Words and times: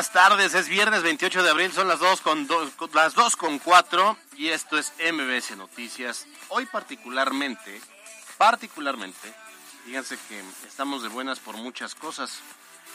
Buenas 0.00 0.12
tardes. 0.14 0.54
Es 0.54 0.66
viernes 0.66 1.02
28 1.02 1.42
de 1.42 1.50
abril, 1.50 1.70
son 1.72 1.86
las 1.86 1.98
2 2.00 2.22
con, 2.22 2.46
dos- 2.46 2.70
con- 2.76 2.88
las 2.94 3.12
2 3.12 3.36
con 3.36 3.58
4 3.58 4.16
y 4.38 4.48
esto 4.48 4.78
es 4.78 4.94
MBS 5.12 5.54
Noticias. 5.58 6.26
Hoy 6.48 6.64
particularmente, 6.64 7.78
particularmente, 8.38 9.30
fíjense 9.84 10.16
que 10.26 10.42
estamos 10.66 11.02
de 11.02 11.10
buenas 11.10 11.38
por 11.38 11.58
muchas 11.58 11.94
cosas. 11.94 12.40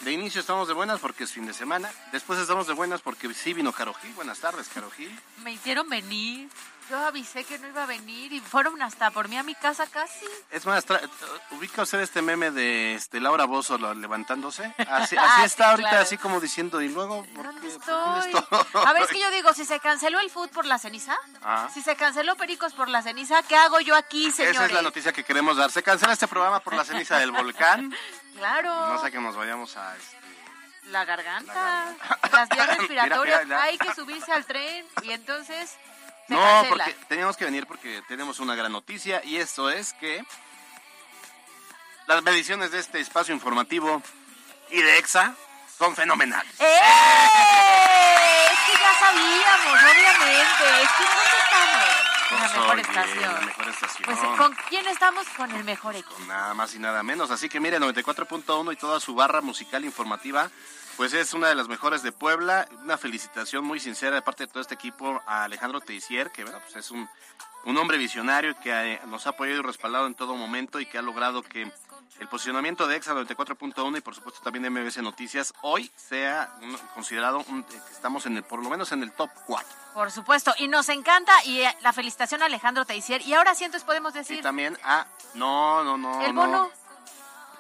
De 0.01 0.11
inicio 0.11 0.39
estamos 0.41 0.67
de 0.67 0.73
buenas 0.73 0.99
porque 0.99 1.23
es 1.23 1.31
fin 1.31 1.47
de 1.47 1.53
semana. 1.53 1.89
Después 2.11 2.39
estamos 2.39 2.67
de 2.67 2.73
buenas 2.73 3.01
porque 3.01 3.33
sí 3.33 3.53
vino 3.53 3.71
Caro 3.71 3.93
Gil. 3.95 4.13
Buenas 4.13 4.39
tardes, 4.39 4.67
Caro 4.69 4.91
Gil. 4.91 5.17
Me 5.43 5.53
hicieron 5.53 5.89
venir. 5.89 6.49
Yo 6.91 6.99
avisé 6.99 7.43
que 7.43 7.57
no 7.57 7.67
iba 7.67 7.81
a 7.81 7.85
venir 7.87 8.31
y 8.31 8.39
fueron 8.39 8.79
hasta 8.83 9.09
por 9.09 9.27
mí 9.27 9.35
a 9.37 9.41
mi 9.41 9.55
casa 9.55 9.87
casi. 9.87 10.27
Es 10.51 10.67
más, 10.67 10.85
tra- 10.85 11.01
ubica 11.49 11.81
usted 11.81 11.99
este 12.01 12.21
meme 12.21 12.51
de 12.51 12.93
este 12.93 13.19
Laura 13.19 13.45
Bozo 13.45 13.79
levantándose. 13.95 14.71
Así, 14.87 15.15
Ah, 15.17 15.25
así 15.25 15.39
sí, 15.39 15.45
está 15.45 15.71
ahorita, 15.71 15.89
claro. 15.89 16.03
así 16.03 16.17
como 16.19 16.39
diciendo, 16.39 16.79
y 16.83 16.89
luego, 16.89 17.25
¿por 17.33 17.45
¿Dónde 17.45 17.61
qué? 17.61 17.67
estoy? 17.69 18.31
¿Dónde 18.31 18.45
A 18.73 18.93
ver, 18.93 19.01
es 19.01 19.09
que 19.09 19.19
yo 19.19 19.31
digo, 19.31 19.51
si 19.55 19.65
se 19.65 19.79
canceló 19.79 20.19
el 20.19 20.29
food 20.29 20.49
por 20.49 20.67
la 20.67 20.77
ceniza, 20.77 21.17
Ah. 21.43 21.67
si 21.73 21.81
se 21.81 21.95
canceló 21.95 22.35
Pericos 22.35 22.73
por 22.73 22.87
la 22.89 23.01
ceniza, 23.01 23.41
¿qué 23.41 23.55
hago 23.55 23.79
yo 23.79 23.95
aquí, 23.95 24.29
señores? 24.31 24.55
Esa 24.57 24.65
es 24.67 24.71
la 24.73 24.83
noticia 24.83 25.11
que 25.11 25.23
queremos 25.23 25.57
dar. 25.57 25.71
Se 25.71 25.81
cancela 25.81 26.13
este 26.13 26.27
programa 26.27 26.59
por 26.59 26.75
la 26.75 26.85
ceniza 26.85 27.17
del 27.17 27.31
volcán. 27.31 27.95
Claro. 28.35 28.87
No 28.93 29.01
sé 29.01 29.11
que 29.11 29.19
nos 29.19 29.35
vayamos 29.35 29.75
a... 29.77 29.95
este, 29.95 30.17
La 30.91 31.05
garganta, 31.05 31.53
La 31.53 32.29
las 32.31 32.49
vías 32.49 32.77
respiratorias, 32.77 33.43
mira, 33.43 33.55
mira. 33.57 33.63
hay 33.63 33.77
que 33.77 33.93
subirse 33.93 34.31
al 34.31 34.45
tren 34.45 34.85
y 35.03 35.11
entonces 35.11 35.69
se 36.27 36.33
No, 36.33 36.39
cancela. 36.41 36.69
porque 36.85 36.93
teníamos 37.07 37.37
que 37.37 37.45
venir 37.45 37.65
porque 37.67 38.01
tenemos 38.07 38.39
una 38.39 38.55
gran 38.55 38.71
noticia 38.71 39.21
y 39.23 39.37
esto 39.37 39.69
es 39.69 39.93
que 39.93 40.23
las 42.07 42.21
mediciones 42.23 42.71
de 42.71 42.79
este 42.79 42.99
espacio 42.99 43.33
informativo 43.33 44.01
y 44.69 44.81
de 44.81 44.97
EXA 44.99 45.33
son 45.77 45.95
fenomenales. 45.95 46.53
¡Eh! 46.59 46.79
Es 48.51 48.59
que 48.59 48.73
ya 48.81 48.93
sabíamos, 48.99 49.83
obviamente. 49.83 50.81
Es 50.83 50.89
que 50.91 51.03
¿dónde 51.03 51.37
estamos? 51.43 52.04
La 52.31 52.39
mejor 52.41 52.73
oye, 52.73 52.81
estación. 52.81 53.33
La 53.33 53.41
mejor 53.41 53.67
estación. 53.69 54.05
Pues, 54.05 54.19
¿con 54.37 54.55
quién 54.69 54.87
estamos? 54.87 55.27
Con 55.29 55.51
el 55.51 55.63
mejor 55.63 55.95
equipo. 55.95 56.19
Nada 56.27 56.53
más 56.53 56.73
y 56.75 56.79
nada 56.79 57.03
menos. 57.03 57.31
Así 57.31 57.49
que 57.49 57.59
mire, 57.59 57.79
94.1 57.79 58.73
y 58.73 58.75
toda 58.75 58.99
su 58.99 59.15
barra 59.15 59.41
musical 59.41 59.85
informativa, 59.85 60.49
pues 60.97 61.13
es 61.13 61.33
una 61.33 61.47
de 61.49 61.55
las 61.55 61.67
mejores 61.67 62.01
de 62.03 62.11
Puebla. 62.11 62.67
Una 62.83 62.97
felicitación 62.97 63.63
muy 63.63 63.79
sincera 63.79 64.15
de 64.15 64.21
parte 64.21 64.45
de 64.45 64.51
todo 64.51 64.61
este 64.61 64.75
equipo 64.75 65.21
a 65.27 65.43
Alejandro 65.43 65.81
Teisier, 65.81 66.31
que 66.31 66.43
bueno, 66.43 66.59
pues 66.61 66.75
es 66.77 66.91
un, 66.91 67.07
un 67.65 67.77
hombre 67.77 67.97
visionario 67.97 68.59
que 68.59 68.71
eh, 68.71 69.01
nos 69.07 69.27
ha 69.27 69.31
apoyado 69.31 69.59
y 69.59 69.63
respaldado 69.63 70.07
en 70.07 70.15
todo 70.15 70.35
momento 70.35 70.79
y 70.79 70.85
que 70.85 70.97
ha 70.97 71.01
logrado 71.01 71.43
que 71.43 71.71
el 72.19 72.27
posicionamiento 72.29 72.87
de 72.87 72.95
EXA 72.95 73.13
94.1 73.13 73.97
y 73.97 74.01
por 74.01 74.15
supuesto 74.15 74.39
también 74.41 74.63
de 74.63 74.69
MBC 74.69 74.97
Noticias 75.01 75.53
hoy 75.61 75.91
sea 75.95 76.55
un- 76.61 76.77
considerado 76.93 77.43
un- 77.49 77.59
eh, 77.61 77.65
que 77.87 77.93
estamos 77.93 78.25
en 78.25 78.37
el, 78.37 78.43
por 78.43 78.63
lo 78.63 78.69
menos 78.69 78.91
en 78.93 79.03
el 79.03 79.11
top 79.11 79.29
4. 79.45 79.67
Por 79.93 80.11
supuesto, 80.11 80.53
y 80.57 80.67
nos 80.67 80.87
encanta 80.89 81.33
y 81.45 81.61
eh, 81.61 81.77
la 81.81 81.91
felicitación 81.93 82.41
a 82.41 82.45
Alejandro 82.45 82.85
Teisier. 82.85 83.21
Y 83.21 83.33
ahora 83.33 83.53
sí, 83.55 83.63
entonces 83.65 83.85
podemos 83.85 84.13
Y 84.15 84.19
decir, 84.19 84.41
también 84.41 84.77
a... 84.83 85.05
No, 85.33 85.83
no, 85.83 85.97
no. 85.97 86.21
el 86.25 86.33
no. 86.33 86.41
bono. 86.41 86.71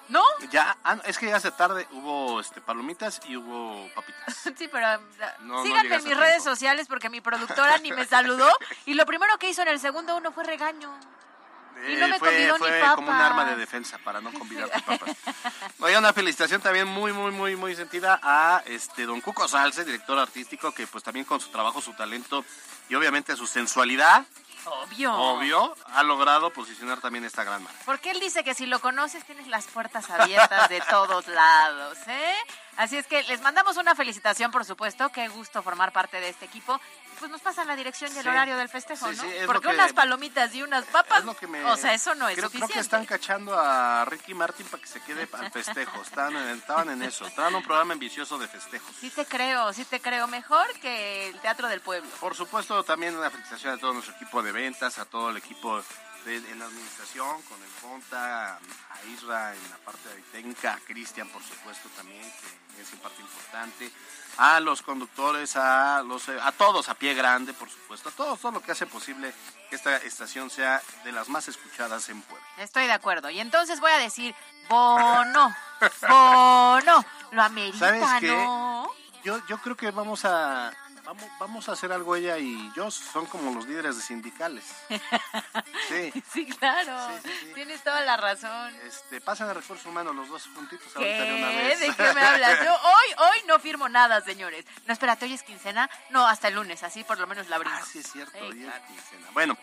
¿No? 0.07 0.21
Ya, 0.51 0.77
ah, 0.83 0.97
es 1.05 1.17
que 1.17 1.25
ya 1.27 1.37
hace 1.37 1.49
tarde 1.49 1.87
hubo 1.91 2.39
este 2.39 2.61
palomitas 2.61 3.19
y 3.27 3.37
hubo 3.37 3.89
papitas. 3.95 4.35
Sí, 4.57 4.67
pero 4.71 4.85
uh, 4.99 5.45
No, 5.45 5.55
no 5.55 5.63
síganme 5.63 5.83
llegas 5.89 6.03
en 6.03 6.09
mis 6.09 6.17
redes 6.17 6.43
sociales 6.43 6.87
porque 6.87 7.09
mi 7.09 7.21
productora 7.21 7.79
ni 7.79 7.91
me 7.91 8.05
saludó. 8.05 8.47
Y 8.85 8.93
lo 8.93 9.05
primero 9.07 9.35
que 9.39 9.49
hizo 9.49 9.63
en 9.63 9.69
el 9.69 9.79
segundo 9.79 10.15
uno 10.15 10.31
fue 10.31 10.43
regaño. 10.43 10.95
Y 11.87 11.95
no 11.97 12.07
me 12.07 12.19
fue 12.19 12.51
como 12.95 13.09
un 13.09 13.15
arma 13.15 13.45
de 13.45 13.55
defensa 13.55 13.97
para 13.97 14.21
no 14.21 14.31
convidarte 14.33 14.81
papas. 14.81 15.15
Oiga, 15.79 15.99
una 15.99 16.13
felicitación 16.13 16.61
también 16.61 16.87
muy, 16.87 17.13
muy, 17.13 17.31
muy, 17.31 17.55
muy 17.55 17.75
sentida 17.75 18.19
a 18.23 18.63
este 18.65 19.05
don 19.05 19.21
Cuco 19.21 19.47
Salce, 19.47 19.83
director 19.83 20.17
artístico, 20.17 20.71
que 20.71 20.87
pues 20.87 21.03
también 21.03 21.25
con 21.25 21.39
su 21.39 21.49
trabajo, 21.49 21.81
su 21.81 21.93
talento 21.93 22.43
y 22.89 22.95
obviamente 22.95 23.35
su 23.35 23.45
sensualidad, 23.45 24.25
Obvio. 24.65 25.13
obvio, 25.13 25.75
ha 25.93 26.01
logrado 26.03 26.51
posicionar 26.51 26.99
también 26.99 27.23
esta 27.23 27.43
gran 27.43 27.61
marca. 27.61 27.77
Porque 27.85 28.11
él 28.11 28.19
dice 28.19 28.43
que 28.43 28.55
si 28.55 28.65
lo 28.65 28.79
conoces 28.79 29.23
tienes 29.23 29.47
las 29.47 29.67
puertas 29.67 30.09
abiertas 30.09 30.69
de 30.69 30.81
todos 30.89 31.27
lados, 31.27 31.97
¿eh? 32.07 32.33
Así 32.77 32.97
es 32.97 33.07
que 33.07 33.23
les 33.23 33.41
mandamos 33.41 33.77
una 33.77 33.95
felicitación, 33.95 34.51
por 34.51 34.65
supuesto. 34.65 35.09
Qué 35.09 35.27
gusto 35.27 35.61
formar 35.61 35.91
parte 35.91 36.19
de 36.19 36.29
este 36.29 36.45
equipo. 36.45 36.79
Pues 37.19 37.31
nos 37.31 37.41
pasan 37.41 37.67
la 37.67 37.75
dirección 37.75 38.11
y 38.13 38.17
el 38.17 38.23
Sí. 38.23 38.29
horario 38.29 38.57
del 38.57 38.69
festejo, 38.69 39.09
Sí, 39.11 39.15
¿no? 39.17 39.23
sí, 39.23 39.29
lo 39.41 39.45
Porque 39.47 39.67
que- 39.69 39.73
unas 39.73 39.93
palomitas 39.93 40.53
y 40.55 40.63
unas 40.63 40.85
papas, 40.85 41.23
me- 41.47 41.63
o 41.65 41.77
sea, 41.77 41.93
eso 41.93 42.13
no 42.15 42.27
es 42.27 42.35
creo, 42.35 42.49
creo 42.49 42.61
suficiente. 42.61 42.73
que 42.73 42.79
están 42.79 43.05
cachando 43.05 43.57
a 43.59 44.05
Ricky 44.05 44.33
Martin 44.33 44.65
para 44.67 44.81
que 44.81 44.87
se 44.89 45.01
quede 45.01 45.27
al 45.33 45.51
festejo. 45.51 46.01
Están, 46.01 46.35
en- 46.35 46.57
estaban 46.57 46.89
en 46.89 47.01
eso. 47.03 47.25
Estaban 47.25 47.51
en 47.51 47.57
un 47.57 47.63
programa 47.63 47.93
ambicioso 47.93 48.37
de 48.37 48.47
festejos. 48.47 48.95
Sí 48.99 49.09
te 49.09 49.25
creo, 49.25 49.71
sí 49.73 49.85
te 49.85 49.99
creo. 49.99 50.27
Mejor 50.27 50.67
que 50.79 51.29
el 51.29 51.39
Teatro 51.39 51.67
del 51.67 51.81
Pueblo. 51.81 52.09
Por 52.19 52.35
supuesto, 52.35 52.83
también 52.83 53.15
una 53.15 53.29
felicitación 53.29 53.73
a 53.73 53.77
todo 53.77 53.93
nuestro 53.93 54.15
equipo 54.15 54.41
de 54.43 54.51
ventas, 54.51 54.97
a 54.99 55.05
todo 55.05 55.29
el 55.29 55.37
equipo 55.37 55.81
en 56.25 56.59
la 56.59 56.65
administración, 56.65 57.41
con 57.43 57.61
el 57.61 57.69
Ponta, 57.81 58.55
a 58.55 59.05
Isra 59.13 59.53
en 59.53 59.69
la 59.69 59.77
parte 59.77 60.09
de 60.09 60.21
técnica, 60.31 60.73
a 60.73 60.79
Cristian, 60.79 61.27
por 61.29 61.43
supuesto, 61.43 61.87
también, 61.95 62.23
que 62.75 62.81
es 62.81 62.91
un 62.93 62.99
parte 62.99 63.21
importante, 63.21 63.91
a 64.37 64.59
los 64.59 64.81
conductores, 64.81 65.55
a 65.55 66.01
los 66.03 66.27
a 66.29 66.51
todos, 66.51 66.89
a 66.89 66.95
pie 66.95 67.13
grande, 67.13 67.53
por 67.53 67.69
supuesto, 67.69 68.09
a 68.09 68.11
todos, 68.11 68.39
todo 68.39 68.53
lo 68.53 68.61
que 68.61 68.71
hace 68.71 68.85
posible 68.85 69.33
que 69.69 69.75
esta 69.75 69.97
estación 69.97 70.49
sea 70.49 70.81
de 71.03 71.11
las 71.11 71.29
más 71.29 71.47
escuchadas 71.47 72.09
en 72.09 72.21
Puebla. 72.21 72.45
Estoy 72.57 72.85
de 72.85 72.93
acuerdo. 72.93 73.29
Y 73.29 73.39
entonces 73.39 73.79
voy 73.79 73.91
a 73.91 73.99
decir, 73.99 74.35
bono, 74.67 75.55
bono, 76.01 77.05
lo 77.31 77.41
amerita, 77.41 77.79
¿Sabes 77.79 78.09
qué? 78.19 78.27
¿no? 78.27 78.91
Yo, 79.23 79.39
yo 79.47 79.57
creo 79.59 79.75
que 79.75 79.91
vamos 79.91 80.25
a 80.25 80.71
vamos, 81.05 81.25
vamos 81.39 81.69
a 81.69 81.73
hacer 81.73 81.91
algo 81.91 82.15
ella 82.15 82.37
y 82.37 82.71
yo, 82.75 82.89
son 82.91 83.25
como 83.27 83.53
los 83.53 83.67
líderes 83.67 83.95
de 83.97 84.01
sindicales. 84.01 84.63
Sí. 85.87 86.11
Sí, 86.33 86.45
claro. 86.47 86.97
Sí, 87.21 87.29
sí, 87.29 87.37
sí. 87.41 87.51
Tienes 87.53 87.83
toda 87.83 88.01
la 88.01 88.17
razón. 88.17 88.75
Este, 88.87 89.21
pasan 89.21 89.49
a 89.49 89.53
recursos 89.53 89.85
humanos 89.85 90.15
los 90.15 90.27
dos 90.27 90.49
juntitos 90.55 90.95
ahorita 90.95 91.23
de 91.23 91.35
una 91.35 91.49
¿Qué? 91.49 91.57
vez. 91.57 91.79
¿De 91.79 91.93
qué 91.93 92.13
me 92.13 92.21
hablas? 92.21 92.65
Yo 92.65 92.73
hoy, 92.83 93.13
hoy 93.17 93.37
no 93.47 93.59
firmo 93.59 93.87
nada, 93.87 94.19
señores. 94.21 94.65
No, 94.87 94.93
espérate, 94.93 95.25
hoy 95.25 95.33
es 95.33 95.43
quincena. 95.43 95.87
No, 96.09 96.25
hasta 96.27 96.47
el 96.47 96.55
lunes, 96.55 96.81
así 96.81 97.03
por 97.03 97.19
lo 97.19 97.27
menos 97.27 97.49
la 97.49 97.59
brinco. 97.59 97.77
Ah, 97.79 97.85
sí 97.85 97.99
es 97.99 98.11
cierto. 98.11 98.37
Hoy 98.39 98.65
es 98.65 98.81
quincena. 98.87 99.27
Bueno, 99.33 99.55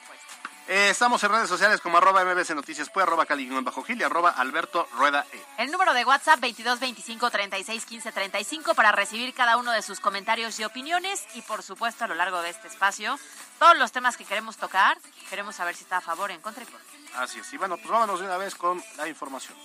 eh, 0.69 0.91
estamos 0.91 1.23
en 1.25 1.31
redes 1.31 1.49
sociales 1.49 1.81
como 1.81 1.99
arroba 1.99 2.25
mbc 2.25 2.51
noticias, 2.55 2.89
pues, 2.89 3.03
arroba 3.03 3.27
cali 3.27 3.49
bajo 3.63 3.83
gil 3.83 4.01
y 4.01 4.05
arroba 4.05 4.31
alberto 4.31 4.89
rueda 4.93 5.27
e. 5.33 5.43
El 5.59 5.73
número 5.73 5.93
de 5.93 6.05
WhatsApp 6.05 6.39
22 6.39 6.79
25 6.79 7.31
36 7.31 7.85
15 7.85 8.13
35 8.13 8.75
para 8.75 8.93
recibir 8.93 9.35
cada 9.35 9.57
uno 9.57 9.73
de 9.73 9.83
sus 9.83 9.99
comentarios 9.99 10.59
y 10.61 10.65
opiniones 10.65 11.27
y 11.35 11.43
por 11.43 11.63
supuesto 11.63 12.05
a 12.05 12.09
lo 12.09 12.15
largo 12.15 12.43
de 12.43 12.51
este 12.51 12.69
espacio 12.69 13.19
todos 13.59 13.77
los 13.79 13.93
temas 13.93 14.17
que 14.17 14.25
queremos 14.25 14.57
tocar, 14.57 14.99
queremos 15.31 15.55
saber 15.55 15.75
si 15.75 15.85
está 15.85 15.99
a 15.99 16.01
favor, 16.01 16.31
en 16.31 16.41
contra 16.41 16.63
y 16.63 16.67
por 16.67 16.81
qué. 16.81 16.99
Así 17.15 17.39
es. 17.39 17.53
Y 17.53 17.59
bueno, 17.59 17.77
pues 17.77 17.89
vámonos 17.89 18.21
de 18.21 18.27
una 18.27 18.37
vez 18.37 18.55
con 18.55 18.83
la 18.97 19.07
información. 19.07 19.57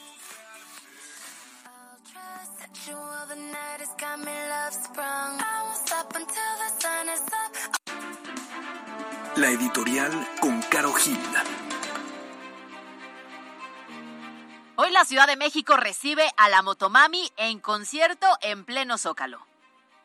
La 9.36 9.50
editorial 9.50 10.28
con 10.40 10.62
Caro 10.64 10.94
Gil. 10.94 11.20
Hoy 14.76 14.92
la 14.92 15.06
Ciudad 15.06 15.26
de 15.26 15.36
México 15.38 15.76
recibe 15.76 16.32
a 16.38 16.50
la 16.50 16.62
Motomami 16.62 17.32
en 17.38 17.60
concierto 17.60 18.28
en 18.42 18.64
pleno 18.64 18.98
Zócalo. 19.00 19.47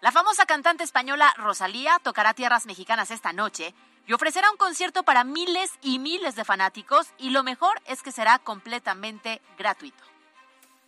La 0.02 0.10
famosa 0.10 0.46
cantante 0.46 0.82
española 0.82 1.32
Rosalía 1.36 1.96
tocará 2.02 2.34
tierras 2.34 2.66
mexicanas 2.66 3.12
esta 3.12 3.32
noche 3.32 3.72
y 4.04 4.12
ofrecerá 4.12 4.50
un 4.50 4.56
concierto 4.56 5.04
para 5.04 5.22
miles 5.22 5.70
y 5.80 6.00
miles 6.00 6.34
de 6.34 6.44
fanáticos 6.44 7.06
y 7.18 7.30
lo 7.30 7.44
mejor 7.44 7.80
es 7.86 8.02
que 8.02 8.10
será 8.10 8.40
completamente 8.40 9.40
gratuito. 9.56 10.02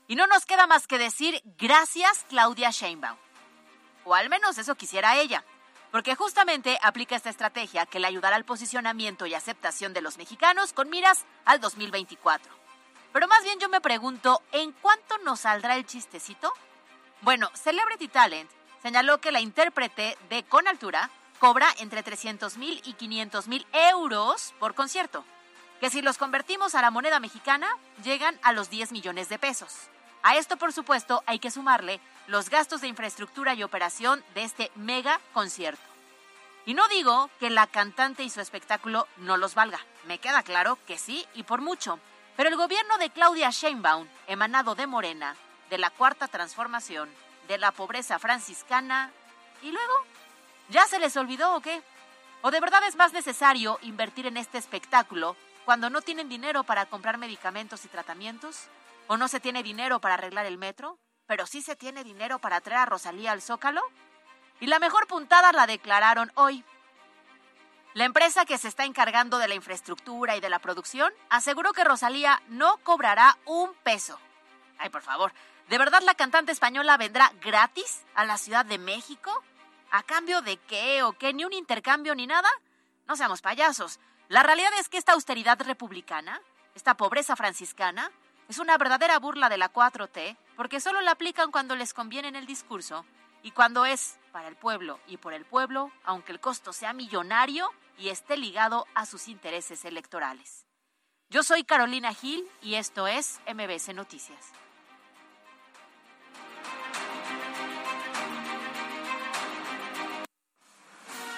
Y 0.08 0.16
no 0.16 0.26
nos 0.26 0.46
queda 0.46 0.66
más 0.66 0.88
que 0.88 0.98
decir 0.98 1.40
gracias 1.58 2.26
Claudia 2.28 2.72
Sheinbaum. 2.72 3.16
O 4.04 4.16
al 4.16 4.28
menos 4.30 4.58
eso 4.58 4.74
quisiera 4.74 5.16
ella, 5.16 5.44
porque 5.92 6.16
justamente 6.16 6.76
aplica 6.82 7.14
esta 7.14 7.30
estrategia 7.30 7.86
que 7.86 8.00
le 8.00 8.08
ayudará 8.08 8.34
al 8.34 8.44
posicionamiento 8.44 9.26
y 9.26 9.34
aceptación 9.34 9.92
de 9.92 10.02
los 10.02 10.18
mexicanos 10.18 10.72
con 10.72 10.90
miras 10.90 11.24
al 11.44 11.60
2024. 11.60 12.52
Pero 13.12 13.28
más 13.28 13.44
bien 13.44 13.60
yo 13.60 13.68
me 13.68 13.80
pregunto, 13.80 14.42
¿en 14.50 14.72
cuánto 14.72 15.18
nos 15.18 15.38
saldrá 15.38 15.76
el 15.76 15.86
chistecito? 15.86 16.52
Bueno, 17.20 17.48
Celebrity 17.54 18.08
Talent 18.08 18.50
señaló 18.84 19.18
que 19.18 19.32
la 19.32 19.40
intérprete 19.40 20.18
de 20.28 20.42
Con 20.42 20.68
Altura 20.68 21.08
cobra 21.38 21.68
entre 21.78 22.02
300 22.02 22.58
mil 22.58 22.82
y 22.84 22.92
500 22.92 23.48
mil 23.48 23.66
euros 23.72 24.52
por 24.60 24.74
concierto, 24.74 25.24
que 25.80 25.88
si 25.88 26.02
los 26.02 26.18
convertimos 26.18 26.74
a 26.74 26.82
la 26.82 26.90
moneda 26.90 27.18
mexicana 27.18 27.66
llegan 28.04 28.38
a 28.42 28.52
los 28.52 28.68
10 28.68 28.92
millones 28.92 29.30
de 29.30 29.38
pesos. 29.38 29.72
A 30.22 30.36
esto, 30.36 30.58
por 30.58 30.74
supuesto, 30.74 31.22
hay 31.24 31.38
que 31.38 31.50
sumarle 31.50 31.98
los 32.26 32.50
gastos 32.50 32.82
de 32.82 32.88
infraestructura 32.88 33.54
y 33.54 33.62
operación 33.62 34.22
de 34.34 34.44
este 34.44 34.70
mega 34.74 35.18
concierto. 35.32 35.82
Y 36.66 36.74
no 36.74 36.86
digo 36.88 37.30
que 37.40 37.48
la 37.48 37.66
cantante 37.66 38.22
y 38.22 38.28
su 38.28 38.42
espectáculo 38.42 39.08
no 39.16 39.38
los 39.38 39.54
valga, 39.54 39.80
me 40.06 40.18
queda 40.18 40.42
claro 40.42 40.78
que 40.86 40.98
sí 40.98 41.24
y 41.32 41.44
por 41.44 41.62
mucho. 41.62 41.98
Pero 42.36 42.50
el 42.50 42.56
gobierno 42.56 42.98
de 42.98 43.08
Claudia 43.08 43.48
Sheinbaum, 43.48 44.06
emanado 44.26 44.74
de 44.74 44.86
Morena, 44.86 45.36
de 45.70 45.78
la 45.78 45.88
Cuarta 45.88 46.28
Transformación, 46.28 47.08
de 47.48 47.58
la 47.58 47.72
pobreza 47.72 48.18
franciscana, 48.18 49.10
y 49.62 49.70
luego, 49.70 49.94
¿ya 50.68 50.86
se 50.86 50.98
les 50.98 51.16
olvidó 51.16 51.54
o 51.54 51.60
qué? 51.60 51.82
¿O 52.42 52.50
de 52.50 52.60
verdad 52.60 52.84
es 52.84 52.96
más 52.96 53.12
necesario 53.12 53.78
invertir 53.82 54.26
en 54.26 54.36
este 54.36 54.58
espectáculo 54.58 55.36
cuando 55.64 55.88
no 55.88 56.02
tienen 56.02 56.28
dinero 56.28 56.64
para 56.64 56.84
comprar 56.86 57.16
medicamentos 57.16 57.84
y 57.84 57.88
tratamientos? 57.88 58.68
¿O 59.06 59.16
no 59.16 59.28
se 59.28 59.40
tiene 59.40 59.62
dinero 59.62 60.00
para 60.00 60.14
arreglar 60.14 60.44
el 60.44 60.58
metro? 60.58 60.98
¿Pero 61.26 61.46
sí 61.46 61.62
se 61.62 61.76
tiene 61.76 62.04
dinero 62.04 62.38
para 62.38 62.60
traer 62.60 62.80
a 62.80 62.86
Rosalía 62.86 63.32
al 63.32 63.40
Zócalo? 63.40 63.82
Y 64.60 64.66
la 64.66 64.78
mejor 64.78 65.06
puntada 65.06 65.52
la 65.52 65.66
declararon 65.66 66.30
hoy. 66.34 66.64
La 67.94 68.04
empresa 68.04 68.44
que 68.44 68.58
se 68.58 68.68
está 68.68 68.84
encargando 68.84 69.38
de 69.38 69.48
la 69.48 69.54
infraestructura 69.54 70.36
y 70.36 70.40
de 70.40 70.50
la 70.50 70.58
producción 70.58 71.12
aseguró 71.30 71.72
que 71.72 71.84
Rosalía 71.84 72.42
no 72.48 72.76
cobrará 72.78 73.38
un 73.46 73.72
peso. 73.82 74.18
Ay, 74.78 74.90
por 74.90 75.00
favor, 75.00 75.32
¿de 75.68 75.78
verdad 75.78 76.02
la 76.02 76.14
cantante 76.14 76.52
española 76.52 76.96
vendrá 76.96 77.32
gratis 77.40 78.04
a 78.14 78.24
la 78.24 78.38
Ciudad 78.38 78.64
de 78.64 78.78
México? 78.78 79.30
¿A 79.90 80.02
cambio 80.02 80.42
de 80.42 80.56
qué 80.56 81.02
o 81.02 81.12
qué? 81.12 81.32
¿Ni 81.32 81.44
un 81.44 81.52
intercambio 81.52 82.14
ni 82.14 82.26
nada? 82.26 82.48
No 83.06 83.16
seamos 83.16 83.42
payasos. 83.42 84.00
La 84.28 84.42
realidad 84.42 84.70
es 84.80 84.88
que 84.88 84.98
esta 84.98 85.12
austeridad 85.12 85.60
republicana, 85.62 86.40
esta 86.74 86.96
pobreza 86.96 87.36
franciscana, 87.36 88.10
es 88.48 88.58
una 88.58 88.76
verdadera 88.76 89.18
burla 89.18 89.48
de 89.48 89.58
la 89.58 89.72
4T 89.72 90.36
porque 90.56 90.80
solo 90.80 91.00
la 91.00 91.12
aplican 91.12 91.50
cuando 91.50 91.76
les 91.76 91.94
conviene 91.94 92.28
en 92.28 92.36
el 92.36 92.46
discurso 92.46 93.04
y 93.42 93.50
cuando 93.50 93.84
es 93.84 94.18
para 94.32 94.48
el 94.48 94.56
pueblo 94.56 94.98
y 95.06 95.18
por 95.18 95.34
el 95.34 95.44
pueblo, 95.44 95.92
aunque 96.04 96.32
el 96.32 96.40
costo 96.40 96.72
sea 96.72 96.92
millonario 96.92 97.70
y 97.98 98.08
esté 98.08 98.36
ligado 98.36 98.86
a 98.94 99.06
sus 99.06 99.28
intereses 99.28 99.84
electorales. 99.84 100.66
Yo 101.30 101.42
soy 101.42 101.64
Carolina 101.64 102.12
Gil 102.14 102.48
y 102.62 102.74
esto 102.74 103.06
es 103.06 103.40
MBC 103.46 103.94
Noticias. 103.94 104.63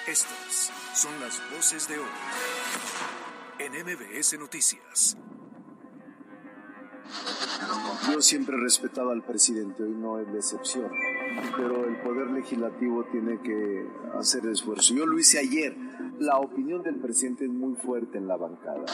Estas 0.06 0.70
son 0.94 1.19
las 1.19 1.43
voces 1.50 1.88
de 1.88 1.99
hoy 1.99 2.06
en 3.58 3.73
MBS 3.73 4.38
Noticias. 4.38 5.17
Yo 8.12 8.23
siempre 8.23 8.55
he 8.56 8.61
respetado 8.61 9.11
al 9.11 9.25
presidente, 9.25 9.82
hoy 9.82 9.91
no 9.91 10.20
es 10.20 10.29
la 10.29 10.37
excepción, 10.37 10.93
pero 11.56 11.87
el 11.87 11.97
poder 12.00 12.31
legislativo 12.31 13.05
tiene 13.05 13.41
que 13.41 13.87
hacer 14.19 14.47
esfuerzo. 14.47 14.94
Yo 14.94 15.06
lo 15.06 15.19
hice 15.19 15.38
ayer. 15.38 15.77
La 16.19 16.38
opinión 16.38 16.83
del 16.83 16.97
presidente 16.97 17.44
es 17.44 17.50
muy 17.50 17.75
fuerte 17.77 18.19
en 18.19 18.27
la 18.27 18.37
bancada. 18.37 18.87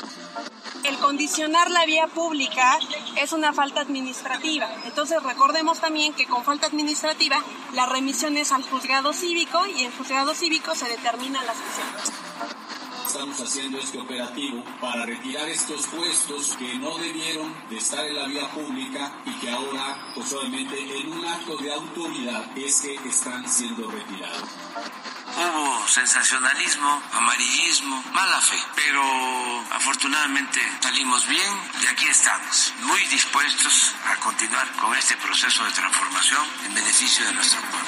El 0.84 0.96
condicionar 0.98 1.70
la 1.70 1.86
vía 1.86 2.08
pública 2.08 2.78
es 3.22 3.32
una 3.32 3.52
falta 3.52 3.80
administrativa. 3.80 4.66
Entonces 4.86 5.22
recordemos 5.22 5.80
también 5.80 6.14
que 6.14 6.26
con 6.26 6.42
falta 6.42 6.66
administrativa 6.66 7.36
la 7.74 7.86
remisión 7.86 8.36
es 8.36 8.50
al 8.50 8.62
juzgado 8.62 9.12
cívico 9.12 9.60
y 9.76 9.84
el 9.84 9.92
juzgado 9.92 10.34
cívico 10.34 10.74
se 10.74 10.88
determinan 10.88 11.46
las 11.46 11.56
sanciones 11.56 12.21
estamos 13.12 13.38
haciendo 13.42 13.78
este 13.78 13.98
operativo 13.98 14.64
para 14.80 15.04
retirar 15.04 15.46
estos 15.46 15.86
puestos 15.88 16.56
que 16.56 16.76
no 16.76 16.96
debieron 16.96 17.54
de 17.68 17.76
estar 17.76 18.02
en 18.06 18.16
la 18.16 18.26
vía 18.26 18.50
pública 18.50 19.12
y 19.26 19.32
que 19.32 19.50
ahora, 19.50 20.12
pues 20.14 20.32
obviamente, 20.32 20.80
en 20.80 21.12
un 21.12 21.26
acto 21.26 21.58
de 21.58 21.74
autoridad 21.74 22.42
es 22.56 22.80
que 22.80 22.94
están 23.06 23.46
siendo 23.46 23.90
retirados. 23.90 24.48
Hubo 25.36 25.86
sensacionalismo, 25.88 27.02
amarillismo, 27.12 28.02
mala 28.14 28.40
fe, 28.40 28.56
pero 28.76 29.02
afortunadamente 29.72 30.60
salimos 30.80 31.28
bien 31.28 31.52
y 31.82 31.86
aquí 31.88 32.06
estamos, 32.06 32.72
muy 32.84 33.00
dispuestos 33.08 33.94
a 34.06 34.16
continuar 34.20 34.72
con 34.76 34.96
este 34.96 35.18
proceso 35.18 35.62
de 35.64 35.72
transformación 35.72 36.46
en 36.64 36.74
beneficio 36.74 37.26
de 37.26 37.32
nuestro 37.34 37.60
pueblo. 37.60 37.81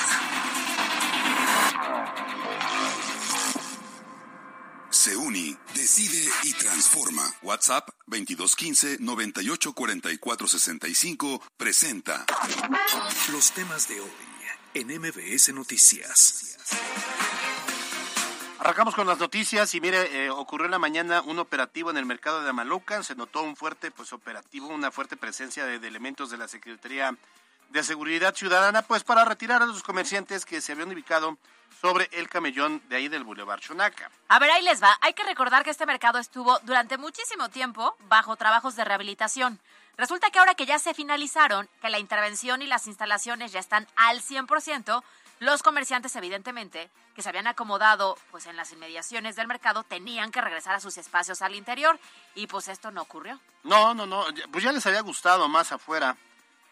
Y 6.95 6.95
transforma. 6.95 7.23
WhatsApp 7.43 7.91
2215 8.07 8.99
984465 9.01 11.43
presenta 11.57 12.25
Los 13.33 13.51
temas 13.53 13.89
de 13.89 14.01
hoy 14.01 14.11
en 14.75 15.01
MBS 15.01 15.53
Noticias. 15.55 16.59
Arrancamos 18.59 18.95
con 18.95 19.07
las 19.07 19.19
noticias 19.19 19.75
y 19.75 19.81
mire, 19.81 20.25
eh, 20.25 20.31
ocurrió 20.31 20.67
en 20.67 20.71
la 20.71 20.79
mañana 20.79 21.23
un 21.23 21.39
operativo 21.39 21.91
en 21.91 21.99
el 21.99 22.07
mercado 22.07 22.43
de 22.43 22.51
Amalucan, 22.51 23.05
se 23.05 23.15
notó 23.15 23.43
un 23.43 23.57
fuerte 23.57 23.91
pues 23.91 24.13
operativo, 24.13 24.69
una 24.69 24.91
fuerte 24.91 25.17
presencia 25.17 25.65
de, 25.67 25.79
de 25.79 25.89
elementos 25.89 26.31
de 26.31 26.39
la 26.39 26.49
Secretaría 26.49 27.15
de 27.71 27.83
Seguridad 27.83 28.35
Ciudadana, 28.35 28.83
pues 28.83 29.05
para 29.05 29.25
retirar 29.25 29.63
a 29.63 29.67
los 29.67 29.83
comerciantes 29.83 30.45
que 30.47 30.61
se 30.61 30.73
habían 30.73 30.93
ubicado 30.93 31.39
sobre 31.85 32.09
el 32.13 32.31
camellón 32.31 32.81
de 32.89 32.97
ahí 32.97 33.09
del 33.09 33.25
Boulevard 33.25 33.61
Chonaca. 33.61 34.11
A 34.29 34.39
ver, 34.39 34.51
ahí 34.51 34.63
les 34.63 34.83
va. 34.83 34.97
Hay 35.03 35.13
que 35.13 35.23
recordar 35.23 35.65
que 35.65 35.71
este 35.71 35.85
mercado 35.85 36.19
estuvo 36.19 36.59
durante 36.61 36.97
muchísimo 36.97 37.51
tiempo 37.51 37.95
bajo 38.09 38.37
trabajos 38.37 38.75
de 38.75 38.87
rehabilitación. 38.87 39.61
Resulta 39.99 40.31
que 40.31 40.39
ahora 40.39 40.55
que 40.55 40.65
ya 40.65 40.79
se 40.79 40.95
finalizaron, 40.95 41.69
que 41.83 41.91
la 41.91 41.99
intervención 41.99 42.63
y 42.63 42.67
las 42.67 42.87
instalaciones 42.87 43.53
ya 43.53 43.61
están 43.61 43.87
al 43.97 44.23
100%, 44.23 45.03
los 45.41 45.63
comerciantes, 45.63 46.17
evidentemente, 46.17 46.89
que 47.15 47.21
se 47.21 47.29
habían 47.29 47.49
acomodado 47.49 48.17
pues 48.31 48.47
en 48.47 48.57
las 48.57 48.73
inmediaciones 48.73 49.37
del 49.37 49.47
mercado, 49.47 49.83
tenían 49.83 50.33
que 50.33 50.41
regresar 50.41 50.75
a 50.75 50.81
sus 50.81 50.97
espacios 50.97 51.43
al 51.43 51.55
interior 51.55 52.01
y 52.35 52.47
pues 52.47 52.69
esto 52.69 52.93
no 52.93 53.03
ocurrió. 53.03 53.39
No, 53.63 53.93
no, 53.93 54.07
no, 54.07 54.25
pues 54.51 54.65
ya 54.65 54.73
les 54.73 54.87
había 54.87 55.03
gustado 55.03 55.51
más 55.51 55.71
afuera. 55.71 56.17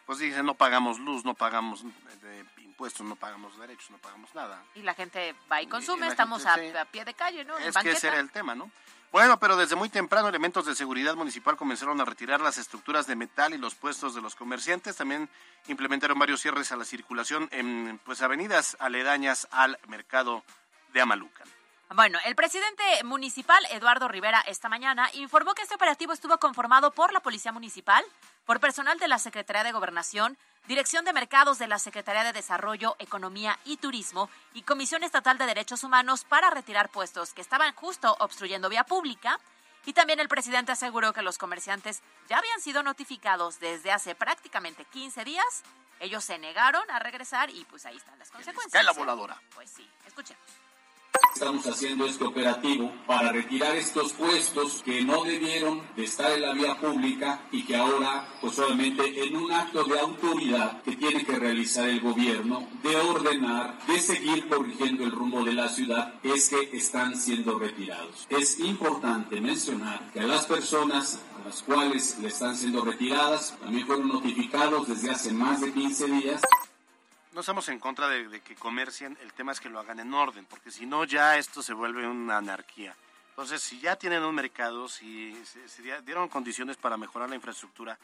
Pues 0.07 0.17
dicen, 0.17 0.43
no 0.43 0.55
pagamos 0.55 0.97
luz, 0.97 1.23
no 1.23 1.35
pagamos 1.35 1.83
eh, 2.23 2.43
impuestos, 2.73 3.05
no 3.05 3.15
pagamos 3.15 3.57
derechos, 3.57 3.91
no 3.91 3.99
pagamos 3.99 4.33
nada. 4.33 4.63
Y 4.73 4.81
la 4.81 4.95
gente 4.95 5.35
va 5.51 5.61
y 5.61 5.67
consume, 5.67 6.07
estamos 6.07 6.45
a, 6.45 6.55
a, 6.55 6.85
pie 6.85 7.05
de 7.05 7.13
calle, 7.13 7.45
¿no? 7.45 7.55
Es 7.59 7.77
que 7.77 7.91
ese 7.91 8.07
era 8.07 8.19
el 8.19 8.31
tema, 8.31 8.55
¿no? 8.55 8.71
Bueno, 9.11 9.37
pero 9.39 9.55
desde 9.55 9.75
muy 9.75 9.89
temprano 9.89 10.27
elementos 10.27 10.65
de 10.65 10.73
seguridad 10.73 11.13
municipal 11.13 11.55
comenzaron 11.55 12.01
a 12.01 12.05
retirar 12.05 12.41
las 12.41 12.57
estructuras 12.57 13.05
de 13.05 13.15
metal 13.15 13.53
y 13.53 13.59
los 13.59 13.75
puestos 13.75 14.15
de 14.15 14.21
los 14.21 14.33
comerciantes. 14.33 14.95
También 14.95 15.29
implementaron 15.67 16.17
varios 16.17 16.41
cierres 16.41 16.71
a 16.71 16.77
la 16.77 16.83
circulación 16.83 17.47
en 17.51 17.99
pues 18.03 18.23
avenidas 18.23 18.75
aledañas 18.79 19.47
al 19.51 19.77
mercado 19.87 20.43
de 20.93 21.01
Amalucan. 21.01 21.47
Bueno, 21.95 22.17
el 22.25 22.35
presidente 22.35 22.83
municipal, 23.03 23.63
Eduardo 23.69 24.07
Rivera, 24.07 24.43
esta 24.47 24.67
mañana 24.67 25.11
informó 25.13 25.53
que 25.53 25.61
este 25.61 25.75
operativo 25.75 26.11
estuvo 26.11 26.39
conformado 26.39 26.89
por 26.91 27.13
la 27.13 27.19
Policía 27.19 27.51
Municipal, 27.51 28.03
por 28.45 28.59
personal 28.59 28.97
de 28.97 29.07
la 29.07 29.19
Secretaría 29.19 29.63
de 29.63 29.71
Gobernación, 29.71 30.35
Dirección 30.67 31.05
de 31.05 31.13
Mercados 31.13 31.59
de 31.59 31.67
la 31.67 31.77
Secretaría 31.77 32.23
de 32.23 32.33
Desarrollo, 32.33 32.95
Economía 32.97 33.59
y 33.63 33.77
Turismo 33.77 34.31
y 34.55 34.63
Comisión 34.63 35.03
Estatal 35.03 35.37
de 35.37 35.45
Derechos 35.45 35.83
Humanos 35.83 36.23
para 36.23 36.49
retirar 36.49 36.89
puestos 36.89 37.31
que 37.33 37.41
estaban 37.41 37.75
justo 37.75 38.17
obstruyendo 38.19 38.69
vía 38.69 38.85
pública. 38.85 39.39
Y 39.85 39.93
también 39.93 40.19
el 40.19 40.29
presidente 40.29 40.71
aseguró 40.71 41.13
que 41.13 41.21
los 41.21 41.37
comerciantes 41.37 42.01
ya 42.27 42.39
habían 42.39 42.59
sido 42.59 42.81
notificados 42.81 43.59
desde 43.59 43.91
hace 43.91 44.15
prácticamente 44.15 44.85
15 44.85 45.25
días. 45.25 45.63
Ellos 45.99 46.23
se 46.23 46.39
negaron 46.39 46.89
a 46.89 46.97
regresar 46.97 47.51
y 47.51 47.65
pues 47.65 47.85
ahí 47.85 47.97
están 47.97 48.17
las 48.17 48.31
consecuencias. 48.31 48.81
Es 48.81 48.85
la 48.85 48.93
voladora. 48.93 49.39
Pues 49.53 49.69
sí, 49.69 49.87
escuchemos. 50.07 50.41
Estamos 51.33 51.65
haciendo 51.65 52.05
este 52.05 52.25
operativo 52.25 52.91
para 53.07 53.31
retirar 53.31 53.75
estos 53.75 54.13
puestos 54.13 54.83
que 54.83 55.01
no 55.01 55.23
debieron 55.23 55.81
de 55.95 56.03
estar 56.03 56.31
en 56.31 56.43
la 56.43 56.53
vía 56.53 56.79
pública 56.79 57.47
y 57.51 57.63
que 57.63 57.75
ahora, 57.75 58.27
pues 58.39 58.53
solamente 58.53 59.25
en 59.25 59.35
un 59.35 59.51
acto 59.51 59.83
de 59.83 59.99
autoridad 59.99 60.83
que 60.83 60.95
tiene 60.95 61.25
que 61.25 61.35
realizar 61.39 61.89
el 61.89 62.01
gobierno, 62.01 62.67
de 62.83 62.95
ordenar, 62.95 63.79
de 63.87 63.99
seguir 63.99 64.47
corrigiendo 64.47 65.05
el 65.05 65.11
rumbo 65.11 65.43
de 65.43 65.53
la 65.53 65.69
ciudad, 65.69 66.13
es 66.21 66.49
que 66.49 66.77
están 66.77 67.17
siendo 67.17 67.57
retirados. 67.57 68.27
Es 68.29 68.59
importante 68.59 69.41
mencionar 69.41 70.11
que 70.13 70.19
a 70.19 70.27
las 70.27 70.45
personas 70.45 71.19
a 71.41 71.47
las 71.47 71.63
cuales 71.63 72.19
le 72.19 72.27
están 72.27 72.55
siendo 72.55 72.85
retiradas 72.85 73.57
también 73.59 73.87
fueron 73.87 74.07
notificados 74.07 74.87
desde 74.87 75.09
hace 75.09 75.33
más 75.33 75.61
de 75.61 75.73
15 75.73 76.05
días 76.05 76.41
no 77.33 77.41
estamos 77.41 77.67
en 77.69 77.79
contra 77.79 78.07
de, 78.07 78.41
que 78.41 78.55
comercien, 78.55 79.17
el 79.21 79.33
tema 79.33 79.51
es 79.51 79.59
que 79.59 79.69
lo 79.69 79.79
hagan 79.79 79.99
en 79.99 80.13
orden, 80.13 80.45
porque 80.45 80.71
si 80.71 80.85
no 80.85 81.03
ya 81.03 81.37
esto 81.37 81.61
se 81.61 81.73
vuelve 81.73 82.07
una 82.07 82.37
anarquía. 82.37 82.95
Entonces, 83.29 83.63
si 83.63 83.79
ya 83.79 83.95
tienen 83.95 84.23
un 84.23 84.35
mercado, 84.35 84.87
si 84.87 85.35
se, 85.45 86.01
dieron 86.01 86.29
condiciones 86.29 86.77
para 86.77 86.97
mejorar 86.97 87.29
la 87.29 87.35
infraestructura, 87.35 87.97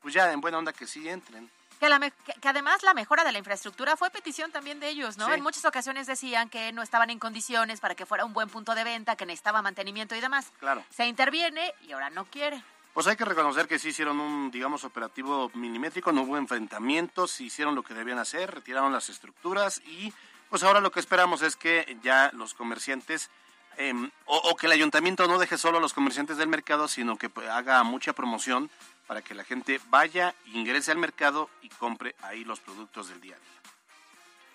pues 0.00 0.14
ya 0.14 0.30
en 0.30 0.40
buena 0.40 0.58
onda 0.58 0.72
que 0.72 0.86
sí 0.86 1.08
entren. 1.08 1.50
Que, 1.80 2.48
además 2.48 2.82
la 2.82 2.94
mejora 2.94 3.24
de 3.24 3.32
la 3.32 3.38
infraestructura 3.38 3.96
fue 3.96 4.10
petición 4.10 4.50
también 4.50 4.80
de 4.80 4.88
ellos, 4.88 5.18
¿no? 5.18 5.30
En 5.32 5.42
muchas 5.42 5.64
ocasiones 5.64 6.06
decían 6.06 6.48
que 6.48 6.72
no 6.72 6.82
estaban 6.82 7.10
en 7.10 7.18
condiciones 7.18 7.80
para 7.80 7.94
que 7.94 8.06
fuera 8.06 8.24
un 8.24 8.32
buen 8.32 8.48
punto 8.48 8.74
de 8.74 8.84
venta, 8.84 9.16
que 9.16 9.26
necesitaba 9.26 9.60
mantenimiento 9.60 10.14
y 10.14 10.20
demás. 10.20 10.52
Claro. 10.58 10.84
Se 10.90 11.06
interviene 11.06 11.74
y 11.86 11.92
ahora 11.92 12.08
no 12.08 12.24
quiere. 12.26 12.62
Pues 12.96 13.08
hay 13.08 13.16
que 13.16 13.26
reconocer 13.26 13.68
que 13.68 13.78
sí 13.78 13.90
hicieron 13.90 14.18
un, 14.20 14.50
digamos, 14.50 14.84
operativo 14.84 15.50
milimétrico, 15.52 16.12
no 16.12 16.22
hubo 16.22 16.38
enfrentamientos, 16.38 17.42
hicieron 17.42 17.74
lo 17.74 17.82
que 17.82 17.92
debían 17.92 18.18
hacer, 18.18 18.54
retiraron 18.54 18.90
las 18.90 19.10
estructuras 19.10 19.82
y 19.84 20.14
pues 20.48 20.62
ahora 20.62 20.80
lo 20.80 20.90
que 20.90 21.00
esperamos 21.00 21.42
es 21.42 21.56
que 21.56 21.98
ya 22.02 22.30
los 22.32 22.54
comerciantes 22.54 23.28
em, 23.76 24.10
o, 24.24 24.56
que 24.56 24.64
el 24.64 24.72
ayuntamiento 24.72 25.28
no 25.28 25.38
deje 25.38 25.58
solo 25.58 25.76
a 25.76 25.80
los 25.82 25.92
comerciantes 25.92 26.38
del 26.38 26.48
mercado, 26.48 26.88
sino 26.88 27.18
que 27.18 27.28
pues, 27.28 27.46
haga 27.50 27.82
mucha 27.82 28.14
promoción 28.14 28.70
para 29.06 29.20
que 29.20 29.34
la 29.34 29.44
gente 29.44 29.78
vaya, 29.90 30.34
ingrese 30.54 30.90
al 30.90 30.96
mercado 30.96 31.50
y 31.60 31.68
compre 31.68 32.14
ahí 32.22 32.46
los 32.46 32.60
productos 32.60 33.10
del 33.10 33.20
día 33.20 33.36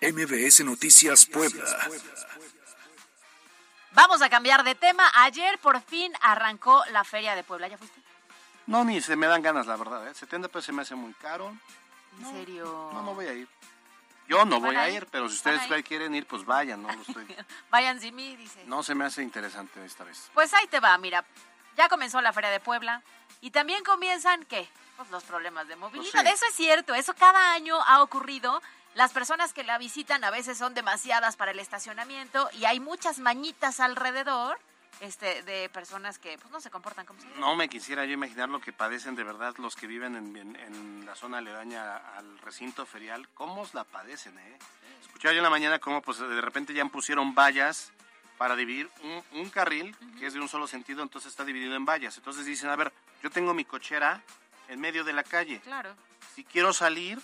día. 0.00 0.12
MBS 0.12 0.64
Noticias 0.64 1.26
Puebla. 1.26 1.64
Vamos 3.92 4.20
a 4.20 4.28
cambiar 4.28 4.64
de 4.64 4.74
tema. 4.74 5.04
Ayer 5.14 5.60
por 5.60 5.80
fin 5.80 6.12
arrancó 6.22 6.82
la 6.90 7.04
Feria 7.04 7.36
de 7.36 7.44
Puebla. 7.44 7.68
¿Ya 7.68 7.78
fuiste? 7.78 8.01
No, 8.66 8.84
ni 8.84 9.00
se 9.00 9.16
me 9.16 9.26
dan 9.26 9.42
ganas, 9.42 9.66
la 9.66 9.76
verdad. 9.76 10.06
¿eh? 10.08 10.14
70 10.14 10.48
pesos 10.48 10.66
se 10.66 10.72
me 10.72 10.82
hace 10.82 10.94
muy 10.94 11.12
caro. 11.14 11.54
¿En 12.18 12.26
serio? 12.30 12.90
No, 12.92 13.02
no 13.02 13.14
voy 13.14 13.26
a 13.26 13.34
ir. 13.34 13.48
Yo 14.28 14.44
no 14.44 14.60
voy 14.60 14.76
a 14.76 14.88
ir, 14.88 15.06
pero 15.10 15.28
si 15.28 15.36
ustedes 15.36 15.62
quieren 15.84 16.14
ir, 16.14 16.26
pues 16.26 16.44
vayan, 16.44 16.82
no 16.82 16.92
lo 16.92 17.02
estoy. 17.02 17.26
vayan 17.70 18.00
sin 18.00 18.14
mí, 18.14 18.36
dice. 18.36 18.64
No 18.66 18.82
se 18.82 18.94
me 18.94 19.04
hace 19.04 19.22
interesante 19.22 19.84
esta 19.84 20.04
vez. 20.04 20.30
Pues 20.32 20.54
ahí 20.54 20.66
te 20.68 20.80
va, 20.80 20.96
mira. 20.98 21.24
Ya 21.76 21.88
comenzó 21.88 22.20
la 22.20 22.32
Feria 22.32 22.50
de 22.50 22.60
Puebla 22.60 23.02
y 23.40 23.50
también 23.50 23.82
comienzan, 23.84 24.44
¿qué? 24.44 24.68
Pues 24.96 25.10
los 25.10 25.24
problemas 25.24 25.68
de 25.68 25.76
movilidad. 25.76 26.26
Eso 26.26 26.44
es 26.46 26.54
cierto, 26.54 26.94
eso 26.94 27.14
cada 27.14 27.52
año 27.52 27.76
ha 27.86 28.02
ocurrido. 28.02 28.62
Las 28.94 29.12
personas 29.12 29.52
que 29.52 29.64
la 29.64 29.78
visitan 29.78 30.22
a 30.22 30.30
veces 30.30 30.58
son 30.58 30.74
demasiadas 30.74 31.36
para 31.36 31.50
el 31.50 31.58
estacionamiento 31.58 32.48
y 32.52 32.66
hay 32.66 32.78
muchas 32.78 33.18
mañitas 33.18 33.80
alrededor 33.80 34.58
este, 35.00 35.42
de 35.42 35.68
personas 35.68 36.18
que 36.18 36.38
pues, 36.38 36.50
no 36.50 36.60
se 36.60 36.70
comportan 36.70 37.06
como 37.06 37.20
se 37.20 37.26
No 37.38 37.56
me 37.56 37.68
quisiera 37.68 38.04
yo 38.04 38.12
imaginar 38.12 38.48
lo 38.48 38.60
que 38.60 38.72
padecen 38.72 39.14
de 39.14 39.24
verdad 39.24 39.54
los 39.58 39.74
que 39.74 39.86
viven 39.86 40.16
en, 40.16 41.06
la 41.06 41.14
zona 41.14 41.38
aledaña 41.38 41.96
al 41.96 42.38
recinto 42.38 42.86
ferial. 42.86 43.28
¿Cómo 43.34 43.66
la 43.72 43.84
padecen, 43.84 44.38
eh? 44.38 44.58
Escuchaba 45.00 45.32
yo 45.34 45.38
en 45.38 45.44
la 45.44 45.50
mañana 45.50 45.78
cómo 45.78 46.00
pues, 46.00 46.18
de 46.18 46.40
repente 46.40 46.72
ya 46.72 46.84
pusieron 46.86 47.34
vallas 47.34 47.92
para 48.38 48.56
dividir 48.56 48.90
un, 49.32 49.50
carril 49.50 49.94
que 50.18 50.26
es 50.26 50.34
de 50.34 50.40
un 50.40 50.48
solo 50.48 50.66
sentido, 50.66 51.02
entonces 51.02 51.30
está 51.30 51.44
dividido 51.44 51.74
en 51.76 51.84
vallas. 51.84 52.16
Entonces 52.16 52.46
dicen, 52.46 52.70
a 52.70 52.76
ver, 52.76 52.92
yo 53.22 53.30
tengo 53.30 53.54
mi 53.54 53.64
cochera 53.64 54.22
en 54.68 54.80
medio 54.80 55.04
de 55.04 55.12
la 55.12 55.22
calle. 55.22 55.60
Claro. 55.60 55.94
Si 56.34 56.44
quiero 56.44 56.72
salir, 56.72 57.20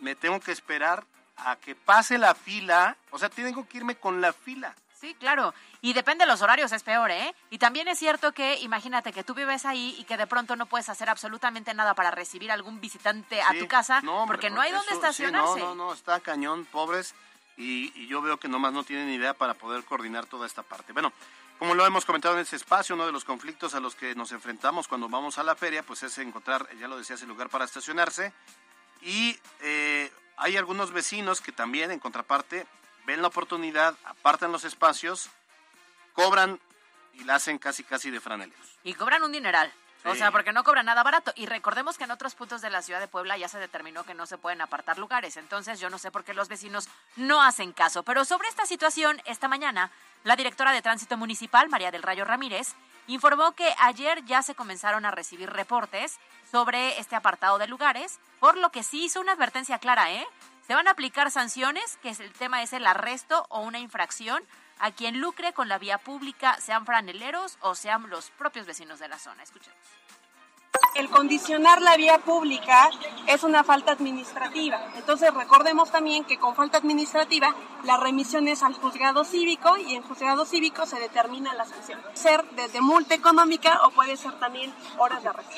me 0.00 0.14
tengo 0.14 0.40
que 0.40 0.52
esperar 0.52 1.04
a 1.36 1.56
que 1.56 1.74
pase 1.74 2.18
la 2.18 2.34
fila, 2.34 2.96
o 3.10 3.18
sea, 3.18 3.28
tengo 3.28 3.66
que 3.68 3.78
irme 3.78 3.96
con 3.96 4.20
la 4.20 4.32
fila. 4.32 4.74
Sí, 5.00 5.14
claro. 5.14 5.54
Y 5.80 5.92
depende 5.92 6.24
de 6.24 6.30
los 6.30 6.42
horarios, 6.42 6.72
es 6.72 6.82
peor, 6.82 7.10
¿eh? 7.10 7.34
Y 7.50 7.58
también 7.58 7.86
es 7.86 7.98
cierto 7.98 8.32
que, 8.32 8.58
imagínate 8.60 9.12
que 9.12 9.22
tú 9.22 9.32
vives 9.34 9.64
ahí 9.64 9.94
y 9.98 10.04
que 10.04 10.16
de 10.16 10.26
pronto 10.26 10.56
no 10.56 10.66
puedes 10.66 10.88
hacer 10.88 11.08
absolutamente 11.08 11.72
nada 11.72 11.94
para 11.94 12.10
recibir 12.10 12.50
algún 12.50 12.80
visitante 12.80 13.40
a 13.40 13.54
tu 13.58 13.68
casa 13.68 14.02
porque 14.26 14.50
no 14.50 14.60
hay 14.60 14.72
dónde 14.72 14.92
estacionarse. 14.92 15.60
no, 15.60 15.74
no, 15.74 15.86
no, 15.86 15.92
está 15.92 16.18
cañón, 16.20 16.64
pobres. 16.64 17.14
Y, 17.56 18.06
yo 18.06 18.22
veo 18.22 18.38
que 18.38 18.48
nomás 18.48 18.72
no 18.72 18.84
tienen 18.84 19.10
idea 19.10 19.34
para 19.34 19.54
poder 19.54 19.84
coordinar 19.84 20.26
toda 20.26 20.46
esta 20.46 20.62
parte. 20.62 20.92
Bueno, 20.92 21.12
como 21.58 21.74
lo 21.74 21.84
hemos 21.86 22.04
comentado 22.04 22.34
en 22.34 22.40
este 22.40 22.56
espacio, 22.56 22.94
uno 22.94 23.06
de 23.06 23.12
los 23.12 23.24
conflictos 23.24 23.74
a 23.74 23.80
los 23.80 23.94
que 23.94 24.14
nos 24.14 24.32
enfrentamos 24.32 24.86
cuando 24.86 25.08
vamos 25.08 25.38
a 25.38 25.42
la 25.42 25.56
feria, 25.56 25.82
pues 25.82 26.02
es 26.04 26.18
encontrar, 26.18 26.68
ya 26.78 26.86
lo 26.86 26.96
decías, 26.96 27.20
el 27.22 27.28
lugar 27.28 27.50
para 27.50 27.64
estacionarse. 27.64 28.32
Y 29.02 29.36
eh, 29.60 30.12
hay 30.36 30.56
algunos 30.56 30.92
vecinos 30.92 31.40
que 31.40 31.50
también, 31.50 31.90
en 31.90 31.98
contraparte, 31.98 32.66
ven 33.08 33.22
la 33.22 33.28
oportunidad, 33.28 33.96
apartan 34.04 34.52
los 34.52 34.64
espacios, 34.64 35.30
cobran 36.12 36.60
y 37.14 37.24
la 37.24 37.36
hacen 37.36 37.56
casi 37.56 37.82
casi 37.82 38.10
de 38.10 38.20
franeleros. 38.20 38.78
Y 38.84 38.92
cobran 38.92 39.22
un 39.22 39.32
dineral. 39.32 39.72
O 40.04 40.14
sea, 40.14 40.30
porque 40.30 40.52
no 40.52 40.62
cobran 40.62 40.86
nada 40.86 41.02
barato. 41.02 41.32
Y 41.34 41.46
recordemos 41.46 41.98
que 41.98 42.04
en 42.04 42.10
otros 42.10 42.34
puntos 42.34 42.60
de 42.60 42.70
la 42.70 42.82
ciudad 42.82 43.00
de 43.00 43.08
Puebla 43.08 43.36
ya 43.36 43.48
se 43.48 43.58
determinó 43.58 44.04
que 44.04 44.14
no 44.14 44.26
se 44.26 44.38
pueden 44.38 44.60
apartar 44.60 44.98
lugares. 44.98 45.38
Entonces 45.38 45.80
yo 45.80 45.90
no 45.90 45.98
sé 45.98 46.10
por 46.10 46.22
qué 46.22 46.34
los 46.34 46.48
vecinos 46.48 46.88
no 47.16 47.42
hacen 47.42 47.72
caso. 47.72 48.02
Pero 48.02 48.24
sobre 48.24 48.48
esta 48.48 48.66
situación, 48.66 49.20
esta 49.24 49.48
mañana, 49.48 49.90
la 50.24 50.36
directora 50.36 50.72
de 50.72 50.82
Tránsito 50.82 51.16
Municipal, 51.16 51.68
María 51.68 51.90
del 51.90 52.02
Rayo 52.02 52.24
Ramírez, 52.24 52.74
informó 53.06 53.52
que 53.52 53.74
ayer 53.80 54.22
ya 54.26 54.42
se 54.42 54.54
comenzaron 54.54 55.04
a 55.06 55.10
recibir 55.10 55.50
reportes 55.50 56.18
sobre 56.50 56.98
este 57.00 57.16
apartado 57.16 57.58
de 57.58 57.66
lugares, 57.66 58.18
por 58.38 58.56
lo 58.56 58.70
que 58.70 58.82
sí 58.82 59.04
hizo 59.04 59.20
una 59.20 59.32
advertencia 59.32 59.78
clara, 59.78 60.12
¿eh? 60.12 60.26
Se 60.68 60.74
van 60.74 60.86
a 60.86 60.90
aplicar 60.90 61.30
sanciones, 61.30 61.96
que 62.02 62.10
es 62.10 62.20
el 62.20 62.30
tema 62.34 62.62
es 62.62 62.74
el 62.74 62.86
arresto 62.86 63.46
o 63.48 63.60
una 63.60 63.78
infracción 63.78 64.44
a 64.78 64.90
quien 64.90 65.18
lucre 65.18 65.54
con 65.54 65.66
la 65.66 65.78
vía 65.78 65.96
pública, 65.96 66.60
sean 66.60 66.84
franeleros 66.84 67.56
o 67.62 67.74
sean 67.74 68.10
los 68.10 68.28
propios 68.32 68.66
vecinos 68.66 68.98
de 68.98 69.08
la 69.08 69.18
zona. 69.18 69.42
Escuchemos. 69.42 69.97
El 70.94 71.10
condicionar 71.10 71.80
la 71.82 71.96
vía 71.96 72.18
pública 72.18 72.90
es 73.26 73.44
una 73.44 73.62
falta 73.62 73.92
administrativa. 73.92 74.80
Entonces 74.96 75.32
recordemos 75.32 75.90
también 75.90 76.24
que 76.24 76.38
con 76.38 76.56
falta 76.56 76.78
administrativa 76.78 77.54
la 77.84 77.96
remisión 77.96 78.48
es 78.48 78.62
al 78.62 78.74
juzgado 78.74 79.24
cívico 79.24 79.76
y 79.76 79.94
en 79.94 80.02
juzgado 80.02 80.44
cívico 80.44 80.86
se 80.86 80.98
determina 80.98 81.54
la 81.54 81.66
sanción. 81.66 82.00
Ser 82.14 82.44
desde 82.56 82.80
multa 82.80 83.14
económica 83.14 83.80
o 83.84 83.90
puede 83.90 84.16
ser 84.16 84.32
también 84.40 84.74
horas 84.96 85.22
de 85.22 85.28
arresto. 85.28 85.54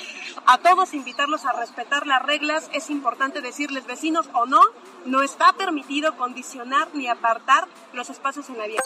A 0.47 0.59
todos 0.59 0.95
invitarlos 0.95 1.47
a 1.47 1.53
respetar 1.53 2.07
las 2.07 2.23
reglas. 2.23 2.69
Es 2.73 2.91
importante 2.91 3.41
decirles 3.41 3.87
vecinos 3.87 4.29
o 4.35 4.47
no, 4.47 4.63
no 5.07 5.23
está 5.23 5.53
permitido 5.53 6.17
condicionar 6.17 6.89
ni 6.93 7.09
apartar 7.09 7.67
los 7.93 8.11
espacios 8.11 8.49
en 8.51 8.59
la 8.59 8.67
vía. 8.67 8.81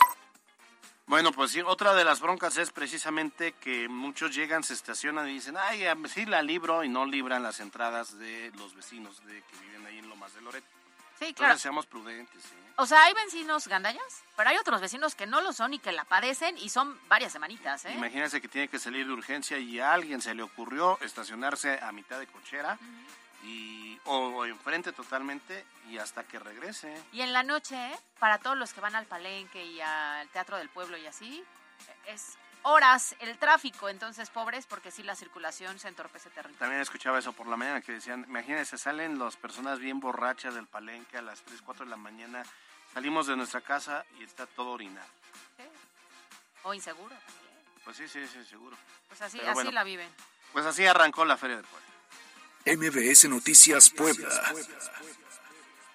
Bueno, 1.07 1.33
pues 1.33 1.51
sí, 1.51 1.61
otra 1.61 1.95
de 1.95 2.03
las 2.03 2.21
broncas 2.21 2.57
es 2.57 2.71
precisamente 2.71 3.53
que 3.53 3.89
muchos 3.89 4.35
llegan, 4.35 4.65
se 4.65 4.73
estacionan 4.73 5.29
y 5.29 5.35
dicen, 5.35 5.57
ay, 5.59 5.85
sí 6.09 6.25
la 6.25 6.43
libro 6.43 6.83
y 6.83 6.89
no 6.89 7.05
libran 7.05 7.43
las 7.43 7.61
entradas 7.61 8.19
de 8.19 8.51
los 8.57 8.75
vecinos 8.75 9.25
de 9.27 9.43
que 9.43 9.57
viven 9.59 9.85
ahí 9.85 9.99
en 9.99 10.09
Lomas 10.09 10.35
de 10.35 10.41
Loreto. 10.41 10.67
Sí, 11.19 11.35
claro. 11.35 11.59
seamos 11.59 11.87
prudentes. 11.87 12.43
O 12.77 12.87
sea, 12.87 13.05
hay 13.05 13.15
vecinos 13.15 13.69
gandallas, 13.69 14.25
pero 14.37 14.51
hay 14.51 14.57
otros 14.57 14.81
vecinos 14.81 15.15
que 15.15 15.27
no 15.27 15.41
lo 15.43 15.53
son 15.53 15.75
y 15.75 15.79
que 15.79 15.93
la 15.93 16.05
padecen 16.05 16.59
y 16.59 16.71
son 16.71 16.99
varias 17.07 17.33
semanitas. 17.33 17.85
¿eh? 17.85 17.93
Imagínense 17.93 18.41
que 18.41 18.49
tiene 18.49 18.69
que 18.69 18.79
salir 18.79 19.07
de 19.07 19.13
urgencia 19.13 19.59
y 19.59 19.79
a 19.79 19.93
alguien 19.93 20.21
se 20.21 20.35
le 20.35 20.43
ocurrió 20.43 20.99
estacionarse 21.03 21.79
a 21.81 21.93
mitad 21.93 22.19
de 22.19 22.27
cochera 22.27 22.79
y, 23.45 24.01
o, 24.05 24.45
enfrente 24.47 24.93
totalmente 24.93 25.65
y 25.89 25.99
hasta 25.99 26.25
que 26.25 26.39
regrese. 26.39 26.95
Y 27.13 27.21
en 27.21 27.33
la 27.33 27.43
noche, 27.43 27.77
para 28.19 28.39
todos 28.39 28.57
los 28.57 28.73
que 28.73 28.81
van 28.81 28.95
al 28.95 29.07
palenque 29.07 29.65
y 29.65 29.81
al 29.81 30.29
Teatro 30.31 30.57
del 30.57 30.69
Pueblo 30.69 30.97
y 30.97 31.07
así, 31.07 31.45
es 32.07 32.39
horas 32.63 33.15
el 33.21 33.37
tráfico, 33.39 33.89
entonces 33.89 34.31
pobres, 34.31 34.67
porque 34.67 34.91
sí 34.91 35.03
la 35.03 35.15
circulación 35.15 35.79
se 35.79 35.89
entorpece 35.89 36.31
terrible. 36.31 36.59
También 36.59 36.81
escuchaba 36.81 37.19
eso 37.19 37.33
por 37.33 37.47
la 37.47 37.57
mañana, 37.57 37.83
que 37.83 37.93
decían, 37.93 38.25
imagínense, 38.27 38.79
salen 38.79 39.19
las 39.19 39.37
personas 39.37 39.79
bien 39.79 40.01
borrachas 40.01 40.55
del 40.55 40.67
palenque 40.67 41.19
a 41.19 41.23
las 41.23 41.43
3, 41.43 41.61
4 41.63 41.85
de 41.85 41.91
la 41.91 41.99
mañana, 41.99 42.43
salimos 42.95 43.27
de 43.27 43.37
nuestra 43.37 43.61
casa 43.61 44.05
y 44.19 44.25
está 44.25 44.47
todo 44.47 44.71
orinado. 44.71 45.07
O 46.63 46.73
inseguro 46.73 47.15
también. 47.15 47.45
Pues 47.85 47.99
sí, 47.99 48.09
sí, 48.09 48.27
sí, 48.27 48.43
seguro. 48.47 48.75
Pues 49.09 49.21
así, 49.21 49.39
así 49.41 49.71
la 49.71 49.85
viven. 49.85 50.09
Pues 50.55 50.65
así 50.65 50.87
arrancó 50.87 51.27
la 51.27 51.37
Feria 51.37 51.57
del 51.57 51.67
Pueblo. 51.67 51.94
MBS 52.67 53.29
Noticias 53.29 53.91
Puebla. 53.91 54.31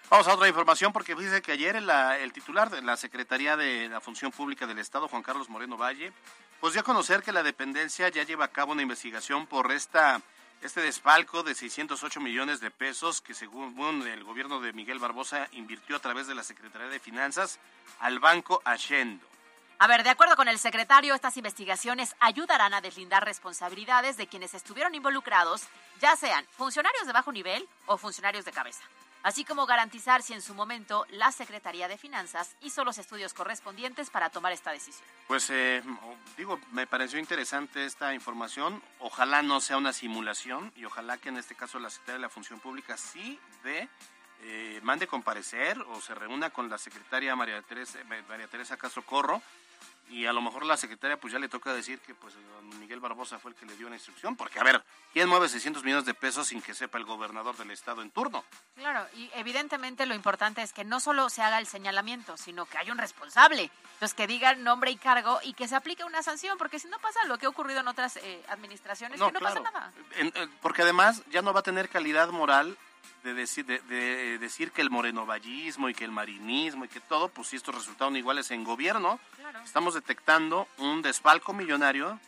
Vamos 0.08 0.28
a 0.28 0.36
otra 0.36 0.48
información 0.48 0.94
porque 0.94 1.16
dice 1.16 1.42
que 1.42 1.52
ayer 1.52 1.76
el, 1.76 2.34
titular 2.34 2.70
de 2.70 2.84
la 2.84 2.96
Secretaría 2.96 3.58
de 3.58 3.90
la 3.90 4.00
Función 4.00 4.32
Pública 4.32 4.68
del 4.68 4.78
Estado, 4.78 5.08
Juan 5.08 5.24
Carlos 5.24 5.50
Moreno 5.50 5.78
Valle, 5.78 6.14
pues 6.60 6.74
dio 6.74 6.82
a 6.82 6.86
conocer 6.86 7.24
que 7.24 7.32
la 7.32 7.42
dependencia 7.42 8.10
ya 8.10 8.22
lleva 8.22 8.46
a 8.46 8.52
cabo 8.52 8.74
una 8.74 8.84
investigación 8.84 9.48
por 9.48 9.72
esta, 9.72 10.22
este 10.62 10.82
desfalco 10.82 11.42
de 11.42 11.56
608 11.56 12.20
millones 12.22 12.60
de 12.60 12.70
pesos 12.70 13.22
que 13.22 13.34
según 13.34 14.08
el 14.08 14.24
gobierno 14.24 14.60
de 14.60 14.72
Miguel 14.72 15.00
Barbosa 15.00 15.48
invirtió 15.54 15.96
a 15.96 16.02
través 16.02 16.28
de 16.28 16.36
la 16.36 16.44
Secretaría 16.44 16.90
de 16.90 17.00
Finanzas 17.00 17.58
al 18.00 18.20
Banco 18.20 18.62
Haciendo. 18.64 19.29
A 19.82 19.88
ver, 19.88 20.04
de 20.04 20.10
acuerdo 20.10 20.36
con 20.36 20.50
el 20.50 20.60
secretario, 20.60 21.16
estas 21.16 21.38
investigaciones 21.38 22.14
ayudarán 22.20 22.74
a 22.74 22.82
deslindar 22.82 23.24
responsabilidades 23.24 24.18
de 24.18 24.28
quienes 24.28 24.54
estuvieron 24.54 24.94
involucrados, 24.94 25.64
ya 26.02 26.18
sean 26.18 26.46
funcionarios 26.58 27.08
de 27.08 27.14
bajo 27.14 27.32
nivel 27.32 27.66
o 27.86 27.98
funcionarios 27.98 28.44
de 28.44 28.52
cabeza 28.52 28.82
así 29.24 29.44
como 29.44 29.66
garantizar 29.66 30.22
si 30.22 30.34
en 30.34 30.42
su 30.42 30.54
momento 30.54 31.06
la 31.10 31.32
Secretaría 31.32 31.88
de 31.88 31.98
Finanzas 31.98 32.56
hizo 32.62 32.84
los 32.84 32.98
estudios 32.98 33.34
correspondientes 33.34 34.10
para 34.10 34.30
tomar 34.30 34.54
esta 34.54 34.72
decisión. 34.72 35.06
Pues 35.28 35.50
eh, 35.50 35.84
digo, 36.38 36.60
me 36.72 36.88
pareció 36.88 37.20
interesante 37.20 37.86
esta 37.86 38.14
información. 38.14 38.82
Ojalá 39.00 39.42
no 39.42 39.60
sea 39.60 39.78
una 39.78 39.94
simulación 39.94 40.72
y 40.76 40.86
ojalá 40.86 41.18
que 41.18 41.30
en 41.30 41.38
este 41.38 41.56
caso 41.56 41.80
la 41.80 41.90
Secretaría 41.90 42.20
de 42.20 42.22
la 42.22 42.30
Función 42.30 42.60
Pública 42.60 42.96
sí 42.98 43.40
de 43.64 43.90
eh, 44.42 44.80
mande 44.84 45.06
comparecer 45.06 45.78
o 45.82 46.00
se 46.00 46.16
reúna 46.16 46.50
con 46.50 46.70
la 46.70 46.78
secretaria 46.78 47.36
María 47.36 47.62
Teresa, 47.62 48.00
María 48.28 48.48
Teresa 48.48 48.78
Castro 48.78 49.04
Corro 49.04 49.42
y 50.10 50.26
a 50.26 50.34
lo 50.34 50.42
mejor 50.42 50.66
la 50.66 50.78
secretaria 50.78 51.18
pues 51.18 51.32
ya 51.34 51.40
le 51.40 51.48
toca 51.48 51.74
decir 51.74 52.00
que 52.00 52.16
pues 52.16 52.34
Miguel 52.80 53.00
Barbosa 53.00 53.40
fue 53.40 53.52
el 53.52 53.58
que 53.58 53.66
le 53.66 53.76
dio 53.76 53.90
la 53.90 53.96
instrucción, 53.96 54.36
porque 54.36 54.60
a 54.60 54.64
ver, 54.64 54.84
¿quién 55.14 55.30
mueve 55.30 55.48
600 55.48 55.84
millones 55.84 56.06
de 56.06 56.14
pesos 56.14 56.48
sin 56.48 56.62
que 56.62 56.74
sepa 56.74 56.98
el 56.98 57.06
gobernador 57.06 57.56
del 57.58 57.72
estado 57.72 58.02
en 58.02 58.12
turno? 58.12 58.44
Claro, 58.76 59.06
y 59.16 59.30
evidentemente 59.36 60.06
lo 60.06 60.16
importante 60.16 60.62
es 60.62 60.74
que 60.74 60.84
no 60.84 61.00
solo 61.00 61.30
se 61.30 61.42
haga 61.42 61.60
el 61.60 61.68
señalamiento, 61.68 62.38
sino 62.38 62.66
que 62.66 62.78
haya 62.78 62.92
un 62.92 62.98
responsable, 62.98 63.70
entonces 63.94 64.14
que 64.14 64.28
diga 64.28 64.56
nombre 64.56 64.92
y 64.92 64.98
cargo 64.98 65.40
y 65.44 65.54
que 65.54 65.68
se 65.68 65.76
aplique 65.76 66.04
una 66.04 66.24
sanción, 66.24 66.58
porque 66.58 66.80
si 66.80 66.88
no 66.88 67.00
pasa 67.00 67.24
lo 67.26 67.38
que 67.38 67.46
ha 67.46 67.50
ocurrido 67.50 67.82
en 67.82 67.88
otras 67.88 68.18
eh, 68.18 68.44
administraciones, 68.50 69.22
que 69.22 69.32
no 69.32 69.40
pasa 69.40 69.60
nada. 69.60 69.94
Eh, 70.16 70.48
porque 70.62 70.82
además 70.82 71.24
ya 71.30 71.42
no 71.42 71.54
va 71.54 71.60
a 71.60 71.64
tener 71.64 71.90
calidad 71.90 72.30
moral 72.30 72.78
de 73.24 73.34
decir, 73.34 73.66
de, 73.66 74.38
decir 74.38 74.72
que 74.72 74.82
el 74.82 74.90
morenovallismo 74.90 75.90
y 75.90 75.94
que 75.94 76.06
el 76.06 76.12
marinismo 76.12 76.86
y 76.86 76.88
que 76.88 77.00
todo, 77.00 77.30
pues 77.30 77.50
si 77.50 77.56
estos 77.58 77.76
resultaron 77.76 78.16
iguales 78.16 78.52
en 78.52 78.64
gobierno, 78.64 79.20
estamos 79.64 79.94
detectando 79.94 80.68
un 80.78 81.02
desfalco 81.02 81.54
millonario 81.54 82.20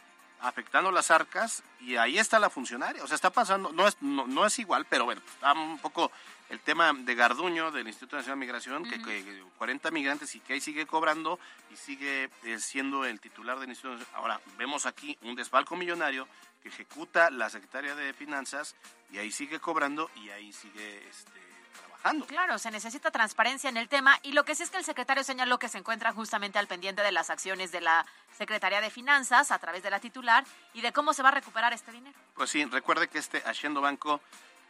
afectando 0.41 0.91
las 0.91 1.11
arcas 1.11 1.63
y 1.79 1.95
ahí 1.95 2.17
está 2.17 2.39
la 2.39 2.49
funcionaria. 2.49 3.03
O 3.03 3.07
sea, 3.07 3.15
está 3.15 3.29
pasando, 3.29 3.71
no 3.71 3.87
es, 3.87 3.97
no, 4.01 4.45
es 4.45 4.59
igual, 4.59 4.85
pero 4.89 5.05
bueno, 5.05 5.21
está 5.33 5.53
un 5.53 5.77
poco 5.77 6.11
el 6.49 6.59
tema 6.59 6.91
de 6.93 7.15
Garduño 7.15 7.71
del 7.71 7.87
Instituto 7.87 8.17
Nacional 8.17 8.39
de 8.39 8.45
Migración, 8.45 8.83
que, 8.83 9.01
que, 9.01 9.43
40 9.57 9.91
migrantes 9.91 10.35
y 10.35 10.39
que 10.39 10.53
ahí 10.53 10.61
sigue 10.61 10.85
cobrando 10.85 11.39
y 11.71 11.77
sigue 11.77 12.29
eh, 12.43 12.59
siendo 12.59 13.05
el 13.05 13.21
titular 13.21 13.59
del 13.59 13.69
Instituto 13.69 14.03
Ahora, 14.13 14.41
vemos 14.57 14.85
aquí 14.85 15.17
un 15.21 15.35
desfalco 15.35 15.75
millonario 15.75 16.27
que 16.61 16.69
ejecuta 16.69 17.29
la 17.29 17.49
Secretaría 17.49 17.95
de 17.95 18.13
Finanzas 18.13 18.75
y 19.11 19.17
ahí 19.17 19.31
sigue 19.31 19.59
cobrando 19.59 20.09
y 20.15 20.29
ahí 20.29 20.53
sigue 20.53 21.07
este, 21.09 21.41
trabajando. 21.79 22.25
Claro, 22.27 22.59
se 22.59 22.71
necesita 22.71 23.11
transparencia 23.11 23.69
en 23.69 23.77
el 23.77 23.89
tema 23.89 24.19
y 24.23 24.33
lo 24.33 24.45
que 24.45 24.55
sí 24.55 24.63
es 24.63 24.69
que 24.69 24.77
el 24.77 24.85
secretario 24.85 25.23
señaló 25.23 25.59
que 25.59 25.69
se 25.69 25.77
encuentra 25.77 26.13
justamente 26.13 26.59
al 26.59 26.67
pendiente 26.67 27.01
de 27.01 27.11
las 27.11 27.29
acciones 27.29 27.71
de 27.71 27.81
la 27.81 28.05
Secretaría 28.37 28.81
de 28.81 28.89
Finanzas 28.89 29.51
a 29.51 29.59
través 29.59 29.83
de 29.83 29.89
la 29.89 29.99
titular 29.99 30.45
y 30.73 30.81
de 30.81 30.91
cómo 30.93 31.13
se 31.13 31.23
va 31.23 31.29
a 31.29 31.33
recuperar 31.33 31.73
este 31.73 31.91
dinero. 31.91 32.17
Pues 32.35 32.49
sí, 32.49 32.63
recuerde 32.65 33.07
que 33.07 33.19
este 33.19 33.43
Haciendo 33.45 33.81
Banco 33.81 34.21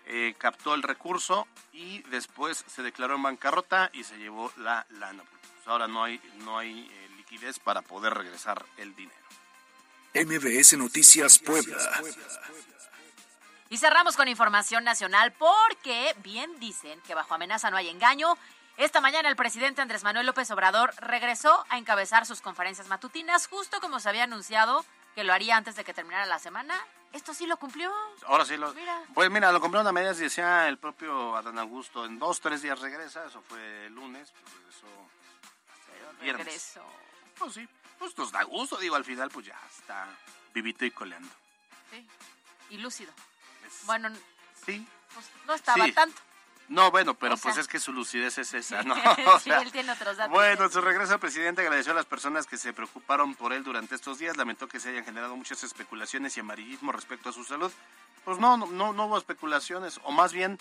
eh, 0.06 0.36
captó 0.38 0.74
el 0.74 0.84
recurso 0.84 1.48
y 1.72 2.02
después 2.04 2.66
se 2.68 2.82
declaró 2.84 3.16
en 3.16 3.24
bancarrota 3.24 3.90
y 3.94 4.04
se 4.04 4.18
llevó 4.18 4.52
la 4.58 4.86
lana. 4.90 5.24
Pues 5.24 5.68
ahora 5.68 5.88
no 5.88 6.04
hay, 6.04 6.20
no 6.40 6.58
hay 6.58 6.90
eh, 6.92 7.10
liquidez 7.18 7.60
para 7.60 7.82
poder 7.82 8.14
regresar 8.14 8.66
el 8.78 8.96
dinero. 8.96 9.22
MBS 10.14 10.78
Noticias 10.78 11.40
Puebla. 11.40 11.78
Y 13.70 13.78
cerramos 13.78 14.18
con 14.18 14.28
información 14.28 14.84
nacional 14.84 15.32
porque 15.32 16.14
bien 16.22 16.60
dicen 16.60 17.00
que 17.08 17.16
bajo 17.16 17.34
amenaza 17.34 17.72
no 17.72 17.78
hay 17.78 17.88
engaño. 17.88 18.38
Esta 18.76 19.00
mañana 19.00 19.30
el 19.30 19.38
presidente 19.38 19.82
Andrés 19.82 20.04
Manuel 20.04 20.26
López 20.26 20.52
Obrador 20.52 20.94
regresó 20.98 21.66
a 21.70 21.78
encabezar 21.78 22.26
sus 22.26 22.42
conferencias 22.42 22.90
matutinas, 22.90 23.48
justo 23.48 23.80
como 23.80 24.02
se 24.02 24.10
había 24.10 24.26
anunciado 24.26 24.84
que 25.16 25.24
lo 25.24 25.32
haría 25.32 25.56
antes 25.56 25.78
de 25.78 25.86
que 25.86 25.94
terminara 25.94 26.26
la 26.26 26.40
semana. 26.40 26.76
Esto 27.14 27.34
sí 27.34 27.46
lo 27.46 27.56
cumplió. 27.56 27.94
Ahora 28.26 28.44
sí 28.44 28.58
lo. 28.58 28.74
Mira. 28.74 29.02
Pues 29.14 29.32
mira, 29.32 29.52
lo 29.54 29.62
cumplió 29.62 29.88
a 29.88 29.92
medias 29.94 30.20
y 30.20 30.24
decía 30.24 30.68
el 30.68 30.78
propio 30.78 31.38
Adán 31.38 31.58
Augusto. 31.58 32.06
En 32.06 32.20
dos, 32.20 32.42
tres 32.42 32.62
días 32.62 32.80
regresa. 32.80 33.26
Eso 33.26 33.42
fue 33.48 33.86
el 33.86 33.96
lunes. 33.96 34.32
Pues 34.32 34.54
regresó. 36.20 36.38
regresó. 36.38 36.86
Pues 37.38 37.54
sí 37.54 37.68
pues 38.02 38.18
nos 38.18 38.32
da 38.32 38.42
gusto, 38.42 38.78
digo, 38.78 38.96
al 38.96 39.06
final 39.06 39.30
pues 39.30 39.46
ya 39.46 39.60
está 39.70 40.08
vivito 40.56 40.84
y 40.84 40.90
coleando. 40.90 41.30
Sí, 41.92 42.08
y 42.72 42.78
lúcido. 42.80 43.14
bueno, 43.86 44.10
sí. 44.66 44.84
Pues 45.14 45.28
no 45.46 45.54
estaba 45.54 45.86
tanto. 45.92 46.20
No, 46.68 46.90
bueno, 46.90 47.14
pero 47.14 47.38
pues 47.38 47.58
es 47.58 47.68
que 47.68 47.80
su 47.80 47.94
lucidez 47.94 48.40
es 48.40 48.56
esa, 48.56 48.82
¿no? 48.82 48.96
sí, 49.44 49.52
él 49.52 49.72
tiene 49.72 49.92
otros 49.92 50.18
datos. 50.18 50.32
Bueno, 50.32 50.68
su 50.70 50.82
regreso 50.82 51.14
al 51.14 51.20
presidente 51.20 51.62
agradeció 51.62 51.92
a 51.92 51.96
las 51.96 52.08
personas 52.08 52.48
que 52.48 52.58
se 52.58 52.74
preocuparon 52.74 53.36
por 53.36 53.54
él 53.54 53.64
durante 53.64 53.94
estos 53.94 54.18
días, 54.18 54.36
lamentó 54.36 54.68
que 54.68 54.80
se 54.80 54.90
hayan 54.90 55.06
generado 55.06 55.36
muchas 55.36 55.64
especulaciones 55.64 56.36
y 56.38 56.40
amarillismo 56.40 56.92
respecto 56.92 57.30
a 57.30 57.34
su 57.34 57.44
salud. 57.44 57.72
Pues 58.26 58.40
no, 58.40 58.58
no, 58.58 58.94
no 58.94 59.06
hubo 59.06 59.18
especulaciones, 59.20 60.00
o 60.06 60.12
más 60.12 60.34
bien 60.34 60.58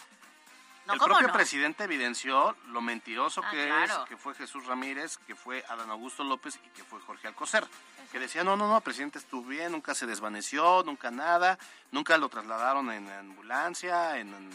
el 0.93 0.99
propio 0.99 1.33
presidente 1.33 1.85
evidenció 1.85 2.57
lo 2.69 2.81
mentiroso 2.81 3.43
ah, 3.45 3.51
que 3.51 3.85
es, 3.85 3.91
que 4.09 4.17
fue 4.17 4.35
Jesús 4.35 4.67
Ramírez, 4.67 5.19
que 5.27 5.35
fue 5.35 5.65
Adán 5.69 5.91
Augusto 5.91 6.25
López 6.25 6.59
y 6.65 6.69
que 6.71 6.85
fue 6.85 7.01
Jorge 7.01 7.29
Alcocer. 7.29 7.67
Que 8.13 8.19
decía, 8.19 8.43
no, 8.43 8.57
no, 8.57 8.67
no, 8.67 8.77
el 8.77 8.83
presidente 8.83 9.19
estuvo 9.19 9.45
bien, 9.45 9.73
nunca 9.73 9.95
se 9.95 10.07
desvaneció, 10.07 10.83
nunca 10.85 11.11
nada, 11.11 11.59
nunca 11.93 12.19
lo 12.19 12.29
trasladaron 12.29 12.91
en 12.91 13.09
ambulancia, 13.09 14.19
en, 14.19 14.51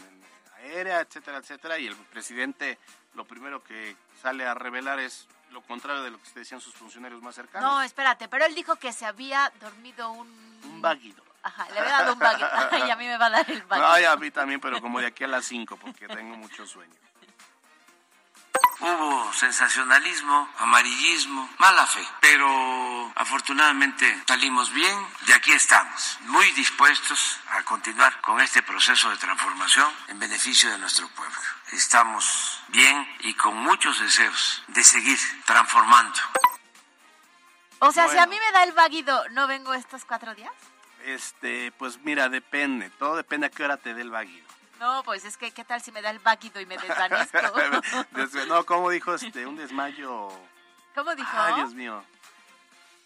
aérea, 0.56 1.00
etcétera, 1.00 1.38
etcétera. 1.38 1.78
Y 1.78 1.86
el 1.86 1.96
presidente 1.96 2.78
lo 3.14 3.24
primero 3.24 3.62
que 3.62 3.96
sale 4.20 4.46
a 4.46 4.54
revelar 4.54 5.00
es 5.00 5.26
lo 5.50 5.62
contrario 5.62 6.02
de 6.02 6.10
lo 6.10 6.20
que 6.20 6.28
decían 6.34 6.60
sus 6.60 6.74
funcionarios 6.74 7.22
más 7.22 7.34
cercanos. 7.34 7.70
No, 7.70 7.82
espérate, 7.82 8.28
pero 8.28 8.44
él 8.44 8.54
dijo 8.54 8.76
que 8.76 8.92
se 8.92 9.06
había 9.06 9.50
dormido 9.60 10.10
un... 10.10 10.28
Un 10.64 10.82
vaguido. 10.82 11.25
Ajá, 11.46 11.64
le 11.72 11.78
había 11.78 11.92
dado 11.92 12.12
un 12.14 12.18
baguette. 12.18 12.50
Ay, 12.72 12.90
a 12.90 12.96
mí 12.96 13.06
me 13.06 13.16
va 13.16 13.26
a 13.26 13.30
dar 13.30 13.48
el 13.48 13.62
baguette. 13.62 13.88
Ay, 13.88 14.04
a 14.04 14.16
mí 14.16 14.32
también, 14.32 14.58
pero 14.60 14.80
como 14.80 14.98
de 14.98 15.06
aquí 15.06 15.22
a 15.22 15.28
las 15.28 15.44
5, 15.44 15.76
porque 15.76 16.08
tengo 16.08 16.36
mucho 16.36 16.66
sueño. 16.66 16.92
Hubo 18.80 19.32
sensacionalismo, 19.32 20.48
amarillismo, 20.58 21.48
mala 21.58 21.86
fe, 21.86 22.04
pero 22.20 23.12
afortunadamente 23.14 24.24
salimos 24.26 24.72
bien 24.72 25.06
y 25.28 25.32
aquí 25.32 25.52
estamos, 25.52 26.18
muy 26.22 26.50
dispuestos 26.52 27.38
a 27.50 27.62
continuar 27.62 28.20
con 28.20 28.40
este 28.40 28.62
proceso 28.62 29.08
de 29.10 29.16
transformación 29.16 29.88
en 30.08 30.18
beneficio 30.18 30.68
de 30.70 30.78
nuestro 30.78 31.08
pueblo. 31.10 31.38
Estamos 31.70 32.60
bien 32.68 33.08
y 33.20 33.34
con 33.34 33.56
muchos 33.56 34.00
deseos 34.00 34.64
de 34.66 34.82
seguir 34.82 35.18
transformando. 35.46 36.18
O 37.78 37.92
sea, 37.92 38.08
si 38.08 38.18
a 38.18 38.26
mí 38.26 38.36
me 38.36 38.52
da 38.52 38.64
el 38.64 38.72
vaguido, 38.72 39.28
¿no 39.30 39.46
vengo 39.46 39.74
estos 39.74 40.04
cuatro 40.04 40.34
días? 40.34 40.52
Este, 41.06 41.70
pues 41.78 41.98
mira, 42.02 42.28
depende. 42.28 42.90
Todo 42.98 43.16
depende 43.16 43.46
a 43.46 43.50
qué 43.50 43.64
hora 43.64 43.76
te 43.76 43.94
dé 43.94 44.02
el 44.02 44.10
váguido. 44.10 44.44
No, 44.80 45.02
pues 45.04 45.24
es 45.24 45.36
que, 45.36 45.52
¿qué 45.52 45.64
tal 45.64 45.80
si 45.80 45.92
me 45.92 46.02
da 46.02 46.10
el 46.10 46.18
váguido 46.18 46.60
y 46.60 46.66
me 46.66 46.76
desvanezco? 46.76 47.38
no, 48.48 48.66
como 48.66 48.90
dijo 48.90 49.14
este, 49.14 49.46
un 49.46 49.56
desmayo. 49.56 50.28
¿Cómo 50.94 51.14
dijo? 51.14 51.30
Ay, 51.32 51.54
Dios 51.54 51.74
mío. 51.74 52.04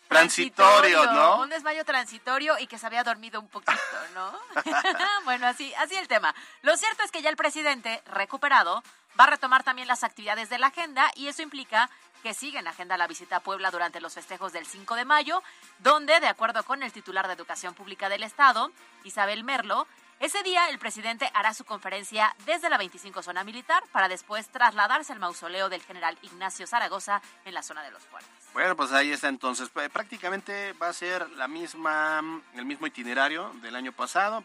Transitorio, 0.08 1.12
¿no? 1.12 1.42
Un 1.42 1.50
desmayo 1.50 1.84
transitorio 1.84 2.58
y 2.58 2.66
que 2.66 2.78
se 2.78 2.86
había 2.86 3.04
dormido 3.04 3.38
un 3.38 3.48
poquito, 3.48 3.72
¿no? 4.14 4.32
bueno, 5.24 5.46
así, 5.46 5.72
así 5.74 5.94
el 5.94 6.08
tema. 6.08 6.34
Lo 6.62 6.76
cierto 6.76 7.04
es 7.04 7.12
que 7.12 7.22
ya 7.22 7.30
el 7.30 7.36
presidente, 7.36 8.02
recuperado, 8.06 8.82
va 9.18 9.24
a 9.24 9.28
retomar 9.28 9.62
también 9.62 9.86
las 9.86 10.02
actividades 10.02 10.48
de 10.48 10.58
la 10.58 10.68
agenda 10.68 11.12
y 11.14 11.28
eso 11.28 11.42
implica 11.42 11.90
que 12.22 12.34
sigue 12.34 12.58
en 12.58 12.68
agenda 12.68 12.96
la 12.96 13.06
visita 13.06 13.36
a 13.36 13.40
Puebla 13.40 13.70
durante 13.70 14.00
los 14.00 14.14
festejos 14.14 14.52
del 14.52 14.66
5 14.66 14.94
de 14.94 15.04
mayo, 15.04 15.42
donde, 15.78 16.20
de 16.20 16.28
acuerdo 16.28 16.62
con 16.64 16.82
el 16.82 16.92
titular 16.92 17.26
de 17.26 17.34
Educación 17.34 17.74
Pública 17.74 18.08
del 18.08 18.22
Estado, 18.22 18.70
Isabel 19.04 19.44
Merlo, 19.44 19.86
ese 20.20 20.42
día 20.42 20.68
el 20.68 20.78
presidente 20.78 21.30
hará 21.32 21.54
su 21.54 21.64
conferencia 21.64 22.36
desde 22.44 22.68
la 22.68 22.76
25 22.76 23.22
zona 23.22 23.42
militar 23.42 23.82
para 23.90 24.06
después 24.06 24.50
trasladarse 24.50 25.14
al 25.14 25.18
mausoleo 25.18 25.70
del 25.70 25.80
general 25.80 26.18
Ignacio 26.20 26.66
Zaragoza 26.66 27.22
en 27.46 27.54
la 27.54 27.62
zona 27.62 27.82
de 27.82 27.90
los 27.90 28.02
puertos. 28.04 28.30
Bueno, 28.52 28.76
pues 28.76 28.92
ahí 28.92 29.12
está 29.12 29.28
entonces. 29.28 29.70
Prácticamente 29.70 30.74
va 30.74 30.88
a 30.88 30.92
ser 30.92 31.26
la 31.30 31.48
misma, 31.48 32.20
el 32.54 32.66
mismo 32.66 32.86
itinerario 32.86 33.50
del 33.62 33.74
año 33.74 33.92
pasado, 33.92 34.44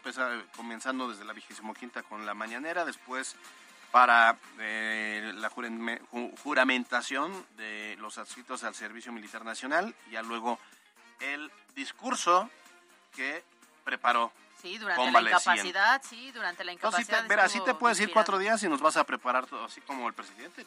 comenzando 0.56 1.10
desde 1.10 1.26
la 1.26 1.34
25 1.34 1.74
quinta 1.74 2.02
con 2.02 2.24
la 2.24 2.32
mañanera, 2.32 2.86
después 2.86 3.36
para 3.96 4.36
eh, 4.58 5.32
la 5.36 5.48
juramentación 5.48 7.46
de 7.56 7.96
los 7.98 8.18
adscritos 8.18 8.62
al 8.62 8.74
Servicio 8.74 9.10
Militar 9.10 9.42
Nacional, 9.42 9.94
y 10.08 10.10
ya 10.10 10.22
luego 10.22 10.58
el 11.18 11.50
discurso 11.74 12.50
que 13.14 13.42
preparó. 13.84 14.32
Sí, 14.60 14.76
durante 14.76 15.10
la 15.10 15.22
incapacidad, 15.22 16.02
sí, 16.06 16.30
durante 16.30 16.62
la 16.62 16.72
incapacidad. 16.72 17.24
Mira, 17.26 17.44
así 17.44 17.58
te 17.64 17.72
puedes 17.72 17.98
ir 18.00 18.12
cuatro 18.12 18.36
días 18.36 18.62
y 18.64 18.68
nos 18.68 18.82
vas 18.82 18.98
a 18.98 19.04
preparar 19.04 19.46
todo, 19.46 19.64
así 19.64 19.80
como 19.80 20.06
el 20.08 20.12
presidente, 20.12 20.66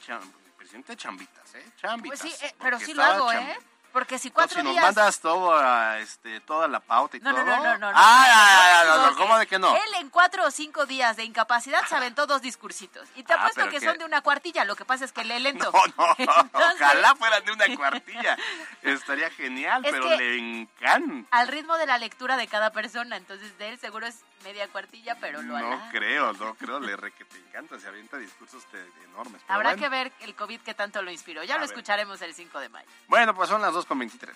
presidente 0.58 0.98
Chambitas, 0.98 1.54
¿eh? 1.54 1.72
Chambitas. 1.80 2.22
Pues 2.22 2.34
sí, 2.34 2.46
eh, 2.46 2.56
pero 2.60 2.80
sí 2.80 2.96
lo 2.96 3.04
hago, 3.04 3.32
¿eh? 3.32 3.60
Porque 3.92 4.20
si 4.20 4.30
cuatro 4.30 4.58
si 4.60 4.64
nos 4.64 4.74
días... 4.74 4.84
mandas 4.86 5.20
todo 5.20 5.54
a, 5.58 6.00
este, 6.00 6.40
toda 6.42 6.68
la 6.68 6.80
pauta 6.80 7.18
y 7.18 7.20
todo. 7.20 7.34
no, 7.34 7.44
no, 7.44 7.56
no. 7.64 7.78
no, 7.78 7.92
Ah, 7.96 8.84
no, 8.86 8.94
ah, 8.94 8.98
no, 8.98 9.12
no. 9.12 9.18
¿cómo 9.18 9.38
de 9.38 9.48
que 9.48 9.58
no? 9.58 9.76
Él 9.76 9.82
en 10.00 10.10
cuatro 10.10 10.46
o 10.46 10.52
cinco 10.52 10.86
días 10.86 11.18
de 11.18 11.24
incapacidad 11.24 11.84
se 11.88 11.96
aventó 11.96 12.28
dos 12.28 12.42
discursitos. 12.42 13.08
Y 13.16 13.24
te 13.24 13.34
Ah, 13.34 13.38
apuesto 13.38 13.68
que 13.70 13.80
son 13.82 13.98
de 13.98 14.06
una 14.06 14.22
cuartilla. 14.22 14.64
Lo 14.66 14.76
que 14.76 14.86
pasa 14.86 15.06
es 15.06 15.12
que 15.12 15.24
lee 15.24 15.40
lento. 15.40 15.72
No, 15.98 16.16
no, 16.18 16.50
ojalá 16.54 17.16
fueran 17.16 17.44
de 17.46 17.52
una 17.52 17.76
cuartilla. 17.76 18.38
Estaría 18.84 19.30
genial, 19.32 19.82
pero 19.84 20.08
le 20.18 20.38
encanta. 20.38 21.28
Al 21.32 21.48
ritmo 21.48 21.78
de 21.78 21.86
la 21.88 21.98
lectura 21.98 22.38
de 22.38 22.48
cada 22.48 22.72
persona. 22.72 23.18
Entonces, 23.18 23.58
de 23.58 23.70
él 23.70 23.80
seguro 23.80 24.06
es 24.08 24.20
media 24.44 24.68
cuartilla, 24.70 25.18
pero 25.20 25.42
lo 25.42 25.58
No 25.60 25.74
hará. 25.74 25.90
creo, 25.92 26.32
no 26.34 26.56
creo, 26.56 26.80
le 26.80 26.96
re 26.96 27.12
que 27.12 27.26
te 27.26 27.38
encanta, 27.38 27.78
se 27.80 27.88
avienta 27.88 28.18
discursos 28.18 28.64
te- 28.72 28.80
enormes. 29.06 29.42
pero 29.42 29.54
Habrá 29.56 29.70
bueno. 29.72 29.84
que 29.84 29.90
ver 29.90 30.14
el 30.22 30.36
COVID 30.36 30.62
que 30.62 30.74
tanto 30.74 31.02
lo 31.02 31.12
inspiró. 31.12 31.44
Ya 31.44 31.56
A 31.56 31.58
lo 31.58 31.64
ver. 31.66 31.72
escucharemos 31.72 32.22
el 32.22 32.34
5 32.34 32.60
de 32.60 32.70
mayo. 32.70 32.88
Bueno, 33.08 33.36
pues 33.36 33.50
son 33.50 33.62
las 33.62 33.74
2.23. 33.74 34.30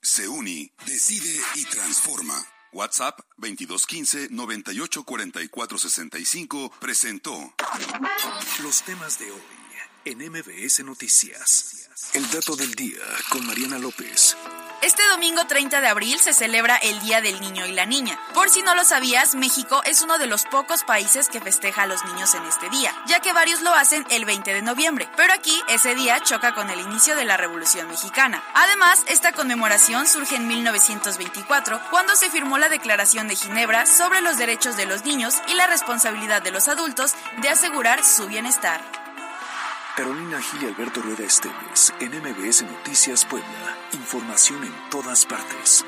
Se 0.00 0.28
uni, 0.28 0.70
decide 0.86 1.40
y 1.56 1.64
transforma. 1.64 2.34
WhatsApp 2.72 3.18
2215 3.36 4.28
984465 4.30 6.70
presentó 6.80 7.54
Los 8.62 8.82
temas 8.82 9.18
de 9.20 9.30
hoy 9.30 9.40
en 10.04 10.18
MBS 10.30 10.82
Noticias. 10.84 11.88
El 12.14 12.28
dato 12.30 12.54
del 12.56 12.74
día 12.74 12.98
con 13.30 13.46
Mariana 13.46 13.78
López. 13.78 14.36
Este 14.84 15.02
domingo 15.08 15.46
30 15.46 15.80
de 15.80 15.88
abril 15.88 16.20
se 16.20 16.34
celebra 16.34 16.76
el 16.76 17.00
Día 17.00 17.22
del 17.22 17.40
Niño 17.40 17.64
y 17.64 17.72
la 17.72 17.86
Niña. 17.86 18.18
Por 18.34 18.50
si 18.50 18.60
no 18.60 18.74
lo 18.74 18.84
sabías, 18.84 19.34
México 19.34 19.80
es 19.86 20.02
uno 20.02 20.18
de 20.18 20.26
los 20.26 20.44
pocos 20.44 20.84
países 20.84 21.30
que 21.30 21.40
festeja 21.40 21.84
a 21.84 21.86
los 21.86 22.04
niños 22.04 22.34
en 22.34 22.44
este 22.44 22.68
día, 22.68 22.94
ya 23.06 23.20
que 23.20 23.32
varios 23.32 23.62
lo 23.62 23.72
hacen 23.72 24.04
el 24.10 24.26
20 24.26 24.52
de 24.52 24.60
noviembre. 24.60 25.08
Pero 25.16 25.32
aquí 25.32 25.58
ese 25.68 25.94
día 25.94 26.20
choca 26.20 26.54
con 26.54 26.68
el 26.68 26.80
inicio 26.80 27.16
de 27.16 27.24
la 27.24 27.38
Revolución 27.38 27.88
Mexicana. 27.88 28.42
Además, 28.52 29.02
esta 29.06 29.32
conmemoración 29.32 30.06
surge 30.06 30.36
en 30.36 30.48
1924, 30.48 31.80
cuando 31.90 32.14
se 32.14 32.28
firmó 32.28 32.58
la 32.58 32.68
Declaración 32.68 33.26
de 33.26 33.36
Ginebra 33.36 33.86
sobre 33.86 34.20
los 34.20 34.36
derechos 34.36 34.76
de 34.76 34.84
los 34.84 35.02
niños 35.06 35.36
y 35.48 35.54
la 35.54 35.66
responsabilidad 35.66 36.42
de 36.42 36.50
los 36.50 36.68
adultos 36.68 37.14
de 37.40 37.48
asegurar 37.48 38.04
su 38.04 38.26
bienestar. 38.26 38.82
Carolina 39.96 40.40
Gil 40.42 40.64
y 40.64 40.66
Alberto 40.66 41.00
Rueda 41.02 41.22
Esteves 41.22 41.94
en 42.00 42.10
MBS 42.18 42.64
Noticias 42.64 43.24
Puebla. 43.24 43.78
Información 43.92 44.64
en 44.64 44.72
todas 44.90 45.24
partes. 45.24 45.86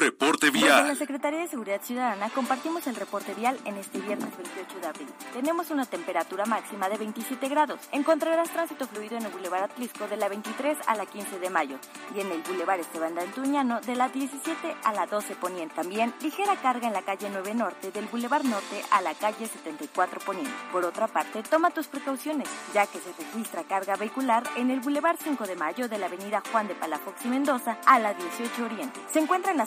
Reporte 0.00 0.50
Desde 0.50 0.66
la 0.66 0.82
Vial. 0.82 0.96
Secretaría 0.96 1.40
de 1.40 1.48
Seguridad 1.48 1.82
Ciudadana 1.82 2.30
compartimos 2.30 2.86
el 2.86 2.96
reporte 2.96 3.34
vial 3.34 3.58
en 3.66 3.76
este 3.76 3.98
viernes 3.98 4.30
28 4.34 4.80
de 4.80 4.86
abril. 4.86 5.08
Tenemos 5.34 5.70
una 5.70 5.84
temperatura 5.84 6.46
máxima 6.46 6.88
de 6.88 6.96
27 6.96 7.48
grados. 7.48 7.78
Encontrarás 7.92 8.48
tránsito 8.48 8.86
fluido 8.86 9.18
en 9.18 9.26
el 9.26 9.30
Boulevard 9.30 9.64
Atlisco 9.64 10.08
de 10.08 10.16
la 10.16 10.28
23 10.28 10.78
a 10.86 10.96
la 10.96 11.04
15 11.04 11.38
de 11.38 11.50
mayo 11.50 11.76
y 12.16 12.20
en 12.20 12.32
el 12.32 12.40
Boulevard 12.42 12.80
Esteban 12.80 13.14
de 13.14 13.20
Antuñano 13.20 13.80
de 13.82 13.94
la 13.94 14.08
17 14.08 14.74
a 14.84 14.92
la 14.94 15.06
12 15.06 15.34
Poniente. 15.36 15.74
También 15.74 16.14
ligera 16.22 16.56
carga 16.56 16.86
en 16.86 16.94
la 16.94 17.02
calle 17.02 17.28
9 17.30 17.54
Norte 17.54 17.90
del 17.90 18.06
Boulevard 18.06 18.44
Norte 18.44 18.82
a 18.90 19.02
la 19.02 19.12
calle 19.12 19.46
74 19.46 20.20
Poniente. 20.20 20.50
Por 20.72 20.86
otra 20.86 21.08
parte, 21.08 21.42
toma 21.42 21.70
tus 21.70 21.88
precauciones, 21.88 22.48
ya 22.72 22.86
que 22.86 23.00
se 23.00 23.12
registra 23.12 23.64
carga 23.64 23.96
vehicular 23.96 24.44
en 24.56 24.70
el 24.70 24.80
Boulevard 24.80 25.18
5 25.22 25.46
de 25.46 25.56
Mayo 25.56 25.88
de 25.88 25.98
la 25.98 26.06
avenida 26.06 26.42
Juan 26.50 26.68
de 26.68 26.74
Palafox 26.74 27.26
y 27.26 27.28
Mendoza 27.28 27.76
a 27.84 27.98
la 27.98 28.14
18 28.14 28.64
Oriente. 28.64 28.98
Se 29.12 29.18
encuentran 29.18 29.58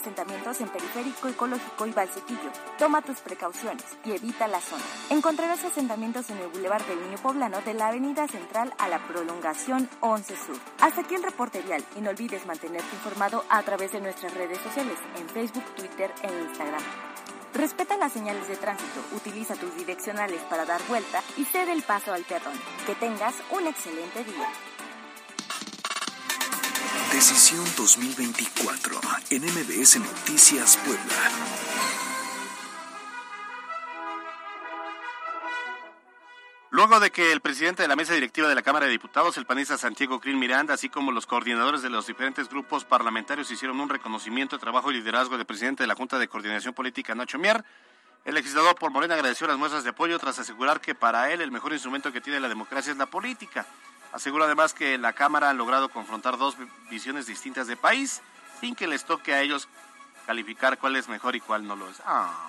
en 0.60 0.68
Periférico 0.68 1.28
Ecológico 1.28 1.86
y 1.86 1.92
Valsequillo. 1.92 2.50
Toma 2.78 3.02
tus 3.02 3.18
precauciones 3.20 3.84
y 4.04 4.12
evita 4.12 4.48
la 4.48 4.60
zona. 4.60 4.82
Encontrarás 5.10 5.64
asentamientos 5.64 6.30
en 6.30 6.38
el 6.38 6.48
Boulevard 6.48 6.84
del 6.86 7.00
Niño 7.00 7.18
Poblano 7.18 7.60
de 7.62 7.74
la 7.74 7.88
avenida 7.88 8.26
Central 8.28 8.72
a 8.78 8.88
la 8.88 8.98
prolongación 9.06 9.88
11 10.00 10.36
Sur. 10.36 10.56
Hasta 10.80 11.02
aquí 11.02 11.14
el 11.14 11.22
reporte 11.22 11.60
vial 11.62 11.84
y 11.96 12.00
no 12.00 12.10
olvides 12.10 12.46
mantenerte 12.46 12.94
informado 12.94 13.44
a 13.48 13.62
través 13.62 13.92
de 13.92 14.00
nuestras 14.00 14.34
redes 14.34 14.58
sociales 14.58 14.98
en 15.16 15.28
Facebook, 15.28 15.64
Twitter 15.76 16.12
e 16.22 16.42
Instagram. 16.42 16.82
Respeta 17.54 17.96
las 17.96 18.12
señales 18.12 18.48
de 18.48 18.56
tránsito, 18.56 19.00
utiliza 19.14 19.54
tus 19.54 19.76
direccionales 19.76 20.40
para 20.50 20.64
dar 20.64 20.80
vuelta 20.88 21.22
y 21.36 21.44
cede 21.44 21.72
el 21.72 21.82
paso 21.82 22.12
al 22.12 22.24
peatón. 22.24 22.54
Que 22.86 22.94
tengas 22.96 23.34
un 23.50 23.66
excelente 23.66 24.24
día. 24.24 24.73
Decisión 27.12 27.64
2024 27.76 29.00
en 29.30 29.42
MBS 29.42 29.98
Noticias 30.00 30.76
Puebla. 30.78 31.30
Luego 36.70 36.98
de 36.98 37.12
que 37.12 37.30
el 37.30 37.40
presidente 37.40 37.82
de 37.82 37.88
la 37.88 37.94
mesa 37.94 38.14
directiva 38.14 38.48
de 38.48 38.54
la 38.56 38.62
Cámara 38.62 38.86
de 38.86 38.92
Diputados, 38.92 39.36
el 39.36 39.46
panista 39.46 39.78
Santiago 39.78 40.20
Krill 40.20 40.36
Miranda, 40.36 40.74
así 40.74 40.88
como 40.88 41.12
los 41.12 41.24
coordinadores 41.24 41.82
de 41.82 41.90
los 41.90 42.08
diferentes 42.08 42.48
grupos 42.48 42.84
parlamentarios 42.84 43.50
hicieron 43.50 43.78
un 43.78 43.88
reconocimiento 43.88 44.56
de 44.56 44.60
trabajo 44.60 44.90
y 44.90 44.94
liderazgo 44.94 45.36
del 45.36 45.46
presidente 45.46 45.84
de 45.84 45.86
la 45.86 45.94
Junta 45.94 46.18
de 46.18 46.26
Coordinación 46.26 46.74
Política, 46.74 47.14
Nacho 47.14 47.38
Mier, 47.38 47.64
el 48.24 48.34
legislador 48.34 48.74
por 48.74 48.90
Morena 48.90 49.14
agradeció 49.14 49.46
las 49.46 49.58
muestras 49.58 49.84
de 49.84 49.90
apoyo 49.90 50.18
tras 50.18 50.38
asegurar 50.38 50.80
que 50.80 50.94
para 50.94 51.30
él 51.30 51.42
el 51.42 51.52
mejor 51.52 51.72
instrumento 51.74 52.10
que 52.10 52.20
tiene 52.20 52.40
la 52.40 52.48
democracia 52.48 52.90
es 52.90 52.98
la 52.98 53.06
política. 53.06 53.66
Asegura 54.14 54.44
además 54.44 54.74
que 54.74 54.96
la 54.96 55.12
Cámara 55.12 55.50
han 55.50 55.58
logrado 55.58 55.88
confrontar 55.88 56.38
dos 56.38 56.56
visiones 56.88 57.26
distintas 57.26 57.66
de 57.66 57.76
país 57.76 58.22
sin 58.60 58.76
que 58.76 58.86
les 58.86 59.04
toque 59.04 59.34
a 59.34 59.40
ellos 59.40 59.68
calificar 60.24 60.78
cuál 60.78 60.94
es 60.94 61.08
mejor 61.08 61.34
y 61.34 61.40
cuál 61.40 61.66
no 61.66 61.74
lo 61.74 61.90
es. 61.90 62.00
Ah. 62.06 62.48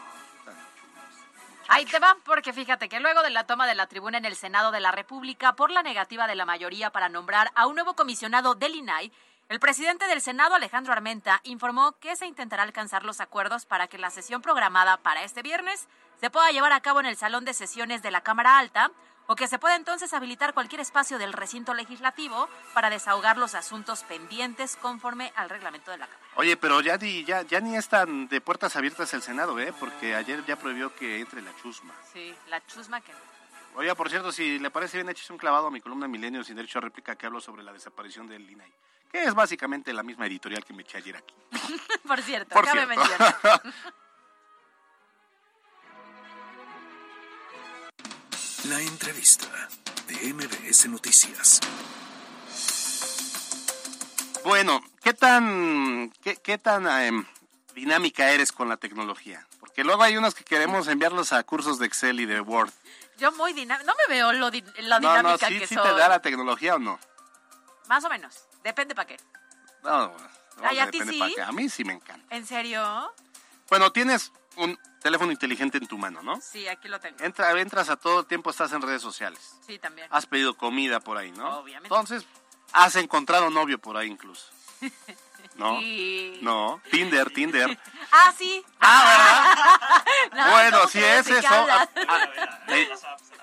Ahí 1.67 1.86
te 1.86 1.97
va, 1.97 2.15
porque 2.23 2.54
fíjate 2.54 2.88
que 2.88 2.99
luego 2.99 3.23
de 3.23 3.32
la 3.32 3.47
toma 3.47 3.65
de 3.65 3.73
la 3.73 3.88
tribuna 3.88 4.19
en 4.19 4.25
el 4.25 4.36
Senado 4.36 4.71
de 4.71 4.80
la 4.80 4.91
República 4.91 5.56
por 5.56 5.71
la 5.71 5.82
negativa 5.82 6.28
de 6.28 6.36
la 6.36 6.45
mayoría 6.45 6.91
para 6.91 7.10
nombrar 7.10 7.51
a 7.56 7.65
un 7.65 7.73
nuevo 7.73 7.95
comisionado 7.95 8.54
del 8.54 8.75
INAI, 8.75 9.12
el 9.49 9.60
presidente 9.60 10.06
del 10.06 10.21
Senado, 10.21 10.54
Alejandro 10.54 10.93
Armenta, 10.93 11.41
informó 11.45 11.93
que 11.93 12.15
se 12.15 12.28
intentará 12.28 12.62
alcanzar 12.62 13.04
los 13.04 13.21
acuerdos 13.21 13.65
para 13.65 13.88
que 13.88 13.97
la 13.97 14.12
sesión 14.12 14.43
programada 14.43 14.97
para 14.97 15.23
este 15.23 15.41
viernes 15.41 15.88
se 16.19 16.30
pueda 16.30 16.51
llevar 16.51 16.73
a 16.73 16.82
cabo 16.82 16.99
en 16.99 17.08
el 17.08 17.17
Salón 17.17 17.43
de 17.43 17.56
Sesiones 17.56 18.04
de 18.04 18.12
la 18.12 18.21
Cámara 18.21 18.60
Alta 18.60 18.91
o 19.28 19.36
que 19.36 19.48
se 19.48 19.60
pueda 19.60 19.76
entonces 19.76 20.14
habilitar 20.14 20.54
cualquier 20.54 20.82
espacio 20.82 21.18
del 21.18 21.34
recinto 21.34 21.74
legislativo 21.74 22.48
para 22.74 22.90
desahogar 22.90 23.38
los 23.38 23.56
asuntos 23.56 24.04
pendientes 24.04 24.76
conforme 24.82 25.32
al 25.36 25.50
reglamento 25.50 25.92
de 25.92 25.98
la 25.98 26.08
Cámara. 26.08 26.26
Oye, 26.36 26.58
pero 26.58 26.82
ya 26.82 26.98
ni, 26.98 27.24
ya, 27.24 27.42
ya 27.44 27.60
ni 27.60 27.76
están 27.76 28.28
de 28.28 28.42
puertas 28.42 28.76
abiertas 28.76 29.14
el 29.14 29.22
Senado, 29.22 29.60
¿eh? 29.60 29.74
Porque 29.80 30.16
ayer 30.16 30.46
ya 30.46 30.56
prohibió 30.58 30.94
que 30.96 31.20
entre 31.20 31.42
la 31.42 31.56
chusma. 31.62 31.94
Sí, 32.14 32.34
la 32.48 32.66
chusma 32.66 33.02
que... 33.02 33.14
Oiga, 33.76 33.94
por 33.96 34.10
cierto, 34.10 34.32
si 34.32 34.58
le 34.60 34.72
parece 34.72 34.98
bien, 34.98 35.10
eches 35.10 35.30
un 35.30 35.38
clavado 35.38 35.68
a 35.68 35.72
mi 35.72 35.82
columna 35.82 36.08
Milenio 36.08 36.44
sin 36.44 36.56
derecho 36.56 36.78
a 36.78 36.82
réplica 36.82 37.16
que 37.16 37.26
hablo 37.26 37.42
sobre 37.42 37.62
la 37.64 37.74
desaparición 37.74 38.28
del 38.28 38.50
INAI, 38.50 38.72
que 39.12 39.24
es 39.24 39.34
básicamente 39.34 39.92
la 39.92 40.02
misma 40.04 40.28
editorial 40.28 40.64
que 40.64 40.74
me 40.74 40.84
eché 40.84 40.98
ayer 40.98 41.18
aquí. 41.18 41.36
Por 42.08 42.22
cierto, 42.22 42.54
Por 42.54 42.64
cabe 42.66 42.86
cierto. 42.86 43.02
mencionar. 43.02 43.62
La 48.69 48.82
entrevista 48.82 49.47
de 50.08 50.34
MBS 50.34 50.88
Noticias. 50.89 51.60
Bueno, 54.43 54.82
¿qué 55.04 55.13
tan, 55.13 56.12
qué, 56.21 56.36
qué 56.38 56.58
tan 56.58 56.88
em, 56.88 57.25
dinámica 57.73 58.30
eres 58.32 58.51
con 58.51 58.69
la 58.69 58.78
tecnología? 58.78 59.45
Porque 59.60 59.84
luego 59.84 60.04
hay 60.04 60.17
unos 60.17 60.34
que 60.36 60.43
queremos 60.43 60.88
enviarlos 60.88 61.34
a 61.34 61.43
cursos 61.43 61.80
de 61.80 61.86
Excel 61.88 62.19
y 62.19 62.25
de 62.25 62.41
Word. 62.41 62.71
Yo 63.17 63.32
muy 63.34 63.54
dinámica, 63.54 63.86
no 63.86 63.93
me 64.08 64.13
veo 64.13 64.34
lo, 64.34 64.51
di- 64.51 64.63
la 64.80 64.99
no, 64.99 65.10
no, 65.12 65.17
dinámica 65.17 65.47
sí, 65.47 65.60
que 65.60 65.67
sí 65.67 65.75
soy. 65.75 65.84
te 65.84 65.93
da 65.95 66.08
la 66.10 66.21
tecnología 66.21 66.75
o 66.75 66.80
no. 66.80 66.99
Más 67.88 68.04
o 68.04 68.10
menos, 68.10 68.45
depende 68.63 68.95
para 68.95 69.08
qué. 69.08 69.17
No, 69.84 70.08
no, 70.08 70.15
Ay, 70.63 70.80
¿a 70.80 70.89
ti 70.89 70.99
depende 70.99 71.28
sí? 71.28 71.39
A 71.39 71.51
mí 71.51 71.69
sí 71.69 71.84
me 71.84 71.93
encanta. 71.93 72.36
¿En 72.36 72.45
serio? 72.45 73.13
Bueno, 73.69 73.91
tienes 73.91 74.32
un 74.58 74.80
teléfono 75.02 75.32
inteligente 75.32 75.78
en 75.78 75.88
tu 75.88 75.98
mano, 75.98 76.22
¿no? 76.24 76.39
Sí, 76.41 76.68
aquí 76.68 76.88
lo 76.88 77.00
tengo. 77.00 77.24
Entra, 77.24 77.52
entras 77.60 77.89
a 77.89 77.96
todo 77.96 78.22
el 78.22 78.26
tiempo, 78.26 78.50
estás 78.50 78.72
en 78.74 78.82
redes 78.82 79.02
sociales. 79.02 79.56
Sí, 79.65 79.78
también. 79.80 80.08
Has 80.12 80.26
pedido 80.26 80.56
comida 80.58 81.00
por 81.00 81.18
ahí, 81.18 81.32
¿no? 81.32 81.60
Obviamente. 81.60 81.88
Entonces, 81.94 82.26
has 82.74 82.96
encontrado 82.96 83.50
novio 83.50 83.80
por 83.80 83.98
ahí 83.98 84.08
incluso. 84.08 84.46
¿No? 85.56 85.80
Y- 85.82 86.39
No, 86.41 86.82
Tinder, 86.91 87.30
Tinder. 87.32 87.80
Ah, 88.12 88.34
sí. 88.38 88.63
Ah, 88.80 90.04
No, 90.34 90.52
bueno, 90.52 90.78
¿cómo 90.80 90.89
si 90.89 91.00
es 91.04 91.26
¿De 91.26 91.32
qué 91.34 91.39
eso. 91.39 91.48
ah, 91.52 91.88
ah, 92.08 92.30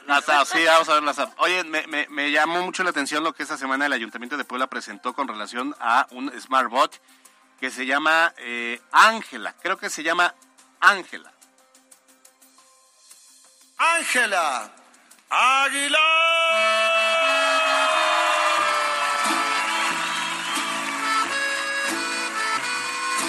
las 0.06 0.28
apps, 0.28 0.50
sí, 0.50 0.64
vamos 0.64 0.88
a 0.88 0.94
ver 0.94 1.02
las 1.02 1.18
apps. 1.18 1.32
Oye, 1.38 1.62
me, 1.64 1.86
me- 1.86 2.06
me 2.08 2.30
llamó 2.30 2.62
mucho 2.62 2.82
la 2.82 2.90
atención 2.90 3.22
lo 3.22 3.32
que 3.34 3.42
esta 3.42 3.56
semana 3.56 3.86
el 3.86 3.92
Ayuntamiento 3.92 4.36
de 4.36 4.44
Puebla 4.44 4.66
presentó 4.66 5.14
con 5.14 5.28
relación 5.28 5.74
a 5.80 6.06
un 6.10 6.30
smartbot 6.40 7.00
que 7.60 7.70
se 7.70 7.86
llama 7.86 8.34
eh, 8.38 8.80
Ángela. 8.92 9.54
Creo 9.62 9.76
que 9.78 9.90
se 9.90 10.02
llama 10.02 10.34
Ángela. 10.82 11.32
Ángela 13.78 14.72
Águila. 15.30 15.98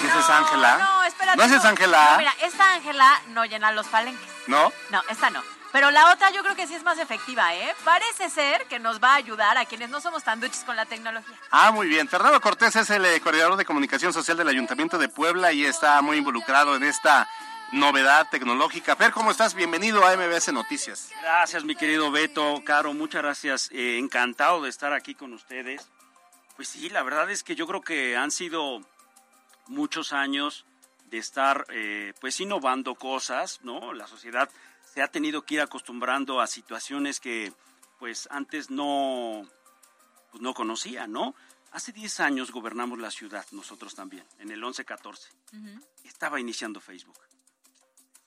¿Esa 0.04 0.18
es 0.18 0.30
Ángela? 0.30 0.78
No, 0.78 1.04
espérate. 1.04 1.36
¿No 1.38 1.44
esa 1.44 1.56
es 1.56 1.64
Ángela? 1.64 2.10
No, 2.10 2.18
mira, 2.18 2.34
esta 2.42 2.74
Ángela 2.74 3.22
no 3.28 3.44
llena 3.44 3.70
los 3.70 3.86
palenques. 3.86 4.28
¿No? 4.48 4.72
No, 4.90 5.02
esta 5.08 5.30
no. 5.30 5.42
Pero 5.74 5.90
la 5.90 6.12
otra 6.12 6.30
yo 6.30 6.44
creo 6.44 6.54
que 6.54 6.68
sí 6.68 6.76
es 6.76 6.84
más 6.84 7.00
efectiva, 7.00 7.52
¿eh? 7.52 7.74
Parece 7.82 8.30
ser 8.30 8.64
que 8.68 8.78
nos 8.78 9.02
va 9.02 9.14
a 9.14 9.16
ayudar 9.16 9.58
a 9.58 9.64
quienes 9.64 9.90
no 9.90 10.00
somos 10.00 10.22
tan 10.22 10.38
duchos 10.38 10.62
con 10.62 10.76
la 10.76 10.86
tecnología. 10.86 11.36
Ah, 11.50 11.72
muy 11.72 11.88
bien. 11.88 12.08
Fernando 12.08 12.40
Cortés 12.40 12.76
es 12.76 12.90
el 12.90 13.04
eh, 13.04 13.20
coordinador 13.20 13.56
de 13.56 13.64
comunicación 13.64 14.12
social 14.12 14.36
del 14.36 14.46
Ayuntamiento 14.46 14.98
de 14.98 15.08
Puebla 15.08 15.52
y 15.52 15.64
está 15.64 16.00
muy 16.00 16.18
involucrado 16.18 16.76
en 16.76 16.84
esta 16.84 17.28
novedad 17.72 18.28
tecnológica. 18.30 18.94
Fer, 18.94 19.10
¿cómo 19.10 19.32
estás? 19.32 19.54
Bienvenido 19.54 20.06
a 20.06 20.16
MBS 20.16 20.52
Noticias. 20.52 21.10
Gracias, 21.20 21.64
mi 21.64 21.74
querido 21.74 22.12
Beto, 22.12 22.62
Caro, 22.64 22.94
muchas 22.94 23.22
gracias. 23.22 23.68
Eh, 23.72 23.98
encantado 23.98 24.62
de 24.62 24.70
estar 24.70 24.92
aquí 24.92 25.16
con 25.16 25.32
ustedes. 25.32 25.90
Pues 26.54 26.68
sí, 26.68 26.88
la 26.88 27.02
verdad 27.02 27.28
es 27.32 27.42
que 27.42 27.56
yo 27.56 27.66
creo 27.66 27.80
que 27.80 28.16
han 28.16 28.30
sido 28.30 28.80
muchos 29.66 30.12
años 30.12 30.66
de 31.06 31.18
estar 31.18 31.66
eh, 31.70 32.14
pues 32.20 32.38
innovando 32.38 32.94
cosas, 32.94 33.58
¿no? 33.64 33.92
La 33.92 34.06
sociedad 34.06 34.48
se 34.94 35.02
ha 35.02 35.08
tenido 35.08 35.42
que 35.42 35.54
ir 35.54 35.60
acostumbrando 35.60 36.40
a 36.40 36.46
situaciones 36.46 37.18
que 37.18 37.52
pues 37.98 38.28
antes 38.30 38.70
no, 38.70 39.42
pues, 40.30 40.40
no 40.40 40.54
conocía, 40.54 41.08
¿no? 41.08 41.34
Hace 41.72 41.90
10 41.90 42.20
años 42.20 42.52
gobernamos 42.52 43.00
la 43.00 43.10
ciudad, 43.10 43.44
nosotros 43.50 43.96
también, 43.96 44.24
en 44.38 44.52
el 44.52 44.62
11-14. 44.62 45.28
Estaba 46.04 46.38
iniciando 46.38 46.80
Facebook. 46.80 47.18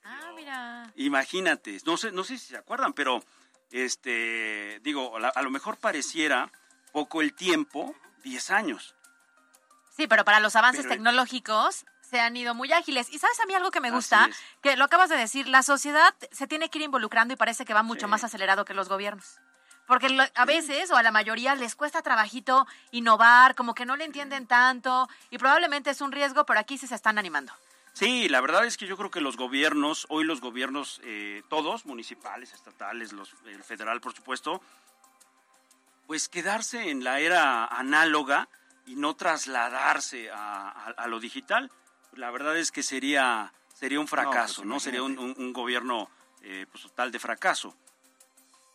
Ah, 0.03 0.31
mira. 0.35 0.91
Imagínate, 0.97 1.79
no 1.85 1.95
sé, 1.95 2.11
no 2.11 2.25
sé 2.25 2.37
si 2.37 2.47
se 2.47 2.57
acuerdan, 2.57 2.91
pero 2.91 3.23
este, 3.71 4.81
digo, 4.83 5.17
a, 5.17 5.29
a 5.29 5.41
lo 5.41 5.49
mejor 5.49 5.77
pareciera 5.77 6.51
poco 6.91 7.21
el 7.21 7.33
tiempo, 7.33 7.95
10 8.23 8.51
años. 8.51 8.93
Sí, 9.95 10.05
pero 10.07 10.25
para 10.25 10.41
los 10.41 10.57
avances 10.57 10.83
Pero- 10.83 10.95
tecnológicos 10.95 11.85
se 12.09 12.19
han 12.19 12.35
ido 12.37 12.53
muy 12.53 12.71
ágiles. 12.71 13.07
Y 13.11 13.19
sabes 13.19 13.39
a 13.39 13.45
mí 13.45 13.53
algo 13.53 13.71
que 13.71 13.81
me 13.81 13.91
gusta, 13.91 14.25
es. 14.29 14.37
que 14.61 14.75
lo 14.77 14.85
acabas 14.85 15.09
de 15.09 15.17
decir, 15.17 15.47
la 15.47 15.63
sociedad 15.63 16.13
se 16.31 16.47
tiene 16.47 16.69
que 16.69 16.77
ir 16.79 16.85
involucrando 16.85 17.33
y 17.33 17.37
parece 17.37 17.65
que 17.65 17.73
va 17.73 17.83
mucho 17.83 18.07
más 18.07 18.23
acelerado 18.23 18.65
que 18.65 18.73
los 18.73 18.87
gobiernos. 18.89 19.39
Porque 19.87 20.07
a 20.35 20.45
veces 20.45 20.91
o 20.91 20.97
a 20.97 21.03
la 21.03 21.11
mayoría 21.11 21.55
les 21.55 21.75
cuesta 21.75 22.01
trabajito 22.01 22.67
innovar, 22.91 23.55
como 23.55 23.73
que 23.73 23.85
no 23.85 23.95
le 23.95 24.03
entienden 24.03 24.45
tanto 24.45 25.07
y 25.29 25.37
probablemente 25.37 25.89
es 25.91 26.01
un 26.01 26.11
riesgo, 26.11 26.45
pero 26.45 26.59
aquí 26.59 26.77
sí 26.77 26.87
se 26.87 26.95
están 26.95 27.17
animando. 27.17 27.53
Sí, 27.93 28.27
la 28.29 28.41
verdad 28.41 28.65
es 28.65 28.77
que 28.77 28.85
yo 28.85 28.95
creo 28.97 29.09
que 29.09 29.21
los 29.21 29.37
gobiernos, 29.37 30.05
hoy 30.09 30.23
los 30.25 30.39
gobiernos, 30.41 30.99
eh, 31.03 31.41
todos, 31.49 31.85
municipales, 31.85 32.53
estatales, 32.53 33.11
los, 33.13 33.33
el 33.45 33.63
federal, 33.63 34.01
por 34.01 34.13
supuesto, 34.13 34.61
pues 36.05 36.29
quedarse 36.29 36.89
en 36.89 37.03
la 37.03 37.19
era 37.19 37.65
análoga 37.65 38.49
y 38.85 38.95
no 38.95 39.15
trasladarse 39.15 40.29
a, 40.31 40.69
a- 40.69 40.93
a 40.97 41.07
lo 41.07 41.19
digital, 41.19 41.71
la 42.17 42.31
verdad 42.31 42.57
es 42.57 42.71
que 42.71 42.83
sería, 42.83 43.53
sería 43.73 43.99
un 43.99 44.07
fracaso, 44.07 44.63
¿no? 44.65 44.75
pues, 44.75 44.83
sería 44.83 45.03
un, 45.03 45.17
un- 45.19 45.35
un 45.37 45.53
gobierno 45.53 46.09
eh, 46.43 46.65
pues, 46.71 46.83
total 46.83 47.11
de 47.11 47.19
fracaso. 47.19 47.75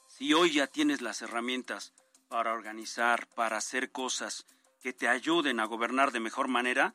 Si 0.09 0.33
hoy 0.35 0.53
ya 0.53 0.67
tienes 0.67 1.01
las 1.01 1.23
herramientas 1.23 1.93
para 2.29 2.53
organizar, 2.53 3.27
para 3.29 3.57
hacer 3.59 3.91
cosas 3.91 4.47
que 4.83 4.93
te 4.93 5.09
ayuden 5.09 5.61
a 5.61 5.65
gobernar 5.65 6.13
de 6.13 6.21
mejor 6.21 6.49
manera, 6.49 6.95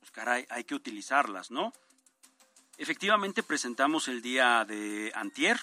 pues 0.00 0.10
caray, 0.10 0.46
hay 0.50 0.64
que 0.64 0.74
utilizarlas, 0.74 1.50
¿no? 1.50 1.72
Efectivamente 2.76 3.42
presentamos 3.42 4.08
el 4.08 4.20
día 4.20 4.64
de 4.64 5.12
Antier 5.14 5.60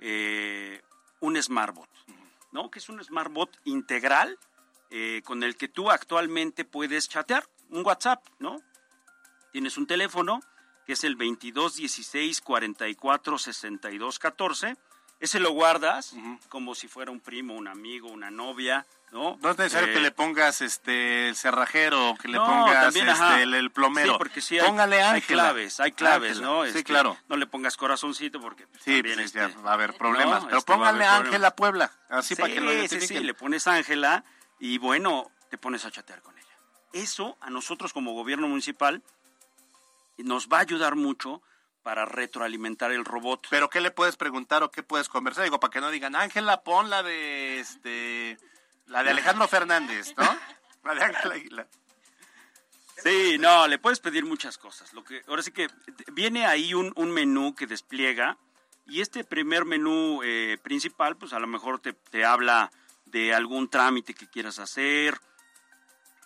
eh, 0.00 0.82
un 1.20 1.40
SmartBot, 1.40 1.88
¿no? 2.50 2.70
Que 2.70 2.78
es 2.80 2.88
un 2.88 3.02
SmartBot 3.02 3.58
integral 3.64 4.38
eh, 4.90 5.22
con 5.24 5.42
el 5.42 5.56
que 5.56 5.68
tú 5.68 5.90
actualmente 5.90 6.64
puedes 6.64 7.08
chatear, 7.08 7.46
un 7.70 7.86
WhatsApp, 7.86 8.24
¿no? 8.40 8.60
Tienes 9.52 9.76
un 9.76 9.86
teléfono 9.86 10.42
que 10.86 10.94
es 10.94 11.04
el 11.04 11.14
22 11.14 11.76
16 11.76 12.40
44 12.40 13.38
62 13.38 14.18
14. 14.18 14.76
Ese 15.20 15.38
lo 15.38 15.52
guardas 15.52 16.14
como 16.48 16.74
si 16.74 16.88
fuera 16.88 17.12
un 17.12 17.20
primo, 17.20 17.54
un 17.54 17.68
amigo, 17.68 18.08
una 18.08 18.32
novia, 18.32 18.84
¿no? 19.12 19.38
No 19.40 19.50
es 19.50 19.58
necesario 19.58 19.90
Eh, 19.90 19.92
que 19.94 20.00
le 20.00 20.10
pongas 20.10 20.60
este 20.62 21.28
el 21.28 21.36
cerrajero 21.36 22.10
o 22.10 22.16
que 22.16 22.26
le 22.26 22.38
no, 22.38 22.44
pongas 22.44 22.82
también, 22.86 23.08
este, 23.08 23.42
el, 23.42 23.54
el 23.54 23.70
plomero. 23.70 24.12
Sí, 24.14 24.18
porque 24.18 24.40
sí 24.40 24.58
hay, 24.58 24.66
Póngale 24.66 25.00
hay 25.00 25.16
Ángela. 25.20 25.42
claves, 25.44 25.78
hay 25.78 25.92
claves, 25.92 26.30
Ángela. 26.38 26.46
¿no? 26.48 26.62
Sí, 26.64 26.68
Este, 26.70 26.82
claro. 26.82 27.16
No 27.28 27.36
le 27.36 27.46
pongas 27.46 27.76
corazoncito 27.76 28.40
porque 28.40 28.66
pues, 28.66 28.82
Sí, 28.82 28.94
también 28.96 29.14
pues, 29.16 29.26
este, 29.26 29.38
ya 29.38 29.48
va 29.60 29.70
a 29.70 29.74
haber 29.74 29.96
problemas. 29.96 30.40
no, 30.42 30.46
Pero 30.48 30.58
este, 30.58 30.72
póngale. 30.72 31.04
Ángela 31.04 31.54
Puebla, 31.54 31.92
así 32.08 32.34
para 32.34 32.48
Sí, 32.48 32.54
que 32.54 32.60
lo 32.60 32.70
sí, 32.72 32.76
identifiquen. 32.78 33.18
sí, 33.18 33.24
le 33.24 33.34
pones 33.34 33.66
Ángela 33.68 34.24
y 34.58 34.78
bueno, 34.78 35.30
te 35.50 35.58
pones 35.58 35.84
a 35.84 35.92
chatear 35.92 36.20
con 36.22 36.36
ella. 36.36 36.48
Eso 36.92 37.36
a 37.40 37.48
nosotros 37.48 37.92
como 37.92 38.12
gobierno 38.14 38.48
municipal 38.48 39.04
nos 40.18 40.48
va 40.48 40.58
a 40.58 40.62
ayudar 40.62 40.96
mucho 40.96 41.42
para 41.82 42.04
retroalimentar 42.04 42.92
el 42.92 43.04
robot. 43.04 43.46
Pero 43.50 43.68
¿qué 43.68 43.80
le 43.80 43.90
puedes 43.90 44.16
preguntar 44.16 44.62
o 44.62 44.70
qué 44.70 44.82
puedes 44.82 45.08
conversar? 45.08 45.44
Digo, 45.44 45.60
para 45.60 45.70
que 45.70 45.80
no 45.80 45.90
digan, 45.90 46.14
Ángela, 46.14 46.62
pon 46.62 46.90
la 46.90 47.02
de 47.02 47.60
este 47.60 48.38
la 48.86 49.02
de 49.02 49.10
Alejandro 49.10 49.48
Fernández, 49.48 50.14
¿no? 50.16 50.24
La 50.84 50.96
de 50.96 51.04
Ángela 51.04 51.34
Aguilar. 51.34 51.68
Sí, 52.96 53.36
no, 53.38 53.68
le 53.68 53.78
puedes 53.78 54.00
pedir 54.00 54.24
muchas 54.24 54.58
cosas. 54.58 54.92
Lo 54.92 55.04
que 55.04 55.22
ahora 55.28 55.40
sí 55.42 55.52
que 55.52 55.68
viene 56.12 56.44
ahí 56.44 56.74
un, 56.74 56.92
un 56.96 57.12
menú 57.12 57.54
que 57.54 57.68
despliega 57.68 58.36
y 58.86 59.00
este 59.00 59.22
primer 59.22 59.64
menú 59.64 60.22
eh, 60.24 60.58
principal, 60.60 61.16
pues 61.16 61.32
a 61.32 61.38
lo 61.38 61.46
mejor 61.46 61.78
te, 61.78 61.92
te 61.92 62.24
habla 62.24 62.72
de 63.06 63.32
algún 63.32 63.68
trámite 63.68 64.12
que 64.12 64.26
quieras 64.26 64.58
hacer, 64.58 65.20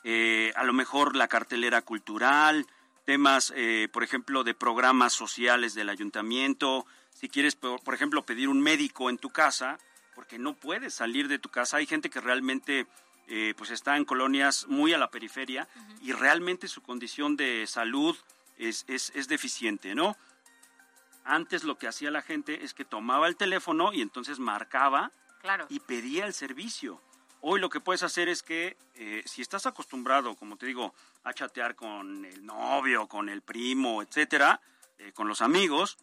eh, 0.05 0.53
a 0.57 0.65
lo 0.65 0.73
mejor 0.73 1.17
la 1.17 1.29
cartelera 1.29 1.83
cultural, 1.83 2.67
temas, 3.07 3.53
eh, 3.57 3.89
por 3.93 4.03
ejemplo, 4.03 4.45
de 4.45 4.53
programas 4.53 5.15
sociales 5.15 5.73
del 5.75 5.89
ayuntamiento. 5.89 6.85
Si 7.15 7.29
quieres, 7.31 7.55
por, 7.55 7.83
por 7.83 7.95
ejemplo, 7.95 8.27
pedir 8.27 8.49
un 8.51 8.61
médico 8.61 9.09
en 9.09 9.17
tu 9.17 9.31
casa, 9.31 9.79
porque 10.15 10.39
no 10.39 10.55
puedes 10.55 10.93
salir 10.95 11.29
de 11.29 11.39
tu 11.39 11.49
casa. 11.49 11.79
Hay 11.79 11.87
gente 11.87 12.11
que 12.11 12.21
realmente 12.21 12.87
eh, 13.29 13.55
pues 13.57 13.71
está 13.71 13.97
en 13.97 14.05
colonias 14.05 14.67
muy 14.69 14.93
a 14.93 14.99
la 14.99 15.11
periferia 15.11 15.67
y 16.03 16.13
realmente 16.13 16.69
su 16.69 16.83
condición 16.83 17.37
de 17.37 17.67
salud 17.67 18.17
es, 18.59 18.85
es, 18.89 19.11
es 19.15 19.29
deficiente, 19.29 19.95
¿no? 19.95 20.17
Antes 21.25 21.65
lo 21.65 21.77
que 21.77 21.89
hacía 21.89 22.11
la 22.11 22.23
gente 22.23 22.65
es 22.65 22.73
que 22.73 22.85
tomaba 22.85 23.27
el 23.27 23.37
teléfono 23.37 23.93
y 23.93 24.01
entonces 24.01 24.39
marcaba 24.39 25.11
Claro. 25.43 25.67
y 25.69 25.81
pedía 25.81 26.25
el 26.27 26.35
servicio. 26.35 27.01
Hoy 27.41 27.61
lo 27.61 27.69
que 27.69 27.81
puedes 27.81 28.03
hacer 28.03 28.29
es 28.29 28.43
que 28.43 28.77
eh, 28.95 29.23
si 29.27 29.43
estás 29.43 29.67
acostumbrado, 29.67 30.35
como 30.37 30.57
te 30.57 30.67
digo, 30.67 30.95
a 31.27 31.35
chatear 31.35 31.75
con 31.75 32.25
el 32.25 32.47
novio, 32.47 33.09
con 33.09 33.29
el 33.29 33.43
primo, 33.43 34.01
etcétera, 34.01 34.61
eh, 34.99 35.13
con 35.13 35.27
los 35.27 35.43
amigos, 35.43 35.99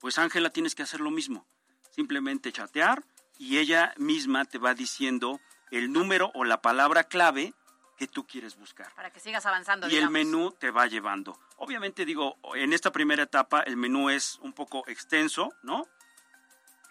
pues 0.00 0.18
Ángela 0.18 0.50
tienes 0.50 0.74
que 0.74 0.82
hacer 0.82 1.00
lo 1.00 1.10
mismo. 1.10 1.46
Simplemente 1.90 2.52
chatear 2.52 3.02
y 3.38 3.56
ella 3.56 3.94
misma 3.96 4.44
te 4.44 4.58
va 4.58 4.74
diciendo 4.74 5.40
el 5.70 5.90
número 5.92 6.30
o 6.34 6.44
la 6.44 6.60
palabra 6.60 7.04
clave 7.04 7.54
que 7.96 8.06
tú 8.06 8.26
quieres 8.26 8.56
buscar. 8.56 8.94
Para 8.94 9.10
que 9.10 9.18
sigas 9.18 9.46
avanzando. 9.46 9.88
Y 9.88 9.96
el 9.96 10.10
menú 10.10 10.52
te 10.52 10.70
va 10.70 10.86
llevando. 10.86 11.40
Obviamente 11.56 12.04
digo, 12.04 12.36
en 12.54 12.74
esta 12.74 12.92
primera 12.92 13.22
etapa 13.22 13.62
el 13.62 13.78
menú 13.78 14.10
es 14.10 14.38
un 14.42 14.52
poco 14.52 14.86
extenso, 14.88 15.54
¿no? 15.62 15.88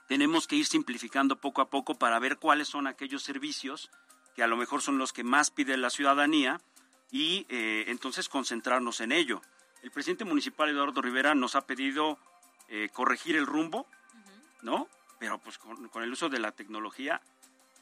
Tenemos 0.08 0.47
que 0.47 0.56
ir 0.56 0.65
simplificando 0.65 1.39
poco 1.39 1.62
a 1.62 1.69
poco 1.69 2.00
para 2.00 2.17
ver 2.17 2.38
cuáles 2.38 2.67
son 2.67 2.88
aquellos 2.88 3.21
servicios 3.21 3.91
que 4.36 4.41
a 4.41 4.47
lo 4.47 4.58
mejor 4.58 4.82
son 4.82 4.97
los 4.97 5.13
que 5.13 5.23
más 5.23 5.52
pide 5.52 5.78
la 5.78 5.91
ciudadanía 5.91 6.60
y 7.12 7.46
eh, 7.50 7.86
entonces 7.88 8.30
concentrarnos 8.30 9.02
en 9.02 9.12
ello. 9.12 9.41
El 9.82 9.91
presidente 9.91 10.26
municipal 10.26 10.70
Eduardo 10.70 11.02
Rivera 11.02 11.36
nos 11.36 11.56
ha 11.56 11.62
pedido 11.62 12.20
eh, 12.67 12.89
corregir 12.91 13.36
el 13.36 13.46
rumbo, 13.46 13.88
¿no? 14.62 14.88
Pero 15.20 15.39
pues 15.39 15.58
con, 15.58 15.88
con 15.89 16.04
el 16.04 16.12
uso 16.12 16.30
de 16.30 16.39
la 16.39 16.52
tecnología 16.52 17.22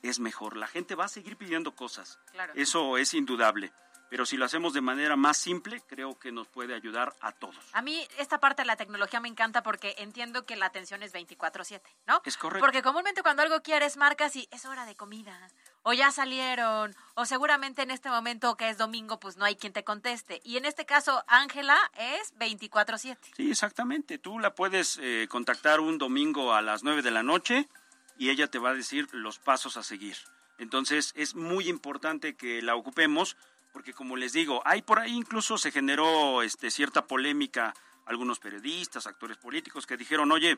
es 0.03 0.19
mejor. 0.19 0.57
La 0.57 0.67
gente 0.67 0.95
va 0.95 1.05
a 1.05 1.09
seguir 1.09 1.37
pidiendo 1.37 1.75
cosas. 1.75 2.19
Claro. 2.31 2.53
Eso 2.55 2.97
es 2.97 3.13
indudable. 3.13 3.71
Pero 4.09 4.25
si 4.25 4.37
lo 4.37 4.45
hacemos 4.45 4.73
de 4.73 4.81
manera 4.81 5.15
más 5.15 5.37
simple, 5.37 5.81
creo 5.87 6.17
que 6.19 6.31
nos 6.31 6.47
puede 6.47 6.75
ayudar 6.75 7.15
a 7.21 7.31
todos. 7.31 7.57
A 7.73 7.81
mí 7.81 8.07
esta 8.17 8.39
parte 8.39 8.61
de 8.61 8.67
la 8.67 8.75
tecnología 8.75 9.19
me 9.19 9.27
encanta 9.27 9.63
porque 9.63 9.95
entiendo 9.97 10.45
que 10.45 10.55
la 10.55 10.67
atención 10.67 11.01
es 11.01 11.11
24/7, 11.11 11.81
¿no? 12.07 12.21
Es 12.23 12.37
correcto. 12.37 12.63
Porque 12.63 12.81
comúnmente 12.81 13.23
cuando 13.23 13.41
algo 13.41 13.61
quieres 13.61 13.97
marcas 13.97 14.35
y 14.35 14.47
es 14.51 14.65
hora 14.65 14.85
de 14.85 14.95
comida, 14.95 15.49
o 15.87 15.93
ya 15.93 16.09
salieron, 16.09 16.95
o 17.13 17.25
seguramente 17.25 17.83
en 17.83 17.91
este 17.91 18.09
momento 18.09 18.57
que 18.57 18.69
es 18.69 18.77
domingo 18.79 19.19
pues 19.19 19.37
no 19.37 19.45
hay 19.45 19.55
quien 19.55 19.71
te 19.71 19.83
conteste. 19.83 20.41
Y 20.43 20.57
en 20.57 20.65
este 20.65 20.87
caso 20.87 21.23
Ángela 21.27 21.77
es 21.95 22.33
24/7. 22.39 23.17
Sí, 23.37 23.51
exactamente. 23.51 24.17
Tú 24.17 24.39
la 24.39 24.55
puedes 24.55 24.97
eh, 24.99 25.27
contactar 25.29 25.79
un 25.79 25.99
domingo 25.99 26.55
a 26.55 26.63
las 26.63 26.83
9 26.83 27.03
de 27.03 27.11
la 27.11 27.21
noche 27.21 27.69
y 28.17 28.31
ella 28.31 28.47
te 28.47 28.57
va 28.57 28.71
a 28.71 28.73
decir 28.73 29.07
los 29.13 29.37
pasos 29.37 29.77
a 29.77 29.83
seguir. 29.83 30.17
Entonces 30.57 31.13
es 31.15 31.35
muy 31.35 31.69
importante 31.69 32.35
que 32.35 32.63
la 32.63 32.75
ocupemos 32.75 33.37
porque 33.71 33.93
como 33.93 34.15
les 34.15 34.33
digo, 34.33 34.63
hay 34.65 34.81
por 34.81 34.97
ahí 34.97 35.13
incluso 35.13 35.59
se 35.59 35.71
generó 35.71 36.41
este, 36.41 36.71
cierta 36.71 37.05
polémica, 37.05 37.75
algunos 38.07 38.39
periodistas, 38.39 39.05
actores 39.05 39.37
políticos 39.37 39.85
que 39.85 39.97
dijeron, 39.97 40.31
oye, 40.31 40.57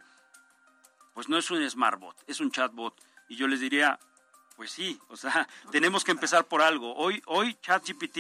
pues 1.14 1.28
no 1.28 1.38
es 1.38 1.52
un 1.52 1.70
smartbot, 1.70 2.16
es 2.28 2.40
un 2.40 2.50
chatbot. 2.50 2.96
Y 3.28 3.36
yo 3.36 3.50
les 3.50 3.60
diría, 3.60 4.00
pues 4.58 4.72
sí, 4.72 5.00
o 5.08 5.16
sea, 5.16 5.48
tenemos 5.72 6.04
que 6.04 6.12
empezar 6.12 6.46
por 6.46 6.62
algo. 6.62 6.94
Hoy, 6.96 7.22
hoy 7.28 7.56
ChatGPT, 7.62 8.18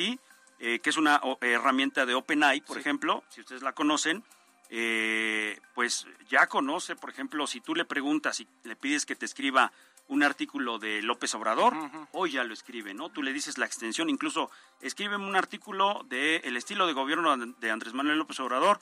eh, 0.60 0.80
que 0.80 0.90
es 0.90 0.96
una 0.98 1.18
o- 1.24 1.38
herramienta 1.42 2.06
de 2.06 2.14
OpenAI, 2.16 2.62
por 2.62 2.78
ejemplo, 2.78 3.24
si 3.30 3.42
ustedes 3.42 3.62
la 3.64 3.74
conocen, 3.74 4.24
eh, 4.70 5.60
pues 5.74 6.06
ya 6.30 6.48
conoce, 6.48 6.96
por 6.96 7.10
ejemplo, 7.10 7.48
si 7.48 7.60
tú 7.62 7.74
le 7.76 7.86
preguntas 7.86 8.40
y 8.40 8.48
le 8.64 8.76
pides 8.76 9.06
que 9.06 9.16
te 9.16 9.26
escriba 9.26 9.72
un 10.10 10.24
artículo 10.24 10.80
de 10.80 11.02
López 11.02 11.34
Obrador, 11.36 11.74
hoy 12.14 12.32
ya 12.32 12.44
lo 12.46 12.54
escribe, 12.54 12.94
¿no? 12.94 13.10
Tú 13.10 13.22
le 13.24 13.34
dices 13.34 13.58
la 13.58 13.66
extensión, 13.66 14.10
incluso 14.10 14.50
escríbeme 14.82 15.26
un 15.28 15.36
artículo 15.36 16.06
de 16.08 16.38
el 16.46 16.56
estilo 16.56 16.88
de 16.88 16.94
gobierno 16.94 17.36
de 17.36 17.72
Andrés 17.72 17.94
Manuel 17.94 18.18
López 18.18 18.40
Obrador 18.40 18.80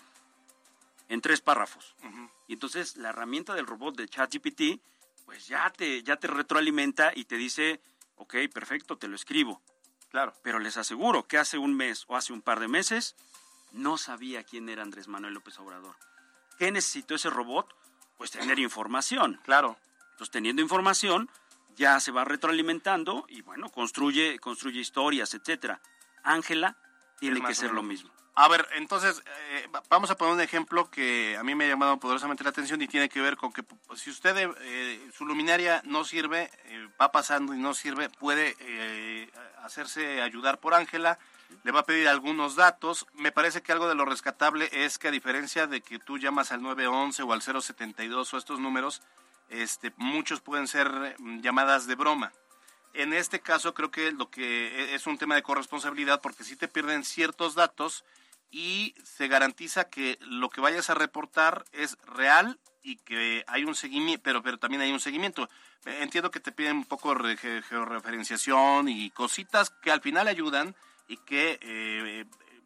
en 1.09 1.21
tres 1.21 1.41
párrafos. 1.41 1.95
Y 2.47 2.53
entonces 2.53 2.97
la 2.97 3.09
herramienta 3.09 3.53
del 3.55 3.65
robot 3.67 3.95
de 3.95 4.07
ChatGPT, 4.07 4.79
pues 5.25 5.47
ya 5.47 5.69
te, 5.71 6.03
ya 6.03 6.17
te 6.17 6.27
retroalimenta 6.27 7.11
y 7.13 7.25
te 7.25 7.35
dice, 7.35 7.81
ok, 8.15 8.35
perfecto, 8.53 8.97
te 8.97 9.07
lo 9.07 9.15
escribo. 9.15 9.61
Claro. 10.09 10.33
Pero 10.43 10.59
les 10.59 10.77
aseguro 10.77 11.27
que 11.27 11.37
hace 11.37 11.57
un 11.57 11.75
mes 11.75 12.05
o 12.07 12.15
hace 12.15 12.31
un 12.31 12.41
par 12.41 12.59
de 12.59 12.67
meses 12.67 13.15
no 13.71 13.97
sabía 13.97 14.43
quién 14.43 14.69
era 14.69 14.83
Andrés 14.83 15.07
Manuel 15.07 15.33
López 15.33 15.59
Obrador. 15.59 15.95
¿Qué 16.57 16.71
necesitó 16.71 17.15
ese 17.15 17.29
robot? 17.29 17.75
Pues 18.17 18.31
tener 18.31 18.59
información. 18.59 19.41
Claro. 19.43 19.77
Entonces, 20.11 20.31
teniendo 20.31 20.61
información, 20.61 21.29
ya 21.75 21.99
se 21.99 22.11
va 22.11 22.23
retroalimentando 22.23 23.25
y 23.27 23.41
bueno, 23.41 23.69
construye, 23.69 24.39
construye 24.39 24.79
historias, 24.79 25.33
etcétera. 25.33 25.81
Ángela 26.23 26.77
tiene 27.19 27.41
que 27.41 27.53
ser 27.53 27.71
lo 27.71 27.83
mismo. 27.83 28.11
A 28.37 28.49
ver, 28.49 28.67
entonces, 28.75 29.23
eh, 29.51 29.67
vamos 29.89 30.11
a 30.11 30.17
poner 30.17 30.33
un 30.33 30.41
ejemplo 30.41 30.91
que 30.91 31.37
a 31.37 31.43
mí 31.43 31.55
me 31.55 31.63
ha 31.63 31.69
llamado 31.69 31.97
poderosamente 31.97 32.43
la 32.43 32.49
atención 32.49 32.81
y 32.81 32.87
tiene 32.87 33.07
que 33.07 33.21
ver 33.21 33.37
con 33.37 33.53
que 33.53 33.63
si 33.95 34.09
usted, 34.09 34.51
eh, 34.59 35.09
su 35.13 35.25
luminaria 35.25 35.81
no 35.85 36.03
sirve, 36.03 36.51
eh, 36.65 36.89
va 36.99 37.13
pasando 37.13 37.53
y 37.53 37.57
no 37.57 37.73
sirve, 37.73 38.09
puede 38.09 38.57
hacerse 39.63 40.21
ayudar 40.21 40.59
por 40.59 40.73
Ángela, 40.73 41.17
le 41.63 41.71
va 41.71 41.79
a 41.79 41.85
pedir 41.85 42.09
algunos 42.09 42.57
datos. 42.57 43.07
Me 43.13 43.31
parece 43.31 43.61
que 43.61 43.71
algo 43.71 43.87
de 43.87 43.95
lo 43.95 44.03
rescatable 44.03 44.69
es 44.73 44.97
que 44.97 45.07
a 45.07 45.11
diferencia 45.11 45.65
de 45.65 45.79
que 45.79 45.97
tú 45.97 46.17
llamas 46.17 46.51
al 46.51 46.61
911 46.61 47.23
o 47.23 47.31
al 47.31 47.41
072 47.41 48.33
o 48.33 48.37
estos 48.37 48.59
números, 48.59 49.01
este, 49.49 49.93
muchos 49.95 50.41
pueden 50.41 50.67
ser 50.67 51.15
mm, 51.19 51.39
llamadas 51.39 51.87
de 51.87 51.95
broma. 51.95 52.33
En 52.93 53.13
este 53.13 53.39
caso 53.39 53.73
creo 53.73 53.91
que 53.91 54.11
lo 54.11 54.29
que 54.29 54.91
e, 54.91 54.95
es 54.95 55.07
un 55.07 55.17
tema 55.17 55.35
de 55.35 55.43
corresponsabilidad 55.43 56.19
porque 56.21 56.43
si 56.43 56.57
te 56.57 56.67
pierden 56.67 57.05
ciertos 57.05 57.55
datos 57.55 58.03
y 58.51 58.95
se 59.03 59.27
garantiza 59.27 59.89
que 59.89 60.17
lo 60.21 60.49
que 60.49 60.61
vayas 60.61 60.89
a 60.89 60.93
reportar 60.93 61.65
es 61.71 61.97
real 62.05 62.59
y 62.83 62.97
que 62.97 63.43
hay 63.47 63.63
un 63.63 63.75
seguimiento, 63.75 64.21
pero, 64.23 64.43
pero 64.43 64.59
también 64.59 64.81
hay 64.81 64.91
un 64.91 64.99
seguimiento. 64.99 65.49
Entiendo 65.85 66.31
que 66.31 66.39
te 66.39 66.51
piden 66.51 66.77
un 66.77 66.85
poco 66.85 67.15
de 67.15 67.35
georreferenciación 67.37 68.89
y 68.89 69.09
cositas 69.09 69.69
que 69.69 69.91
al 69.91 70.01
final 70.01 70.27
ayudan 70.27 70.75
y 71.07 71.17
que 71.17 71.59
eh, 71.61 72.25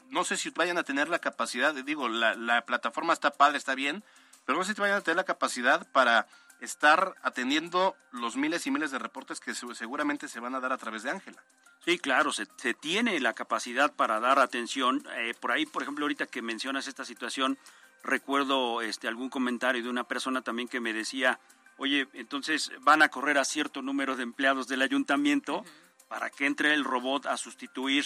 no 0.09 0.23
sé 0.23 0.37
si 0.37 0.49
vayan 0.49 0.77
a 0.77 0.83
tener 0.83 1.09
la 1.09 1.19
capacidad, 1.19 1.73
digo, 1.73 2.09
la, 2.09 2.35
la 2.35 2.65
plataforma 2.65 3.13
está 3.13 3.31
padre, 3.31 3.57
está 3.57 3.75
bien, 3.75 4.03
pero 4.45 4.57
no 4.57 4.65
sé 4.65 4.73
si 4.73 4.81
vayan 4.81 4.97
a 4.97 5.01
tener 5.01 5.17
la 5.17 5.23
capacidad 5.23 5.87
para 5.91 6.27
estar 6.59 7.15
atendiendo 7.21 7.95
los 8.11 8.35
miles 8.35 8.67
y 8.67 8.71
miles 8.71 8.91
de 8.91 8.99
reportes 8.99 9.39
que 9.39 9.53
seguramente 9.53 10.27
se 10.27 10.39
van 10.39 10.55
a 10.55 10.59
dar 10.59 10.73
a 10.73 10.77
través 10.77 11.03
de 11.03 11.11
Ángela. 11.11 11.41
Sí, 11.85 11.97
claro, 11.97 12.31
se, 12.33 12.45
tiene 12.73 13.19
la 13.19 13.33
capacidad 13.33 13.93
para 13.93 14.19
dar 14.19 14.39
atención. 14.39 15.03
Eh, 15.17 15.33
por 15.39 15.51
ahí, 15.51 15.65
por 15.65 15.81
ejemplo, 15.81 16.05
ahorita 16.05 16.27
que 16.27 16.41
mencionas 16.41 16.87
esta 16.87 17.05
situación, 17.05 17.57
recuerdo 18.03 18.81
este 18.81 19.07
algún 19.07 19.29
comentario 19.29 19.81
de 19.81 19.89
una 19.89 20.03
persona 20.03 20.41
también 20.41 20.67
que 20.67 20.81
me 20.81 20.93
decía, 20.93 21.39
oye, 21.77 22.07
entonces 22.13 22.71
van 22.81 23.01
a 23.01 23.09
correr 23.09 23.37
a 23.37 23.45
cierto 23.45 23.81
número 23.81 24.15
de 24.15 24.23
empleados 24.23 24.67
del 24.67 24.81
ayuntamiento 24.81 25.63
para 26.09 26.29
que 26.29 26.45
entre 26.45 26.73
el 26.73 26.83
robot 26.83 27.27
a 27.27 27.37
sustituir 27.37 28.05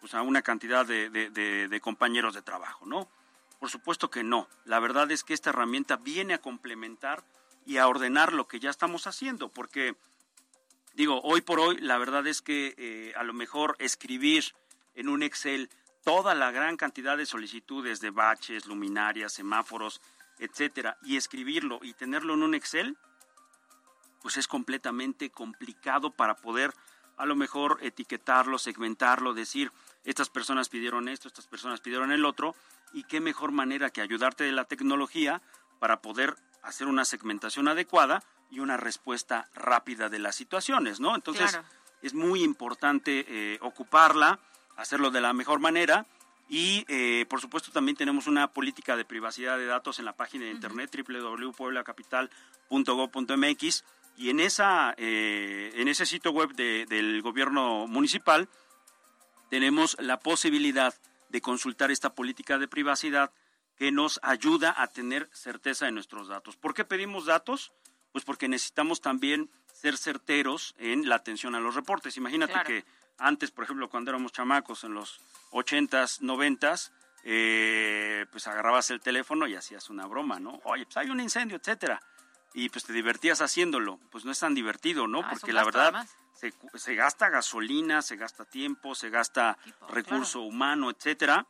pues, 0.00 0.14
a 0.14 0.22
una 0.22 0.42
cantidad 0.42 0.84
de, 0.84 1.08
de 1.08 1.80
compañeros 1.80 2.34
de 2.34 2.42
trabajo, 2.42 2.84
¿no? 2.84 3.08
Por 3.60 3.70
supuesto 3.70 4.10
que 4.10 4.24
no. 4.24 4.48
La 4.64 4.80
verdad 4.80 5.10
es 5.12 5.22
que 5.22 5.34
esta 5.34 5.50
herramienta 5.50 5.96
viene 5.96 6.34
a 6.34 6.40
complementar 6.40 7.22
y 7.64 7.78
a 7.78 7.86
ordenar 7.86 8.32
lo 8.32 8.46
que 8.46 8.60
ya 8.60 8.70
estamos 8.70 9.06
haciendo, 9.06 9.48
porque 9.48 9.96
digo, 10.94 11.20
hoy 11.22 11.42
por 11.42 11.60
hoy 11.60 11.76
la 11.78 11.98
verdad 11.98 12.26
es 12.26 12.42
que 12.42 12.74
eh, 12.76 13.12
a 13.16 13.22
lo 13.22 13.32
mejor 13.32 13.76
escribir 13.78 14.44
en 14.94 15.08
un 15.08 15.22
Excel 15.22 15.70
toda 16.04 16.34
la 16.34 16.50
gran 16.50 16.76
cantidad 16.76 17.16
de 17.16 17.26
solicitudes 17.26 18.00
de 18.00 18.10
baches, 18.10 18.66
luminarias, 18.66 19.32
semáforos, 19.32 20.00
etcétera, 20.38 20.98
y 21.02 21.16
escribirlo 21.16 21.80
y 21.82 21.94
tenerlo 21.94 22.34
en 22.34 22.42
un 22.42 22.54
Excel, 22.54 22.96
pues 24.22 24.36
es 24.36 24.48
completamente 24.48 25.30
complicado 25.30 26.10
para 26.10 26.36
poder 26.36 26.72
a 27.16 27.26
lo 27.26 27.36
mejor 27.36 27.78
etiquetarlo, 27.80 28.58
segmentarlo, 28.58 29.34
decir, 29.34 29.70
estas 30.04 30.28
personas 30.28 30.68
pidieron 30.68 31.08
esto, 31.08 31.28
estas 31.28 31.46
personas 31.46 31.80
pidieron 31.80 32.10
el 32.10 32.24
otro, 32.24 32.54
y 32.92 33.04
qué 33.04 33.20
mejor 33.20 33.52
manera 33.52 33.90
que 33.90 34.00
ayudarte 34.00 34.44
de 34.44 34.52
la 34.52 34.64
tecnología 34.64 35.42
para 35.78 36.00
poder 36.00 36.36
hacer 36.62 36.86
una 36.86 37.04
segmentación 37.04 37.68
adecuada 37.68 38.22
y 38.50 38.60
una 38.60 38.76
respuesta 38.76 39.48
rápida 39.54 40.08
de 40.08 40.18
las 40.18 40.36
situaciones, 40.36 41.00
¿no? 41.00 41.14
Entonces, 41.14 41.58
es 42.02 42.14
muy 42.14 42.42
importante 42.42 43.24
eh, 43.28 43.58
ocuparla, 43.60 44.38
hacerlo 44.76 45.10
de 45.10 45.20
la 45.20 45.32
mejor 45.32 45.60
manera 45.60 46.06
y, 46.48 46.84
eh, 46.88 47.26
por 47.28 47.40
supuesto, 47.40 47.70
también 47.72 47.96
tenemos 47.96 48.26
una 48.26 48.52
política 48.52 48.96
de 48.96 49.04
privacidad 49.04 49.56
de 49.56 49.66
datos 49.66 49.98
en 49.98 50.04
la 50.04 50.14
página 50.14 50.44
de 50.44 50.50
internet 50.50 50.94
www.pueblacapital.gov.mx 50.94 53.84
y 54.16 54.30
en, 54.30 54.40
esa, 54.40 54.94
eh, 54.96 55.72
en 55.74 55.88
ese 55.88 56.06
sitio 56.06 56.30
web 56.30 56.54
del 56.54 57.20
gobierno 57.22 57.86
municipal 57.86 58.48
tenemos 59.48 59.96
la 60.00 60.18
posibilidad 60.18 60.94
de 61.30 61.40
consultar 61.40 61.90
esta 61.90 62.14
política 62.14 62.58
de 62.58 62.68
privacidad 62.68 63.32
que 63.76 63.90
nos 63.90 64.20
ayuda 64.22 64.74
a 64.76 64.86
tener 64.86 65.28
certeza 65.32 65.86
de 65.86 65.92
nuestros 65.92 66.28
datos. 66.28 66.56
¿Por 66.56 66.74
qué 66.74 66.84
pedimos 66.84 67.26
datos? 67.26 67.72
Pues 68.14 68.24
porque 68.24 68.46
necesitamos 68.46 69.00
también 69.00 69.50
ser 69.72 69.98
certeros 69.98 70.76
en 70.78 71.08
la 71.08 71.16
atención 71.16 71.56
a 71.56 71.58
los 71.58 71.74
reportes. 71.74 72.16
Imagínate 72.16 72.54
que 72.64 72.84
antes, 73.18 73.50
por 73.50 73.64
ejemplo, 73.64 73.90
cuando 73.90 74.12
éramos 74.12 74.30
chamacos 74.30 74.84
en 74.84 74.94
los 74.94 75.20
80s, 75.50 76.20
90s, 76.20 76.92
eh, 77.24 78.24
pues 78.30 78.46
agarrabas 78.46 78.90
el 78.90 79.00
teléfono 79.00 79.48
y 79.48 79.56
hacías 79.56 79.90
una 79.90 80.06
broma, 80.06 80.38
¿no? 80.38 80.60
Oye, 80.62 80.84
pues 80.84 80.96
hay 80.96 81.10
un 81.10 81.18
incendio, 81.18 81.56
etcétera. 81.56 82.00
Y 82.52 82.68
pues 82.68 82.84
te 82.84 82.92
divertías 82.92 83.40
haciéndolo. 83.40 83.98
Pues 84.12 84.24
no 84.24 84.30
es 84.30 84.38
tan 84.38 84.54
divertido, 84.54 85.08
¿no? 85.08 85.22
Ah, 85.24 85.30
porque 85.32 85.52
la 85.52 85.64
verdad 85.64 86.06
se, 86.34 86.54
se, 86.76 86.94
gasta 86.94 87.30
gasolina, 87.30 88.00
se 88.00 88.14
gasta 88.14 88.44
tiempo, 88.44 88.94
se 88.94 89.10
gasta 89.10 89.58
recurso 89.88 90.42
humano, 90.42 90.88
etcétera 90.88 91.48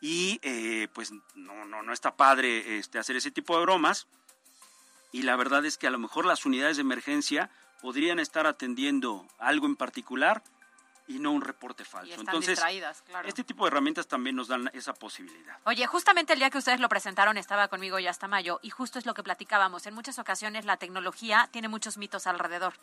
y 0.00 0.38
eh, 0.42 0.88
pues 0.92 1.12
no, 1.34 1.64
no, 1.64 1.82
no 1.82 1.92
está 1.92 2.16
padre 2.16 2.78
este, 2.78 2.98
hacer 2.98 3.16
ese 3.16 3.30
tipo 3.30 3.56
de 3.56 3.62
bromas. 3.62 4.06
Y 5.12 5.22
la 5.22 5.36
verdad 5.36 5.64
es 5.64 5.78
que 5.78 5.86
a 5.86 5.90
lo 5.90 5.98
mejor 5.98 6.26
las 6.26 6.44
unidades 6.44 6.76
de 6.76 6.82
emergencia 6.82 7.50
podrían 7.80 8.18
estar 8.18 8.46
atendiendo 8.46 9.26
algo 9.38 9.66
en 9.66 9.76
particular 9.76 10.42
y 11.08 11.18
no 11.18 11.32
un 11.32 11.40
reporte 11.40 11.84
falso. 11.84 12.20
Entonces, 12.20 12.60
este 13.24 13.42
tipo 13.42 13.64
de 13.64 13.68
herramientas 13.68 14.06
también 14.06 14.36
nos 14.36 14.48
dan 14.48 14.70
esa 14.74 14.92
posibilidad. 14.92 15.58
Oye, 15.64 15.86
justamente 15.86 16.34
el 16.34 16.38
día 16.38 16.50
que 16.50 16.58
ustedes 16.58 16.80
lo 16.80 16.88
presentaron 16.88 17.38
estaba 17.38 17.68
conmigo 17.68 17.98
ya 17.98 18.10
hasta 18.10 18.28
mayo 18.28 18.60
y 18.62 18.70
justo 18.70 18.98
es 18.98 19.06
lo 19.06 19.14
que 19.14 19.22
platicábamos. 19.22 19.86
En 19.86 19.94
muchas 19.94 20.18
ocasiones 20.18 20.66
la 20.66 20.76
tecnología 20.76 21.48
tiene 21.50 21.68
muchos 21.68 21.96
mitos 21.96 22.26
alrededor 22.26 22.74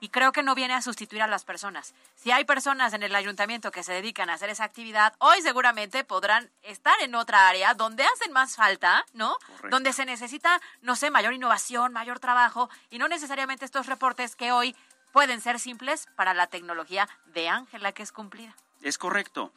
y 0.00 0.08
creo 0.08 0.32
que 0.32 0.42
no 0.42 0.54
viene 0.54 0.74
a 0.74 0.82
sustituir 0.82 1.22
a 1.22 1.26
las 1.26 1.44
personas. 1.44 1.94
Si 2.14 2.30
hay 2.30 2.44
personas 2.44 2.92
en 2.92 3.02
el 3.02 3.14
ayuntamiento 3.14 3.70
que 3.70 3.82
se 3.82 3.92
dedican 3.92 4.30
a 4.30 4.34
hacer 4.34 4.50
esa 4.50 4.64
actividad, 4.64 5.14
hoy 5.18 5.40
seguramente 5.42 6.04
podrán 6.04 6.50
estar 6.62 6.94
en 7.00 7.14
otra 7.14 7.48
área 7.48 7.74
donde 7.74 8.04
hacen 8.04 8.32
más 8.32 8.56
falta, 8.56 9.04
¿no? 9.12 9.36
Donde 9.70 9.92
se 9.92 10.04
necesita, 10.04 10.60
no 10.82 10.96
sé, 10.96 11.10
mayor 11.10 11.32
innovación, 11.32 11.92
mayor 11.92 12.20
trabajo 12.20 12.68
y 12.90 12.98
no 12.98 13.08
necesariamente 13.08 13.64
estos 13.64 13.86
reportes 13.86 14.36
que 14.36 14.52
hoy 14.52 14.76
pueden 15.12 15.40
ser 15.40 15.58
simples 15.58 16.08
para 16.16 16.34
la 16.34 16.48
tecnología 16.48 17.08
de 17.26 17.48
Ángela 17.48 17.92
que 17.92 18.02
es 18.02 18.12
cumplida. 18.12 18.54
Es 18.82 18.98
correcto. 18.98 19.52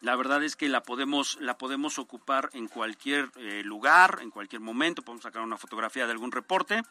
La 0.00 0.16
verdad 0.16 0.42
es 0.42 0.54
que 0.54 0.68
la 0.68 0.82
podemos, 0.82 1.38
la 1.40 1.56
podemos 1.56 1.98
ocupar 1.98 2.50
en 2.52 2.68
cualquier 2.68 3.30
eh, 3.36 3.62
lugar, 3.64 4.18
en 4.20 4.30
cualquier 4.30 4.60
momento. 4.60 5.02
Podemos 5.02 5.22
sacar 5.22 5.40
una 5.40 5.56
fotografía 5.56 6.04
de 6.04 6.12
algún 6.12 6.30
reporte 6.30 6.82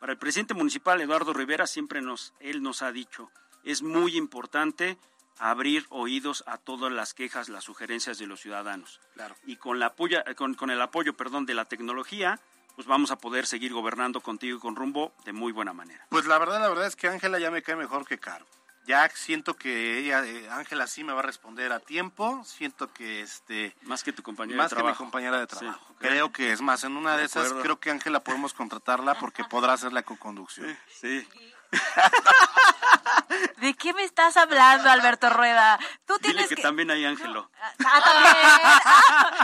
para 0.00 0.12
el 0.12 0.18
presidente 0.18 0.54
municipal 0.54 1.00
Eduardo 1.00 1.32
Rivera 1.32 1.66
siempre 1.66 2.00
nos 2.02 2.34
él 2.40 2.62
nos 2.62 2.82
ha 2.82 2.92
dicho, 2.92 3.30
es 3.64 3.82
muy 3.82 4.16
importante 4.16 4.98
abrir 5.38 5.86
oídos 5.90 6.44
a 6.46 6.58
todas 6.58 6.92
las 6.92 7.14
quejas, 7.14 7.48
las 7.48 7.64
sugerencias 7.64 8.18
de 8.18 8.26
los 8.26 8.40
ciudadanos. 8.40 9.00
Claro. 9.14 9.36
Y 9.44 9.56
con 9.56 9.78
la 9.78 9.86
apoyo, 9.86 10.18
con, 10.36 10.54
con 10.54 10.70
el 10.70 10.80
apoyo, 10.80 11.14
perdón, 11.14 11.44
de 11.46 11.54
la 11.54 11.66
tecnología, 11.66 12.40
pues 12.74 12.86
vamos 12.86 13.10
a 13.10 13.18
poder 13.18 13.46
seguir 13.46 13.72
gobernando 13.72 14.20
contigo 14.20 14.56
y 14.56 14.60
con 14.60 14.76
rumbo 14.76 15.12
de 15.24 15.32
muy 15.32 15.52
buena 15.52 15.72
manera. 15.72 16.06
Pues 16.10 16.26
la 16.26 16.38
verdad, 16.38 16.60
la 16.60 16.68
verdad 16.68 16.86
es 16.86 16.96
que 16.96 17.08
Ángela 17.08 17.38
ya 17.38 17.50
me 17.50 17.62
cae 17.62 17.76
mejor 17.76 18.06
que 18.06 18.18
Caro 18.18 18.46
ya 18.86 19.08
siento 19.14 19.54
que 19.56 19.98
ella, 19.98 20.24
eh, 20.24 20.48
Ángela 20.50 20.86
sí 20.86 21.02
me 21.04 21.12
va 21.12 21.20
a 21.20 21.22
responder 21.22 21.72
a 21.72 21.80
tiempo, 21.80 22.42
siento 22.44 22.92
que 22.92 23.20
este... 23.20 23.76
Más 23.82 24.04
que 24.04 24.12
tu 24.12 24.22
compañera 24.22 24.62
de 24.62 24.68
trabajo. 24.68 24.86
Más 24.86 24.96
que 24.96 25.02
mi 25.02 25.06
compañera 25.06 25.38
de 25.38 25.46
trabajo. 25.46 25.94
Creo 25.98 26.32
que 26.32 26.52
es 26.52 26.60
más, 26.60 26.84
en 26.84 26.96
una 26.96 27.16
de, 27.16 27.24
esas 27.24 27.52
creo 27.54 27.80
que 27.80 27.90
Ángela 27.90 28.20
podemos 28.20 28.54
contratarla 28.54 29.18
porque 29.18 29.44
podrá 29.44 29.72
hacer 29.72 29.92
la 29.92 30.02
co-conducción. 30.02 30.78
Sí. 31.00 31.26
¿De 33.60 33.74
qué 33.74 33.92
me 33.92 34.04
estás 34.04 34.36
hablando, 34.36 34.88
Alberto 34.88 35.30
Rueda? 35.30 35.78
Tú 36.06 36.18
tienes 36.18 36.48
Dile 36.48 36.56
que, 36.56 36.62
también 36.62 36.90
hay 36.90 37.04
Ángelo. 37.04 37.50
Ah, 37.60 38.00
también. 38.04 38.36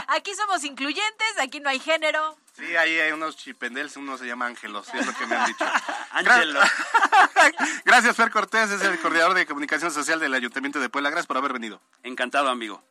aquí 0.07 0.33
somos 0.35 0.63
incluyentes, 0.63 1.39
aquí 1.39 1.59
no 1.59 1.69
hay 1.69 1.79
género. 1.79 2.37
Sí, 2.55 2.75
ahí 2.75 2.99
hay 2.99 3.11
unos 3.11 3.35
chipendels, 3.35 3.97
uno 3.97 4.17
se 4.17 4.25
llama 4.25 4.45
Ángelos, 4.45 4.87
es 4.93 5.05
lo 5.05 5.13
que 5.13 5.25
me 5.25 5.35
han 5.35 5.47
dicho. 5.47 5.65
Ángelo. 6.11 6.59
Gracias, 7.85 8.15
Fer 8.15 8.29
Cortés, 8.29 8.69
es 8.69 8.81
el 8.81 8.99
coordinador 8.99 9.33
de 9.33 9.45
comunicación 9.45 9.91
social 9.91 10.19
del 10.19 10.33
Ayuntamiento 10.33 10.79
de 10.79 10.89
Puebla. 10.89 11.09
Gracias 11.09 11.27
por 11.27 11.37
haber 11.37 11.53
venido. 11.53 11.81
Encantado, 12.03 12.49
amigo. 12.49 12.83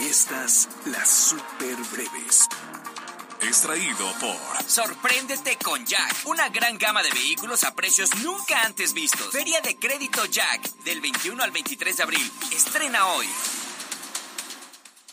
Y 0.00 0.06
estas, 0.06 0.68
las 0.86 1.08
super 1.08 1.76
breves. 1.92 2.48
Extraído 3.42 4.12
por 4.20 4.62
Sorpréndete 4.66 5.56
con 5.56 5.84
Jack, 5.86 6.26
una 6.26 6.48
gran 6.50 6.76
gama 6.76 7.02
de 7.02 7.10
vehículos 7.10 7.64
a 7.64 7.74
precios 7.74 8.14
nunca 8.22 8.64
antes 8.64 8.92
vistos. 8.92 9.32
Feria 9.32 9.60
de 9.62 9.76
crédito 9.76 10.24
Jack, 10.26 10.62
del 10.84 11.00
21 11.00 11.42
al 11.42 11.50
23 11.50 11.96
de 11.96 12.02
abril. 12.02 12.32
Estrena 12.52 13.06
hoy. 13.08 13.26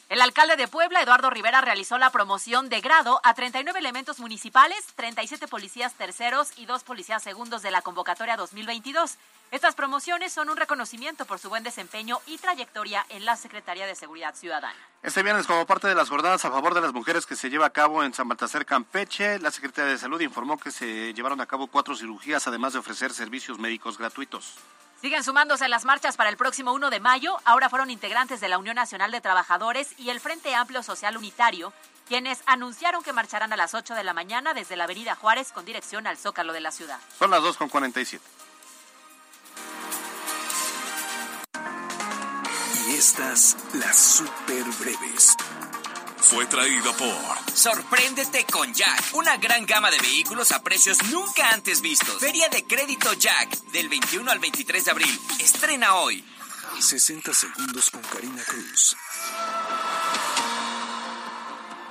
El 0.10 0.22
alcalde 0.22 0.55
de 0.55 0.70
Puebla, 0.70 1.01
Eduardo 1.01 1.30
Rivera, 1.30 1.60
realizó 1.60 1.97
la 1.97 2.12
promoción 2.12 2.70
de 2.70 2.80
grado 2.80 3.20
a 3.26 3.34
39 3.34 3.78
elementos 3.78 4.22
municipales, 4.22 4.78
37 4.95 5.49
policías 5.49 5.95
terceros 5.95 6.58
y 6.58 6.66
dos 6.66 6.86
policías 6.86 7.22
segundos 7.22 7.62
de 7.62 7.72
la 7.72 7.82
convocatoria 7.82 8.38
2022. 8.38 9.18
Estas 9.51 9.76
promociones 9.76 10.32
son 10.32 10.49
un 10.49 10.55
reconocimiento 10.55 11.26
por 11.26 11.39
su 11.39 11.49
buen 11.49 11.64
desempeño 11.64 12.20
y 12.26 12.38
trayectoria 12.38 13.05
en 13.10 13.26
la 13.26 13.36
Secretaría 13.36 13.86
de 13.86 13.95
Seguridad 13.95 14.34
Ciudadana. 14.34 14.80
Este 15.03 15.24
viernes, 15.24 15.45
como 15.45 15.66
parte 15.66 15.89
de 15.89 15.95
las 15.95 16.08
jornadas 16.08 16.45
a 16.45 16.51
favor 16.51 16.74
de 16.74 16.80
las 16.80 16.93
mujeres 16.93 17.26
que 17.26 17.36
se 17.36 17.49
lleva 17.49 17.66
a 17.66 17.72
cabo 17.72 18.01
en 18.01 18.14
San 18.14 18.30
Baltasar, 18.30 18.66
Campeche, 18.66 19.39
la 19.39 19.51
Secretaría 19.51 19.91
de 19.91 19.97
Salud 19.97 20.22
informó 20.22 20.58
que 20.58 20.72
se 20.72 21.14
llevaron 21.14 21.41
a 21.41 21.47
cabo 21.47 21.68
cuatro 21.68 21.97
cirugías, 21.97 22.47
además 22.47 22.72
de 22.72 22.80
ofrecer 22.80 23.12
servicios 23.12 23.60
médicos 23.60 23.97
gratuitos. 23.97 24.55
Siguen 25.02 25.24
sumándose 25.24 25.68
las 25.68 25.86
marchas 25.86 26.18
para 26.18 26.30
el 26.30 26.38
próximo 26.38 26.74
1 26.74 26.89
de 26.89 27.00
mayo. 27.00 27.38
Ahora 27.45 27.70
fueron 27.70 27.91
integrantes 27.91 28.39
de 28.41 28.48
la 28.48 28.58
Unión 28.58 28.76
Nacional 28.76 29.12
de 29.12 29.22
Trabajadores 29.22 29.93
y 30.00 30.10
el 30.10 30.20
Frente 30.20 30.56
Amplio 30.56 30.82
Social 30.82 31.16
Unitario, 31.18 31.72
quienes 32.08 32.41
anunciaron 32.48 33.04
que 33.04 33.14
marcharán 33.14 33.54
a 33.54 33.58
las 33.58 33.76
8 33.76 33.93
de 33.93 34.04
la 34.04 34.14
mañana 34.14 34.56
desde 34.56 34.76
la 34.76 34.86
Avenida 34.86 35.14
Juárez 35.14 35.52
con 35.52 35.66
dirección 35.66 36.08
al 36.08 36.18
Zócalo 36.18 36.52
de 36.52 36.62
la 36.62 36.72
ciudad. 36.72 37.00
Son 37.20 37.30
las 37.30 37.43
2 37.43 37.58
con 37.58 37.70
47. 37.70 38.26
Y 42.88 42.95
estas, 42.95 43.56
las 43.74 43.98
super 43.98 44.64
breves. 44.80 45.36
Fue 46.20 46.45
traído 46.45 46.93
por 46.97 47.15
Sorpréndete 47.53 48.45
con 48.45 48.74
Jack, 48.74 49.13
una 49.13 49.38
gran 49.38 49.65
gama 49.65 49.89
de 49.91 49.99
vehículos 49.99 50.51
a 50.51 50.61
precios 50.61 51.01
nunca 51.11 51.51
antes 51.51 51.82
vistos. 51.82 52.20
Feria 52.20 52.49
de 52.49 52.63
crédito 52.65 53.13
Jack, 53.13 53.49
del 53.72 53.89
21 53.89 54.30
al 54.30 54.39
23 54.39 54.86
de 54.86 54.91
abril. 54.91 55.20
Estrena 55.39 55.95
hoy. 55.95 56.24
60 56.80 57.34
segundos 57.34 57.89
con 57.89 58.01
Karina 58.01 58.43
Cruz. 58.43 58.95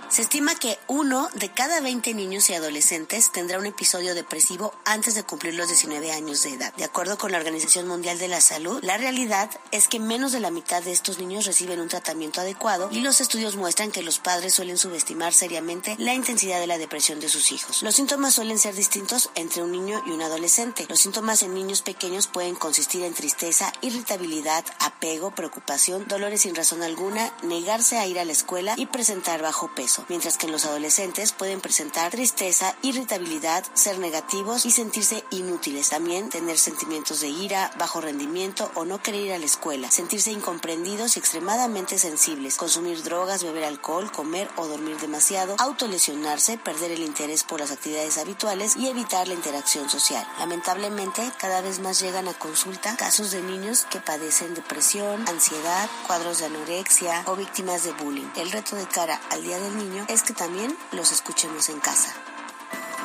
Se 0.09 0.23
estima 0.23 0.55
que 0.55 0.79
uno 0.87 1.29
de 1.35 1.51
cada 1.51 1.81
20 1.81 2.15
niños 2.15 2.49
y 2.49 2.55
adolescentes 2.55 3.33
tendrá 3.33 3.59
un 3.59 3.67
episodio 3.67 4.15
depresivo 4.15 4.73
antes 4.85 5.17
de 5.17 5.25
cumplir 5.25 5.55
los 5.55 5.67
19 5.67 6.13
años 6.13 6.45
de 6.45 6.51
edad. 6.51 6.73
De 6.75 6.85
acuerdo 6.85 7.19
con 7.19 7.33
la 7.33 7.39
Organización 7.39 7.89
Mundial 7.89 8.19
de 8.19 8.29
la 8.29 8.41
Salud, 8.41 8.83
la 8.85 8.99
realidad 8.99 9.51
es 9.73 9.89
que 9.89 9.99
menos 9.99 10.31
de 10.31 10.39
la 10.39 10.53
mitad 10.53 10.83
de 10.83 10.93
estos 10.93 11.19
niños 11.19 11.45
reciben 11.45 11.81
un 11.81 11.89
tratamiento 11.89 12.41
adecuado 12.41 12.89
y 12.93 13.01
los 13.01 13.21
estudios 13.21 13.57
muestran 13.57 13.91
que 13.91 14.03
los 14.03 14.21
padres 14.21 14.55
suelen 14.55 14.79
subestimar 14.79 15.35
seriamente 15.35 15.97
la 15.99 16.15
intensidad 16.15 16.61
de 16.61 16.69
la 16.69 16.79
depresión 16.79 17.19
de 17.19 17.29
sus 17.29 17.51
hijos. 17.51 17.83
Los 17.83 17.97
síntomas 17.97 18.33
suelen 18.33 18.61
ser 18.61 18.77
distintos 18.77 19.31
entre 19.35 19.63
un 19.63 19.73
niño 19.73 20.03
y 20.07 20.13
un 20.13 20.23
adolescente. 20.23 20.87
Los 20.89 21.01
síntomas 21.01 21.43
en 21.43 21.53
niños 21.53 21.83
pequeños 21.83 22.29
pueden 22.29 22.55
consistir 22.55 23.03
en 23.03 23.13
tristeza, 23.13 23.73
irritabilidad, 23.81 24.65
apego, 24.79 25.33
preocupación, 25.33 26.07
dolores 26.07 26.43
sin 26.43 26.55
razón 26.55 26.85
alguna, 26.85 27.33
negarse 27.43 27.99
a 27.99 28.07
ir 28.07 28.21
a 28.21 28.25
la 28.25 28.33
escuela 28.33 28.75
y 28.77 28.87
presentar 28.87 29.43
bajo 29.43 29.75
peso 29.75 29.96
mientras 30.09 30.37
que 30.37 30.47
en 30.47 30.53
los 30.53 30.65
adolescentes 30.65 31.33
pueden 31.33 31.61
presentar 31.61 32.11
tristeza, 32.11 32.75
irritabilidad, 32.83 33.65
ser 33.75 33.99
negativos 33.99 34.67
y 34.67 34.71
sentirse 34.71 35.25
inútiles. 35.31 35.89
También 35.89 36.29
tener 36.29 36.59
sentimientos 36.59 37.21
de 37.21 37.29
ira, 37.29 37.71
bajo 37.79 38.01
rendimiento 38.01 38.71
o 38.75 38.85
no 38.85 39.03
querer 39.03 39.23
ir 39.23 39.33
a 39.33 39.39
la 39.39 39.47
escuela, 39.47 39.91
sentirse 39.91 40.31
incomprendidos 40.31 41.17
y 41.17 41.21
extremadamente 41.21 41.99
sensibles, 41.99 42.57
consumir 42.57 43.03
drogas, 43.03 43.43
beber 43.43 43.65
alcohol, 43.65 44.11
comer 44.13 44.49
o 44.57 44.67
dormir 44.67 44.99
demasiado, 44.99 45.57
autolesionarse, 45.59 46.59
perder 46.59 46.93
el 46.93 47.03
interés 47.03 47.45
por 47.45 47.61
las 47.61 47.71
actividades 47.71 48.19
habituales 48.19 48.77
y 48.77 48.89
evitar 48.89 49.29
la 49.29 49.35
interacción 49.35 49.89
social. 49.89 50.27
Lamentablemente, 50.39 51.33
cada 51.39 51.61
vez 51.61 51.81
más 51.81 52.01
llegan 52.01 52.29
a 52.29 52.35
consulta 52.35 52.97
casos 52.97 53.31
de 53.31 53.43
niños 53.43 53.87
que 53.91 54.01
padecen 54.01 54.55
depresión, 54.55 55.27
ansiedad, 55.29 55.89
cuadros 56.07 56.39
de 56.39 56.47
anorexia 56.47 57.23
o 57.27 57.37
víctimas 57.37 57.85
de 57.85 57.93
bullying. 57.93 58.29
El 58.37 58.51
reto 58.51 58.77
de 58.77 58.87
cara 58.87 59.21
al 59.31 59.43
Día 59.43 59.59
del 59.59 59.77
Niño 59.77 59.86
es 60.09 60.23
que 60.23 60.35
también 60.35 60.77
los 60.93 61.13
escuchemos 61.13 61.69
en 61.69 61.81
casa. 61.81 62.15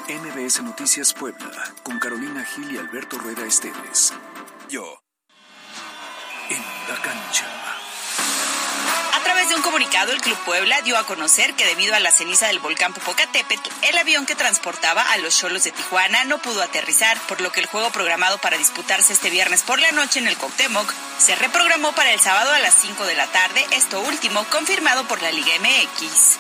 MBS 0.08 0.64
Noticias 0.64 1.14
Puebla, 1.14 1.74
con 1.84 2.00
Carolina 2.00 2.44
Gil 2.44 2.72
y 2.72 2.78
Alberto 2.78 3.18
Rueda 3.18 3.46
Esteves. 3.46 4.14
Yo. 4.70 5.02
En 6.50 6.62
la 6.90 7.02
cancha. 7.02 7.61
Través 9.42 9.56
de 9.56 9.60
un 9.60 9.72
comunicado, 9.72 10.12
el 10.12 10.22
Club 10.22 10.38
Puebla 10.46 10.84
dio 10.84 11.00
a 11.00 11.04
conocer 11.08 11.56
que 11.56 11.66
debido 11.66 11.96
a 11.96 12.00
la 12.00 12.12
ceniza 12.12 12.46
del 12.46 12.60
volcán 12.60 12.94
Popocatépetl, 12.94 13.72
el 13.90 13.98
avión 13.98 14.28
que 14.28 14.36
transportaba 14.36 15.02
a 15.02 15.18
los 15.18 15.36
Cholos 15.36 15.64
de 15.64 15.72
Tijuana 15.72 16.26
no 16.26 16.38
pudo 16.38 16.62
aterrizar, 16.62 17.20
por 17.22 17.42
lo 17.42 17.52
que 17.52 17.60
el 17.60 17.66
juego 17.66 17.90
programado 17.90 18.38
para 18.38 18.60
disputarse 18.60 19.14
este 19.14 19.32
viernes 19.32 19.64
por 19.64 19.80
la 19.80 19.92
noche 19.94 20.20
en 20.20 20.28
el 20.28 20.38
Cuauhtémoc 20.38 20.94
se 21.18 21.34
reprogramó 21.34 21.92
para 21.94 22.12
el 22.12 22.20
sábado 22.20 22.54
a 22.54 22.60
las 22.60 22.76
5 22.76 23.04
de 23.06 23.16
la 23.16 23.26
tarde, 23.26 23.66
esto 23.72 24.00
último 24.02 24.44
confirmado 24.52 25.08
por 25.08 25.20
la 25.24 25.32
Liga 25.32 25.54
MX. 25.60 26.38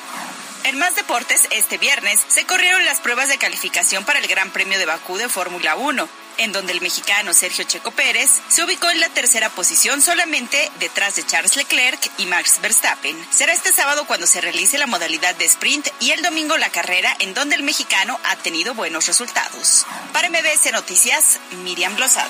En 0.65 0.77
más 0.77 0.95
deportes, 0.95 1.47
este 1.49 1.79
viernes 1.79 2.19
se 2.27 2.45
corrieron 2.45 2.85
las 2.85 2.99
pruebas 2.99 3.29
de 3.29 3.39
calificación 3.39 4.05
para 4.05 4.19
el 4.19 4.27
Gran 4.27 4.51
Premio 4.51 4.77
de 4.77 4.85
Bakú 4.85 5.17
de 5.17 5.27
Fórmula 5.27 5.75
1, 5.75 6.07
en 6.37 6.51
donde 6.51 6.73
el 6.73 6.81
mexicano 6.81 7.33
Sergio 7.33 7.63
Checo 7.65 7.91
Pérez 7.91 8.41
se 8.47 8.63
ubicó 8.63 8.89
en 8.89 8.99
la 8.99 9.09
tercera 9.09 9.49
posición 9.49 10.01
solamente 10.01 10.71
detrás 10.79 11.15
de 11.15 11.25
Charles 11.25 11.55
Leclerc 11.55 12.11
y 12.17 12.25
Max 12.25 12.59
Verstappen. 12.61 13.15
Será 13.31 13.53
este 13.53 13.73
sábado 13.73 14.05
cuando 14.05 14.27
se 14.27 14.41
realice 14.41 14.77
la 14.77 14.87
modalidad 14.87 15.35
de 15.35 15.45
sprint 15.45 15.87
y 15.99 16.11
el 16.11 16.21
domingo 16.21 16.57
la 16.57 16.69
carrera 16.69 17.15
en 17.19 17.33
donde 17.33 17.55
el 17.55 17.63
mexicano 17.63 18.19
ha 18.25 18.35
tenido 18.37 18.73
buenos 18.73 19.07
resultados. 19.07 19.85
Para 20.13 20.29
MBS 20.29 20.71
Noticias, 20.71 21.39
Miriam 21.63 21.97
Lozada. 21.97 22.29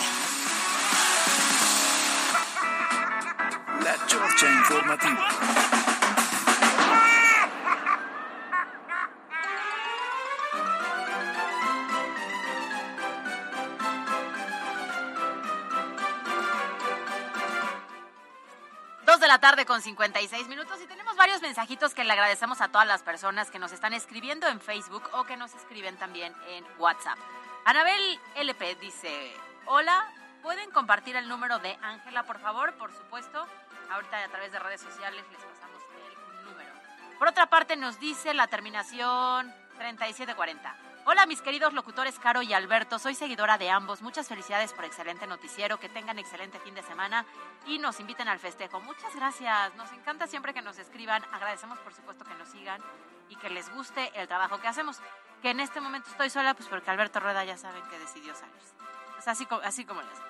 La 3.84 4.06
Chorcha 4.06 4.48
Informativa. 4.48 5.61
Tarde 19.52 19.66
con 19.66 19.82
56 19.82 20.48
minutos 20.48 20.80
y 20.82 20.88
tenemos 20.88 21.18
varios 21.18 21.42
mensajitos 21.42 21.94
que 21.94 22.06
le 22.06 22.14
agradecemos 22.14 22.62
a 22.62 22.70
todas 22.70 22.88
las 22.88 23.04
personas 23.04 23.52
que 23.52 23.60
nos 23.60 23.74
están 23.74 23.92
escribiendo 23.92 24.48
en 24.48 24.62
Facebook 24.62 25.04
o 25.12 25.26
que 25.26 25.36
nos 25.36 25.54
escriben 25.54 25.98
también 25.98 26.34
en 26.48 26.64
WhatsApp. 26.80 27.20
Anabel 27.66 28.18
LP 28.36 28.76
dice, 28.76 29.36
hola, 29.66 30.10
¿pueden 30.42 30.72
compartir 30.72 31.18
el 31.18 31.28
número 31.28 31.60
de 31.60 31.78
Ángela, 31.82 32.24
por 32.24 32.40
favor? 32.40 32.74
Por 32.76 32.94
supuesto, 32.94 33.46
ahorita 33.92 34.24
a 34.24 34.30
través 34.30 34.54
de 34.54 34.60
redes 34.60 34.80
sociales 34.80 35.22
les 35.30 35.42
pasamos 35.42 35.82
el 36.08 36.46
número. 36.46 36.72
Por 37.20 37.28
otra 37.28 37.48
parte 37.48 37.76
nos 37.76 38.00
dice 38.00 38.34
la 38.34 38.48
terminación 38.48 39.54
3740. 39.80 40.91
Hola 41.04 41.26
mis 41.26 41.42
queridos 41.42 41.74
locutores 41.74 42.20
Caro 42.20 42.44
y 42.44 42.54
Alberto, 42.54 43.00
soy 43.00 43.16
seguidora 43.16 43.58
de 43.58 43.72
ambos. 43.72 44.04
Muchas 44.04 44.28
felicidades 44.28 44.72
por 44.72 44.86
excelente 44.86 45.26
noticiero, 45.26 45.80
que 45.80 45.90
tengan 45.90 46.20
excelente 46.20 46.60
fin 46.60 46.76
de 46.76 46.84
semana 46.84 47.26
y 47.66 47.80
nos 47.80 48.00
inviten 48.00 48.28
al 48.28 48.38
festejo. 48.38 48.80
Muchas 48.82 49.16
gracias, 49.16 49.74
nos 49.76 49.92
encanta 49.94 50.28
siempre 50.28 50.54
que 50.54 50.62
nos 50.62 50.78
escriban. 50.78 51.24
Agradecemos 51.32 51.80
por 51.80 51.94
supuesto 51.94 52.24
que 52.24 52.36
nos 52.36 52.50
sigan 52.50 52.80
y 53.30 53.36
que 53.36 53.50
les 53.50 53.74
guste 53.74 54.12
el 54.14 54.28
trabajo 54.28 54.62
que 54.62 54.68
hacemos. 54.68 55.00
Que 55.42 55.50
en 55.50 55.60
este 55.60 55.82
momento 55.82 56.08
estoy 56.12 56.30
sola, 56.30 56.54
pues 56.54 56.70
porque 56.70 56.92
Alberto 56.92 57.20
Rueda 57.20 57.44
ya 57.46 57.58
saben 57.58 57.82
que 57.90 57.98
decidió 57.98 58.36
salirse. 58.36 58.76
Es 59.18 59.28
así, 59.28 59.48
así 59.64 59.86
como 59.86 60.04
le 60.04 60.08
hacemos. 60.08 60.30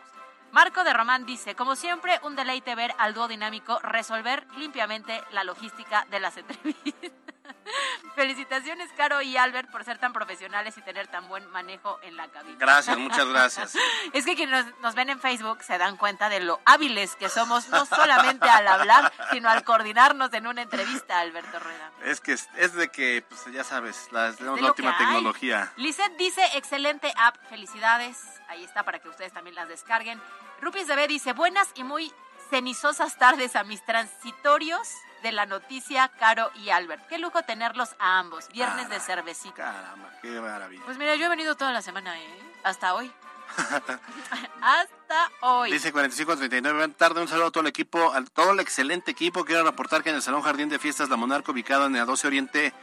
Marco 0.53 0.85
de 0.85 0.93
Román 0.93 1.25
dice, 1.25 1.53
como 1.53 1.75
siempre, 1.75 2.17
un 2.23 2.37
deleite 2.37 2.75
ver 2.75 2.95
al 2.97 3.13
dúo 3.13 3.27
dinámico 3.27 3.77
resolver 3.79 4.47
limpiamente 4.55 5.21
la 5.31 5.43
logística 5.43 6.05
de 6.09 6.19
las 6.21 6.37
entrevistas. 6.37 7.11
Felicitaciones, 8.15 8.89
Caro 8.97 9.21
y 9.21 9.37
Albert, 9.37 9.71
por 9.71 9.83
ser 9.83 9.97
tan 9.97 10.13
profesionales 10.13 10.77
y 10.77 10.81
tener 10.81 11.07
tan 11.07 11.27
buen 11.27 11.49
manejo 11.51 11.99
en 12.03 12.17
la 12.17 12.27
cabina. 12.27 12.57
Gracias, 12.59 12.97
muchas 12.97 13.27
gracias. 13.27 13.77
Es 14.13 14.25
que 14.25 14.35
quienes 14.35 14.65
nos, 14.65 14.79
nos 14.79 14.95
ven 14.95 15.09
en 15.09 15.19
Facebook 15.19 15.63
se 15.63 15.77
dan 15.77 15.95
cuenta 15.97 16.29
de 16.29 16.39
lo 16.39 16.59
hábiles 16.65 17.15
que 17.15 17.29
somos, 17.29 17.69
no 17.69 17.85
solamente 17.85 18.49
al 18.49 18.67
hablar, 18.67 19.11
sino 19.31 19.49
al 19.49 19.63
coordinarnos 19.63 20.33
en 20.33 20.47
una 20.47 20.61
entrevista, 20.61 21.19
Alberto 21.19 21.59
Rueda. 21.59 21.91
Es 22.03 22.19
que 22.19 22.33
es, 22.33 22.73
de 22.73 22.89
que, 22.89 23.23
pues 23.27 23.45
ya 23.53 23.63
sabes, 23.63 24.09
la, 24.11 24.33
tenemos 24.33 24.59
la 24.61 24.67
última 24.67 24.97
tecnología. 24.97 25.71
Lisette 25.77 26.17
dice, 26.17 26.41
excelente 26.55 27.13
app, 27.15 27.37
felicidades. 27.49 28.17
Ahí 28.49 28.63
está 28.63 28.83
para 28.83 28.99
que 28.99 29.09
ustedes 29.09 29.31
también 29.31 29.55
las 29.55 29.67
descarguen. 29.67 30.21
Rupis 30.61 30.87
de 30.87 30.95
B 30.95 31.07
dice, 31.07 31.33
buenas 31.33 31.69
y 31.75 31.83
muy 31.83 32.13
cenizosas 32.49 33.17
tardes 33.17 33.55
a 33.55 33.63
mis 33.63 33.83
transitorios 33.85 34.87
de 35.21 35.31
la 35.31 35.45
noticia, 35.45 36.09
Caro 36.19 36.51
y 36.55 36.69
Albert. 36.69 37.07
Qué 37.07 37.17
lujo 37.17 37.41
tenerlos 37.43 37.89
a 37.99 38.19
ambos. 38.19 38.47
Viernes 38.49 38.89
de 38.89 38.99
cervecita. 38.99 39.55
Caramba, 39.55 40.09
qué 40.21 40.39
maravilla. 40.39 40.83
Pues 40.85 40.97
mira, 40.97 41.15
yo 41.15 41.25
he 41.25 41.29
venido 41.29 41.55
toda 41.55 41.71
la 41.71 41.81
semana, 41.81 42.19
¿eh? 42.19 42.39
Hasta 42.63 42.93
hoy. 42.93 43.11
Hasta 44.61 45.31
hoy. 45.41 45.71
Dice 45.71 45.91
4539, 45.91 46.95
tarde 46.97 47.21
un 47.21 47.27
saludo 47.27 47.47
a 47.47 47.51
todo 47.51 47.61
el 47.61 47.67
equipo, 47.67 48.13
a 48.13 48.23
todo 48.23 48.51
el 48.51 48.59
excelente 48.59 49.11
equipo. 49.11 49.43
Quiero 49.45 49.63
reportar 49.63 50.03
que 50.03 50.09
en 50.09 50.15
el 50.15 50.21
Salón 50.21 50.41
Jardín 50.41 50.69
de 50.69 50.79
Fiestas 50.79 51.09
La 51.09 51.17
Monarca, 51.17 51.51
ubicado 51.51 51.87
en 51.87 51.95
el 51.95 52.05
12 52.05 52.27
Oriente 52.27 52.73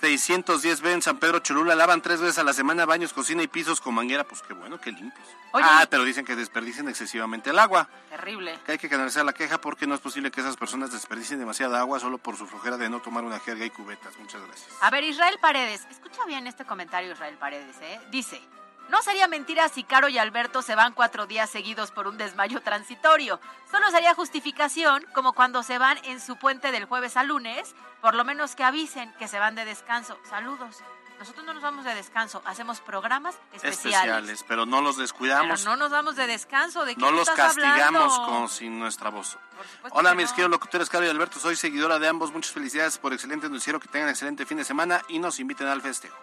610B 0.00 0.92
en 0.92 1.02
San 1.02 1.18
Pedro 1.18 1.40
Cholula, 1.40 1.74
lavan 1.74 2.00
tres 2.00 2.20
veces 2.20 2.38
a 2.38 2.44
la 2.44 2.52
semana 2.52 2.86
baños, 2.86 3.12
cocina 3.12 3.42
y 3.42 3.48
pisos 3.48 3.80
con 3.80 3.94
manguera. 3.94 4.24
Pues 4.24 4.42
qué 4.42 4.54
bueno, 4.54 4.80
qué 4.80 4.92
limpios. 4.92 5.26
Oye. 5.52 5.64
ah, 5.66 5.86
pero 5.90 6.04
dicen 6.04 6.24
que 6.24 6.36
desperdicien 6.36 6.88
excesivamente 6.88 7.50
el 7.50 7.58
agua. 7.58 7.88
Terrible. 8.10 8.58
Que 8.66 8.72
hay 8.72 8.78
que 8.78 8.88
canalizar 8.88 9.24
la 9.24 9.32
queja 9.32 9.60
porque 9.60 9.86
no 9.86 9.94
es 9.94 10.00
posible 10.00 10.30
que 10.30 10.40
esas 10.40 10.56
personas 10.56 10.92
desperdicien 10.92 11.38
demasiada 11.38 11.80
agua 11.80 11.98
solo 12.00 12.18
por 12.18 12.36
su 12.36 12.46
flojera 12.46 12.76
de 12.76 12.88
no 12.88 13.00
tomar 13.00 13.24
una 13.24 13.40
jerga 13.40 13.64
y 13.64 13.70
cubetas. 13.70 14.16
Muchas 14.18 14.42
gracias. 14.42 14.70
A 14.80 14.90
ver, 14.90 15.04
Israel 15.04 15.38
Paredes, 15.40 15.86
escucha 15.90 16.24
bien 16.26 16.46
este 16.46 16.64
comentario, 16.64 17.12
Israel 17.12 17.36
Paredes, 17.38 17.76
¿eh? 17.80 18.00
Dice, 18.10 18.40
no 18.88 19.02
sería 19.02 19.28
mentira 19.28 19.68
si 19.68 19.84
Caro 19.84 20.08
y 20.08 20.18
Alberto 20.18 20.62
se 20.62 20.74
van 20.74 20.92
cuatro 20.94 21.26
días 21.26 21.50
seguidos 21.50 21.90
por 21.90 22.08
un 22.08 22.16
desmayo 22.18 22.60
transitorio. 22.62 23.40
Solo 23.70 23.90
sería 23.90 24.14
justificación, 24.14 25.04
como 25.14 25.32
cuando 25.34 25.62
se 25.62 25.78
van 25.78 25.98
en 26.04 26.20
su 26.20 26.36
puente 26.36 26.72
del 26.72 26.86
jueves 26.86 27.16
a 27.16 27.22
lunes, 27.22 27.74
por 28.00 28.14
lo 28.14 28.24
menos 28.24 28.54
que 28.54 28.64
avisen 28.64 29.12
que 29.18 29.28
se 29.28 29.38
van 29.38 29.54
de 29.54 29.64
descanso. 29.64 30.18
Saludos. 30.28 30.76
Nosotros 31.18 31.44
no 31.44 31.52
nos 31.52 31.64
vamos 31.64 31.84
de 31.84 31.96
descanso, 31.96 32.40
hacemos 32.44 32.80
programas 32.80 33.34
especiales. 33.52 33.76
Especiales, 33.76 34.44
pero 34.46 34.66
no 34.66 34.80
los 34.80 34.96
descuidamos. 34.96 35.60
Pero 35.62 35.72
no 35.72 35.76
nos 35.76 35.90
vamos 35.90 36.14
de 36.14 36.28
descanso, 36.28 36.84
¿de 36.84 36.94
qué 36.94 37.00
No 37.00 37.10
los 37.10 37.28
estás 37.28 37.56
castigamos 37.56 38.12
hablando? 38.12 38.26
con 38.38 38.48
sin 38.48 38.78
nuestra 38.78 39.10
voz. 39.10 39.36
Hola, 39.90 40.14
mis 40.14 40.28
no. 40.30 40.34
queridos 40.36 40.50
locutores, 40.52 40.88
Caro 40.88 41.04
y 41.06 41.08
Alberto. 41.08 41.40
Soy 41.40 41.56
seguidora 41.56 41.98
de 41.98 42.06
ambos. 42.06 42.32
Muchas 42.32 42.52
felicidades 42.52 42.98
por 42.98 43.12
excelente 43.12 43.48
noticiero. 43.48 43.80
Que 43.80 43.88
tengan 43.88 44.08
excelente 44.10 44.46
fin 44.46 44.58
de 44.58 44.64
semana 44.64 45.02
y 45.08 45.18
nos 45.18 45.40
inviten 45.40 45.66
al 45.66 45.82
festejo. 45.82 46.16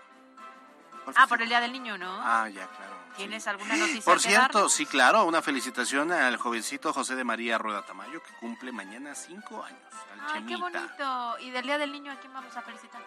Ah, 1.16 1.28
por 1.28 1.42
el 1.42 1.50
Día 1.50 1.60
del 1.62 1.72
Niño, 1.72 1.98
¿no? 1.98 2.20
Ah, 2.24 2.48
ya, 2.50 2.68
claro. 2.68 2.96
¿Tienes 3.16 3.48
alguna 3.48 3.76
noticia 3.78 4.02
Por 4.04 4.16
que 4.22 4.28
cierto, 4.28 4.68
sí, 4.68 4.86
claro, 4.86 5.24
una 5.24 5.42
felicitación 5.42 6.12
al 6.12 6.36
jovencito 6.38 6.92
José 6.92 7.16
de 7.16 7.24
María 7.24 7.58
Rueda 7.58 7.82
Tamayo, 7.84 8.22
que 8.22 8.34
cumple 8.42 8.72
mañana 8.74 9.16
cinco 9.16 9.64
años. 9.64 9.80
Al 10.12 10.36
Ay, 10.36 10.46
qué 10.46 10.58
bonito. 10.58 11.38
¿Y 11.40 11.50
del 11.52 11.66
Día 11.66 11.78
del 11.78 11.92
Niño 11.94 12.12
a 12.12 12.16
quién 12.16 12.34
vamos 12.34 12.56
a 12.58 12.62
felicitar? 12.62 13.02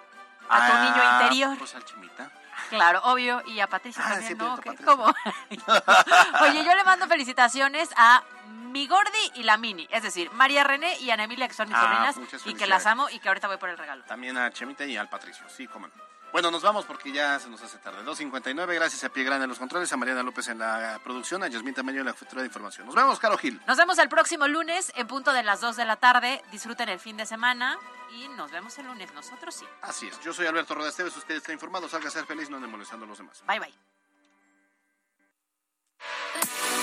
A 0.49 0.67
tu 0.67 0.73
Ah, 0.73 0.83
niño 0.83 1.13
interior. 1.23 1.59
Pues 1.59 1.75
al 1.75 1.85
Chemita. 1.85 2.31
Claro, 2.71 3.01
obvio. 3.05 3.43
Y 3.49 3.61
a 3.61 3.67
Patricia 3.67 4.03
Ah, 4.05 4.15
también, 4.15 4.39
¿no? 4.39 4.57
Patricia. 4.57 4.87
¿Cómo? 4.87 5.05
Oye, 6.41 6.65
yo 6.65 6.75
le 6.75 6.85
mando 6.85 7.07
felicitaciones 7.07 7.91
a 7.97 8.23
mi 8.71 8.87
Gordi 8.87 9.31
y 9.35 9.43
la 9.43 9.59
Mini. 9.59 9.87
Es 9.91 10.03
decir, 10.03 10.31
María 10.33 10.65
René 10.65 10.99
y 11.01 11.11
Ana 11.11 11.25
Emilia, 11.25 11.49
que 11.49 11.55
son 11.55 11.69
mis 11.69 11.77
Ah, 11.77 12.13
sobrinas. 12.13 12.47
Y 12.47 12.55
que 12.55 12.67
las 12.67 12.87
amo 12.87 13.09
y 13.11 13.19
que 13.19 13.29
ahorita 13.29 13.47
voy 13.49 13.59
por 13.59 13.69
el 13.69 13.77
regalo. 13.77 14.05
También 14.05 14.39
a 14.39 14.51
Chemita 14.51 14.85
y 14.87 14.97
al 14.97 15.09
Patricio, 15.11 15.45
sí, 15.51 15.67
cómo 15.67 15.87
no. 15.89 15.93
Bueno, 16.33 16.51
nos 16.51 16.63
vamos 16.63 16.85
porque 16.85 17.11
ya 17.11 17.39
se 17.41 17.49
nos 17.49 17.63
hace 17.63 17.79
tarde. 17.79 18.05
2.59, 18.05 18.75
gracias 18.75 19.03
a 19.05 19.09
Pie 19.09 19.25
Grande 19.25 19.45
en 19.45 19.49
los 19.49 19.59
controles, 19.59 19.93
a 19.93 19.97
Mariana 19.97 20.23
López 20.23 20.49
en 20.49 20.59
la 20.59 21.01
producción, 21.03 21.43
a 21.43 21.49
Yasmín 21.49 21.75
Tamayo 21.75 22.01
en 22.01 22.07
la 22.07 22.13
jefatura 22.13 22.43
de 22.43 22.49
información. 22.49 22.87
Nos 22.87 22.95
vemos, 22.95 23.19
Caro 23.19 23.39
Gil. 23.39 23.61
Nos 23.67 23.79
vemos 23.79 23.99
el 23.99 24.09
próximo 24.09 24.47
lunes 24.47 24.93
en 24.95 25.07
punto 25.07 25.33
de 25.33 25.43
las 25.43 25.61
2 25.61 25.77
de 25.77 25.85
la 25.87 25.97
tarde. 25.97 26.43
Disfruten 26.53 26.91
el 26.91 26.99
fin 26.99 27.17
de 27.17 27.25
semana 27.25 27.79
y 28.11 28.29
nos 28.29 28.51
vemos 28.51 28.77
el 28.79 28.87
lunes. 28.87 29.13
Nosotros 29.15 29.55
sí. 29.55 29.65
Así 29.83 30.07
es, 30.09 30.21
yo 30.21 30.33
soy 30.33 30.47
Alberto 30.47 30.75
Roda 30.75 30.91
Esteves, 30.91 31.17
usted 31.17 31.37
está 31.37 31.53
informado, 31.53 31.89
salga 31.89 32.09
a 32.09 32.11
ser 32.11 32.27
feliz, 32.27 32.51
no 32.51 32.61
molestando 32.61 33.07
a 33.07 33.09
los 33.09 33.19
demás. 33.19 33.43
Bye, 33.47 33.61
bye. 33.61 33.98